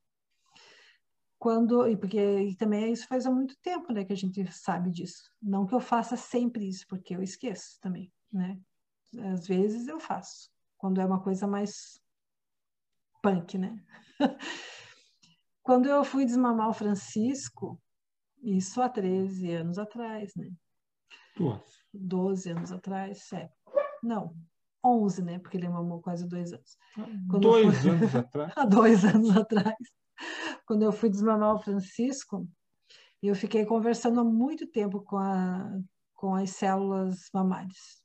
Quando, 1.39 1.87
e 1.87 1.97
porque 1.97 2.19
e 2.19 2.57
também 2.57 2.93
isso 2.93 3.07
faz 3.07 3.27
há 3.27 3.31
muito 3.31 3.57
tempo, 3.59 3.93
né, 3.93 4.05
que 4.05 4.13
a 4.13 4.17
gente 4.17 4.51
sabe 4.51 4.91
disso. 4.91 5.31
Não 5.43 5.67
que 5.67 5.75
eu 5.75 5.81
faça 5.81 6.17
sempre 6.17 6.67
isso, 6.67 6.87
porque 6.89 7.15
eu 7.15 7.23
esqueço 7.23 7.79
também, 7.81 8.11
né? 8.33 8.59
Às 9.33 9.47
vezes 9.47 9.87
eu 9.87 10.01
faço, 10.01 10.51
quando 10.79 11.01
é 11.01 11.05
uma 11.05 11.23
coisa 11.23 11.47
mais 11.47 12.01
punk, 13.23 13.59
né? 13.59 13.85
quando 15.63 15.87
eu 15.87 16.03
fui 16.05 16.25
desmamar 16.25 16.71
o 16.71 16.75
Francisco, 16.75 17.81
isso 18.47 18.81
há 18.81 18.89
13 18.89 19.51
anos 19.51 19.77
atrás, 19.77 20.33
né? 20.37 20.49
Nossa. 21.39 21.65
12 21.93 22.51
anos 22.51 22.71
atrás, 22.71 23.33
é. 23.33 23.51
Não, 24.01 24.37
11, 24.85 25.23
né? 25.23 25.39
Porque 25.41 25.57
ele 25.57 25.69
mamou 25.69 26.01
quase 26.01 26.29
dois 26.29 26.53
anos. 26.53 26.79
Quando 27.29 27.41
dois 27.41 27.77
fui... 27.79 27.91
anos 27.91 28.15
atrás? 28.15 28.53
há 28.57 28.65
dois 28.65 29.05
anos 29.05 29.37
atrás. 29.37 29.77
Quando 30.65 30.83
eu 30.83 30.93
fui 30.93 31.11
desmamar 31.11 31.57
o 31.57 31.59
Francisco, 31.59 32.49
eu 33.21 33.35
fiquei 33.35 33.67
conversando 33.67 34.21
há 34.21 34.25
muito 34.25 34.67
tempo 34.69 35.03
com, 35.03 35.19
a, 35.19 35.79
com 36.15 36.35
as 36.37 36.51
células 36.51 37.29
mamárias. 37.35 38.01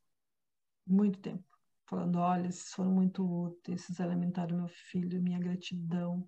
Muito 0.88 1.20
tempo. 1.20 1.44
Falando, 1.86 2.18
olha, 2.18 2.48
esses 2.48 2.72
foram 2.72 2.92
muito 2.92 3.24
úteis, 3.24 3.82
vocês 3.82 4.00
alimentaram 4.00 4.58
meu 4.58 4.68
filho, 4.68 5.22
minha 5.22 5.38
gratidão, 5.38 6.28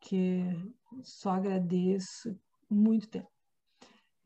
que 0.00 0.42
só 1.04 1.30
agradeço 1.30 2.38
muito 2.72 3.08
tempo. 3.08 3.30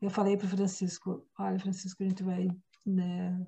Eu 0.01 0.09
falei 0.09 0.37
para 0.37 0.45
o 0.45 0.49
Francisco, 0.49 1.27
olha, 1.39 1.59
Francisco, 1.59 2.03
a 2.03 2.07
gente 2.07 2.21
vai, 2.21 2.47
né, 2.85 3.47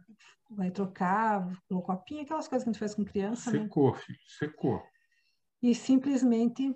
vai 0.49 0.71
trocar, 0.71 1.47
o 1.69 1.81
copinho, 1.81 2.23
aquelas 2.23 2.47
coisas 2.47 2.63
que 2.63 2.69
a 2.69 2.73
gente 2.73 2.79
faz 2.79 2.95
com 2.95 3.05
criança, 3.05 3.51
né? 3.51 3.59
Secou, 3.59 3.91
né? 3.91 3.97
filho, 3.99 4.19
secou. 4.27 4.83
E 5.61 5.75
simplesmente 5.75 6.75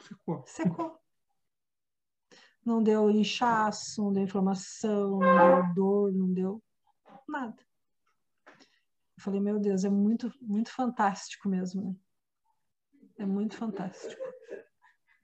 secou. 0.00 0.42
Secou. 0.46 0.98
Não 2.64 2.82
deu 2.82 3.10
inchaço, 3.10 4.02
não 4.02 4.12
deu 4.12 4.24
inflamação, 4.24 5.20
não 5.20 5.62
deu 5.62 5.74
dor, 5.74 6.12
não 6.12 6.32
deu 6.32 6.62
nada. 7.28 7.62
Eu 8.46 9.22
falei, 9.22 9.40
meu 9.40 9.58
Deus, 9.58 9.84
é 9.84 9.90
muito, 9.90 10.32
muito 10.40 10.72
fantástico 10.72 11.48
mesmo, 11.48 11.82
né? 11.82 11.96
É 13.18 13.26
muito 13.26 13.56
fantástico 13.56 14.22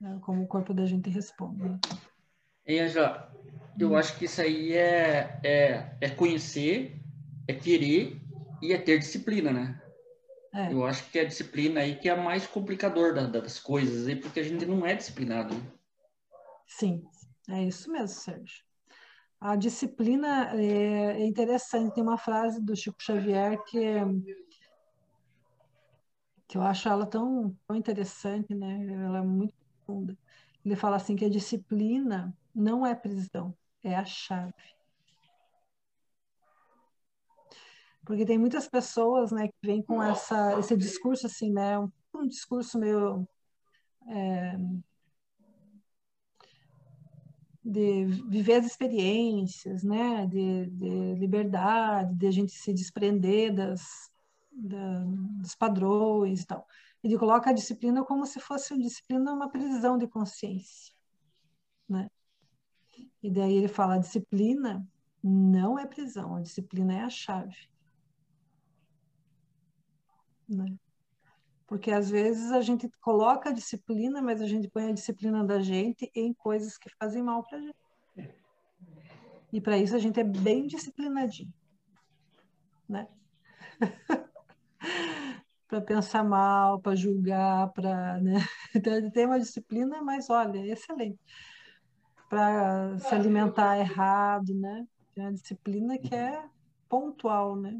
né? 0.05 0.19
como 0.21 0.43
o 0.43 0.47
corpo 0.47 0.73
da 0.73 0.85
gente 0.85 1.09
responde. 1.09 1.63
Né? 1.63 1.79
E, 2.67 2.79
Angela, 2.79 3.33
eu 3.79 3.91
hum. 3.91 3.95
acho 3.95 4.17
que 4.17 4.25
isso 4.25 4.41
aí 4.41 4.73
é, 4.73 5.39
é, 5.43 5.97
é 5.99 6.09
conhecer, 6.09 7.01
é 7.47 7.53
querer 7.53 8.21
e 8.61 8.71
é 8.71 8.77
ter 8.77 8.99
disciplina, 8.99 9.51
né? 9.51 9.81
É. 10.53 10.71
Eu 10.71 10.85
acho 10.85 11.09
que 11.11 11.19
é 11.19 11.23
a 11.23 11.27
disciplina 11.27 11.81
aí 11.81 11.95
que 11.95 12.07
é 12.07 12.13
a 12.13 12.21
mais 12.21 12.47
complicador 12.47 13.13
da, 13.13 13.27
das 13.27 13.59
coisas, 13.59 14.07
aí, 14.07 14.15
porque 14.15 14.39
a 14.39 14.43
gente 14.43 14.65
não 14.65 14.85
é 14.85 14.95
disciplinado. 14.95 15.53
Né? 15.53 15.61
Sim, 16.65 17.03
é 17.49 17.63
isso 17.63 17.91
mesmo, 17.91 18.07
Sérgio. 18.07 18.63
A 19.41 19.55
disciplina 19.55 20.53
é, 20.55 21.21
é 21.21 21.25
interessante. 21.25 21.93
Tem 21.93 22.03
uma 22.03 22.17
frase 22.17 22.61
do 22.61 22.75
Chico 22.75 23.03
Xavier 23.03 23.61
que 23.65 23.79
que 26.47 26.57
eu 26.57 26.61
acho 26.61 26.87
ela 26.87 27.05
tão, 27.05 27.57
tão 27.67 27.75
interessante, 27.75 28.53
né? 28.53 28.87
Ela 28.87 29.17
é 29.17 29.21
muito 29.21 29.53
profunda. 29.85 30.17
Ele 30.65 30.75
fala 30.75 30.95
assim 30.95 31.15
que 31.15 31.25
a 31.25 31.29
disciplina 31.29 32.35
não 32.53 32.85
é 32.85 32.95
prisão, 32.95 33.55
é 33.83 33.95
a 33.95 34.03
chave. 34.03 34.53
Porque 38.03 38.25
tem 38.25 38.37
muitas 38.37 38.67
pessoas, 38.67 39.31
né, 39.31 39.47
que 39.47 39.55
vêm 39.63 39.81
com 39.81 40.01
essa, 40.01 40.59
esse 40.59 40.75
discurso 40.75 41.25
assim, 41.25 41.51
né, 41.51 41.77
um, 41.79 41.91
um 42.13 42.27
discurso 42.27 42.77
meio 42.77 43.27
é, 44.07 44.57
de 47.63 48.05
viver 48.29 48.55
as 48.55 48.65
experiências, 48.67 49.83
né, 49.83 50.27
de, 50.27 50.67
de 50.67 51.15
liberdade, 51.15 52.13
de 52.13 52.27
a 52.27 52.31
gente 52.31 52.51
se 52.51 52.71
desprender 52.73 53.53
das, 53.53 53.81
da, 54.51 55.03
dos 55.41 55.55
padrões 55.55 56.41
e 56.41 56.45
tal. 56.45 56.67
Ele 57.05 57.19
coloca 57.19 57.51
a 57.51 57.53
disciplina 57.53 58.03
como 58.03 58.25
se 58.25 58.39
fosse 58.39 58.73
uma 58.73 58.81
disciplina 58.81 59.31
uma 59.31 59.47
prisão 59.47 59.95
de 59.95 60.07
consciência, 60.07 60.91
né? 61.87 62.09
E 63.21 63.29
daí 63.29 63.57
ele 63.57 63.67
fala, 63.67 63.93
a 63.93 63.99
disciplina 63.99 64.83
não 65.23 65.77
é 65.77 65.85
prisão, 65.85 66.35
a 66.35 66.41
disciplina 66.41 66.95
é 66.95 67.01
a 67.01 67.09
chave. 67.09 67.69
Né? 70.49 70.65
Porque 71.67 71.91
às 71.91 72.09
vezes 72.09 72.51
a 72.51 72.61
gente 72.61 72.89
coloca 72.99 73.49
a 73.49 73.53
disciplina, 73.53 74.19
mas 74.19 74.41
a 74.41 74.47
gente 74.47 74.67
põe 74.67 74.89
a 74.89 74.93
disciplina 74.93 75.43
da 75.43 75.59
gente 75.59 76.11
em 76.15 76.33
coisas 76.33 76.75
que 76.75 76.89
fazem 76.97 77.21
mal 77.21 77.43
para 77.43 77.59
a 77.59 77.61
gente. 77.61 77.77
E 79.53 79.61
para 79.61 79.77
isso 79.77 79.95
a 79.95 79.99
gente 79.99 80.19
é 80.19 80.23
bem 80.23 80.65
disciplinadinho, 80.65 81.53
né? 82.89 83.07
para 85.75 85.81
pensar 85.81 86.23
mal, 86.23 86.79
para 86.79 86.95
julgar, 86.95 87.71
para. 87.73 88.19
Né? 88.21 88.35
Então, 88.75 89.11
tem 89.11 89.25
uma 89.25 89.39
disciplina, 89.39 90.01
mas 90.01 90.29
olha, 90.29 90.59
é 90.59 90.67
excelente. 90.69 91.19
Para 92.29 92.97
se 92.99 93.13
alimentar 93.13 93.77
errado, 93.77 94.53
né? 94.53 94.85
Tem 95.13 95.23
uma 95.25 95.33
disciplina 95.33 95.97
que 95.97 96.13
é 96.13 96.43
pontual, 96.89 97.55
né? 97.55 97.79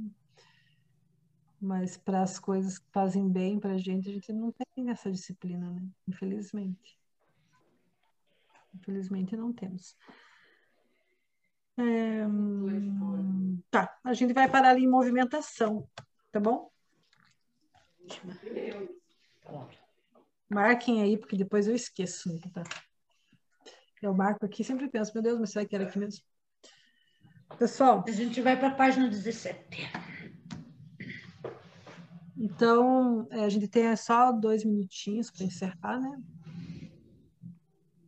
Mas 1.59 1.97
para 1.97 2.21
as 2.21 2.37
coisas 2.37 2.77
que 2.77 2.85
fazem 2.91 3.27
bem 3.29 3.59
para 3.59 3.73
a 3.73 3.77
gente, 3.77 4.09
a 4.09 4.13
gente 4.13 4.31
não 4.31 4.51
tem 4.51 4.89
essa 4.89 5.11
disciplina, 5.11 5.71
né? 5.71 5.81
Infelizmente. 6.07 6.97
Infelizmente 8.73 9.35
não 9.35 9.53
temos. 9.53 9.97
É, 11.77 12.25
hum, 12.27 13.61
tá, 13.69 13.97
a 14.03 14.13
gente 14.13 14.33
vai 14.33 14.49
parar 14.49 14.69
ali 14.69 14.83
em 14.83 14.89
movimentação, 14.89 15.89
tá 16.31 16.39
bom? 16.39 16.71
Marquem 20.49 21.01
aí, 21.01 21.18
porque 21.18 21.36
depois 21.36 21.68
eu 21.68 21.76
esqueço. 21.76 22.34
Né, 22.34 22.41
tá? 22.53 22.64
Eu 24.01 24.14
marco 24.14 24.45
aqui 24.45 24.64
sempre 24.64 24.88
penso, 24.88 25.12
meu 25.14 25.24
Deus, 25.24 25.39
mas 25.39 25.51
será 25.51 25.66
que 25.66 25.76
era 25.76 25.86
aqui 25.86 25.97
mesmo? 25.97 26.24
Pessoal. 27.58 28.03
A 28.08 28.12
gente 28.12 28.41
vai 28.41 28.58
para 28.58 28.70
a 28.70 28.76
página 28.76 29.08
17. 29.08 29.89
Então, 32.38 33.28
é, 33.32 33.45
a 33.45 33.49
gente 33.49 33.68
tem 33.68 33.95
só 33.95 34.32
dois 34.32 34.64
minutinhos 34.64 35.32
para 35.32 35.45
encerrar, 35.45 35.99
né? 35.99 36.22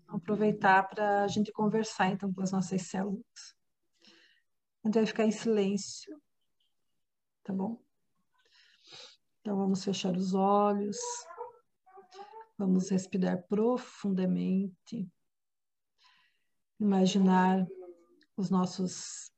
Aproveitar 0.07 0.83
para 0.87 1.23
a 1.23 1.27
gente 1.27 1.51
conversar, 1.51 2.09
então, 2.09 2.33
com 2.33 2.41
as 2.41 2.51
nossas 2.51 2.83
células. 2.83 3.55
A 4.83 4.87
gente 4.87 4.95
vai 4.95 5.05
ficar 5.05 5.25
em 5.25 5.31
silêncio, 5.31 6.21
tá 7.43 7.53
bom? 7.53 7.81
Então, 9.47 9.55
vamos 9.55 9.81
fechar 9.81 10.13
os 10.13 10.33
olhos, 10.33 10.97
vamos 12.57 12.89
respirar 12.89 13.41
profundamente, 13.43 15.09
imaginar 16.77 17.65
os 18.35 18.49
nossos 18.49 19.31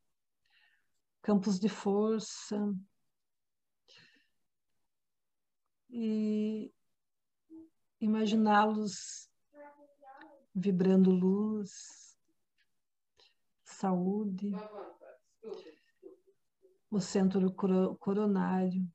campos 1.21 1.59
de 1.59 1.69
força. 1.69 2.75
E 5.91 6.73
imaginá-los 8.01 9.29
vibrando 10.55 11.11
luz, 11.11 12.17
saúde, 13.63 14.53
o 16.89 16.99
centro 16.99 17.53
coronário 17.99 18.91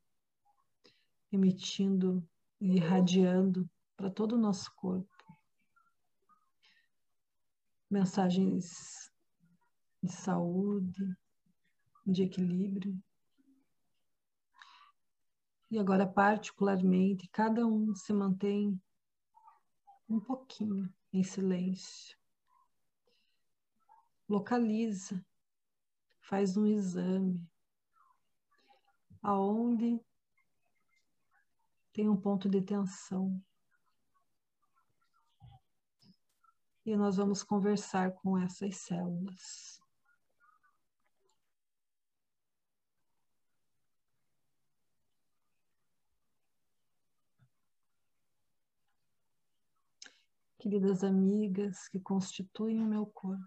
emitindo 1.34 2.26
e 2.60 2.76
irradiando 2.76 3.68
para 3.96 4.10
todo 4.10 4.34
o 4.34 4.38
nosso 4.38 4.72
corpo. 4.74 5.12
Mensagens 7.90 9.10
de 10.02 10.12
saúde, 10.12 11.16
de 12.06 12.22
equilíbrio. 12.22 12.96
E 15.70 15.78
agora, 15.78 16.06
particularmente, 16.06 17.28
cada 17.28 17.66
um 17.66 17.94
se 17.94 18.12
mantém 18.12 18.80
um 20.08 20.20
pouquinho 20.20 20.92
em 21.12 21.22
silêncio. 21.22 22.16
Localiza, 24.28 25.24
faz 26.20 26.56
um 26.56 26.66
exame 26.66 27.40
aonde 29.24 29.98
tem 31.94 32.08
um 32.08 32.16
ponto 32.16 32.48
de 32.50 32.60
tensão. 32.60 33.40
E 36.84 36.94
nós 36.96 37.16
vamos 37.16 37.42
conversar 37.42 38.12
com 38.16 38.36
essas 38.36 38.76
células. 38.78 39.80
Queridas 50.58 51.04
amigas 51.04 51.88
que 51.88 52.00
constituem 52.00 52.80
o 52.80 52.86
meu 52.86 53.06
corpo, 53.06 53.44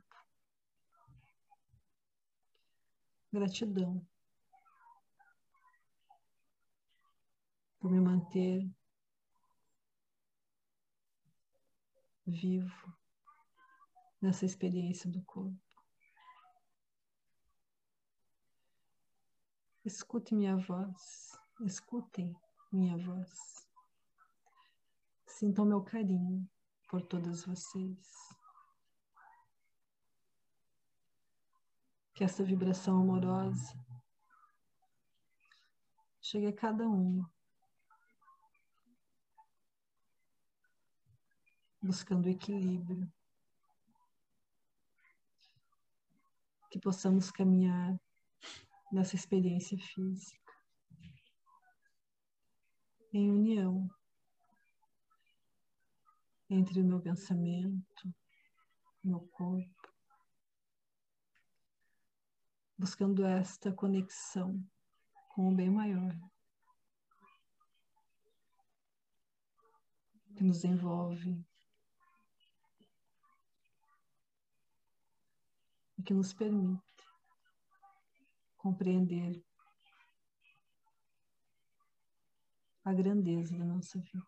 gratidão 3.33 4.05
por 7.79 7.91
me 7.91 7.99
manter 7.99 8.69
vivo 12.25 12.93
nessa 14.21 14.45
experiência 14.45 15.09
do 15.09 15.21
corpo. 15.23 15.57
Escute 19.85 20.35
minha 20.35 20.57
voz, 20.57 21.37
escutem 21.61 22.35
minha 22.71 22.97
voz. 22.97 23.65
Sintam 25.25 25.65
meu 25.65 25.81
carinho 25.81 26.49
por 26.89 27.01
todas 27.01 27.45
vocês. 27.45 28.35
Que 32.13 32.23
essa 32.23 32.43
vibração 32.43 32.99
amorosa 32.99 33.77
chegue 36.19 36.47
a 36.47 36.53
cada 36.53 36.85
um 36.89 37.23
buscando 41.87 42.27
equilíbrio. 42.27 43.09
Que 46.69 46.77
possamos 46.77 47.31
caminhar 47.31 47.97
nessa 48.91 49.15
experiência 49.15 49.77
física 49.77 50.53
em 53.13 53.31
união 53.31 53.89
entre 56.49 56.81
o 56.81 56.85
meu 56.85 56.99
pensamento, 56.99 58.13
meu 59.01 59.21
corpo, 59.21 59.93
buscando 62.77 63.25
esta 63.25 63.71
conexão 63.71 64.61
com 65.29 65.49
o 65.49 65.55
bem 65.55 65.69
maior 65.69 66.13
que 70.37 70.43
nos 70.43 70.63
envolve 70.63 71.43
que 76.07 76.13
nos 76.13 76.33
permite 76.33 76.81
compreender 78.55 79.43
a 82.85 82.93
grandeza 82.93 83.57
da 83.57 83.65
nossa 83.65 83.99
vida. 83.99 84.25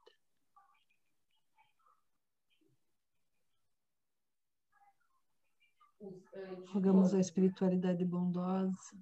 Rogamos 6.73 7.13
a 7.13 7.19
espiritualidade 7.21 8.03
bondosa 8.03 8.97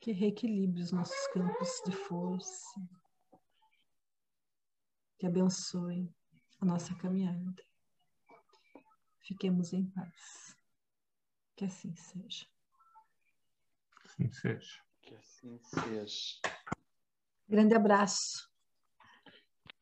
que 0.00 0.10
reequilibre 0.10 0.82
os 0.82 0.90
nossos 0.90 1.26
campos 1.28 1.80
de 1.86 1.92
força, 1.92 2.80
que 5.20 5.26
abençoe 5.26 6.12
a 6.60 6.64
nossa 6.64 6.92
caminhada. 6.96 7.73
Fiquemos 9.24 9.72
em 9.72 9.84
paz. 9.86 10.54
Que 11.56 11.64
assim 11.64 11.94
seja. 11.96 12.46
Assim 14.04 14.30
seja. 14.30 14.80
Que 15.02 15.14
assim 15.14 15.58
seja. 15.62 16.40
Grande 17.48 17.74
abraço. 17.74 18.50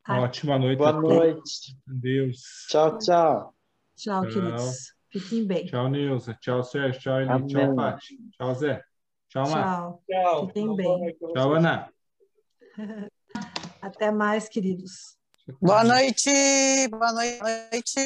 Uma 0.08 0.22
ótima 0.22 0.58
noite. 0.58 0.78
Boa 0.78 0.92
noite. 0.92 1.76
Deus. 1.86 2.66
Tchau, 2.68 2.98
tchau. 2.98 3.54
Tchau, 3.96 4.22
queridos. 4.22 4.94
Fiquem 5.10 5.46
bem. 5.46 5.66
Tchau, 5.66 5.88
Nilza. 5.88 6.34
Tchau, 6.34 6.62
Sérgio. 6.62 7.00
Tchau, 7.00 7.20
Eli. 7.20 7.46
Tchau, 7.46 7.74
Paty. 7.74 8.18
Tchau, 8.36 8.54
Zé. 8.54 8.82
Tchau, 9.28 9.44
Tchau. 9.44 10.04
Tchau. 10.08 10.46
Fiquem 10.46 10.76
bem. 10.76 11.16
Tchau, 11.34 11.54
Ana. 11.54 11.92
Até 13.82 14.12
mais, 14.12 14.48
queridos. 14.48 15.18
Boa 15.60 15.82
noite. 15.82 16.30
Boa 16.90 17.12
noite. 17.12 18.00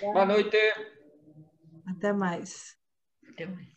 Boa 0.00 0.24
noite. 0.26 0.56
Até 1.86 2.12
mais. 2.12 2.76
Até 3.30 3.46
mais. 3.46 3.75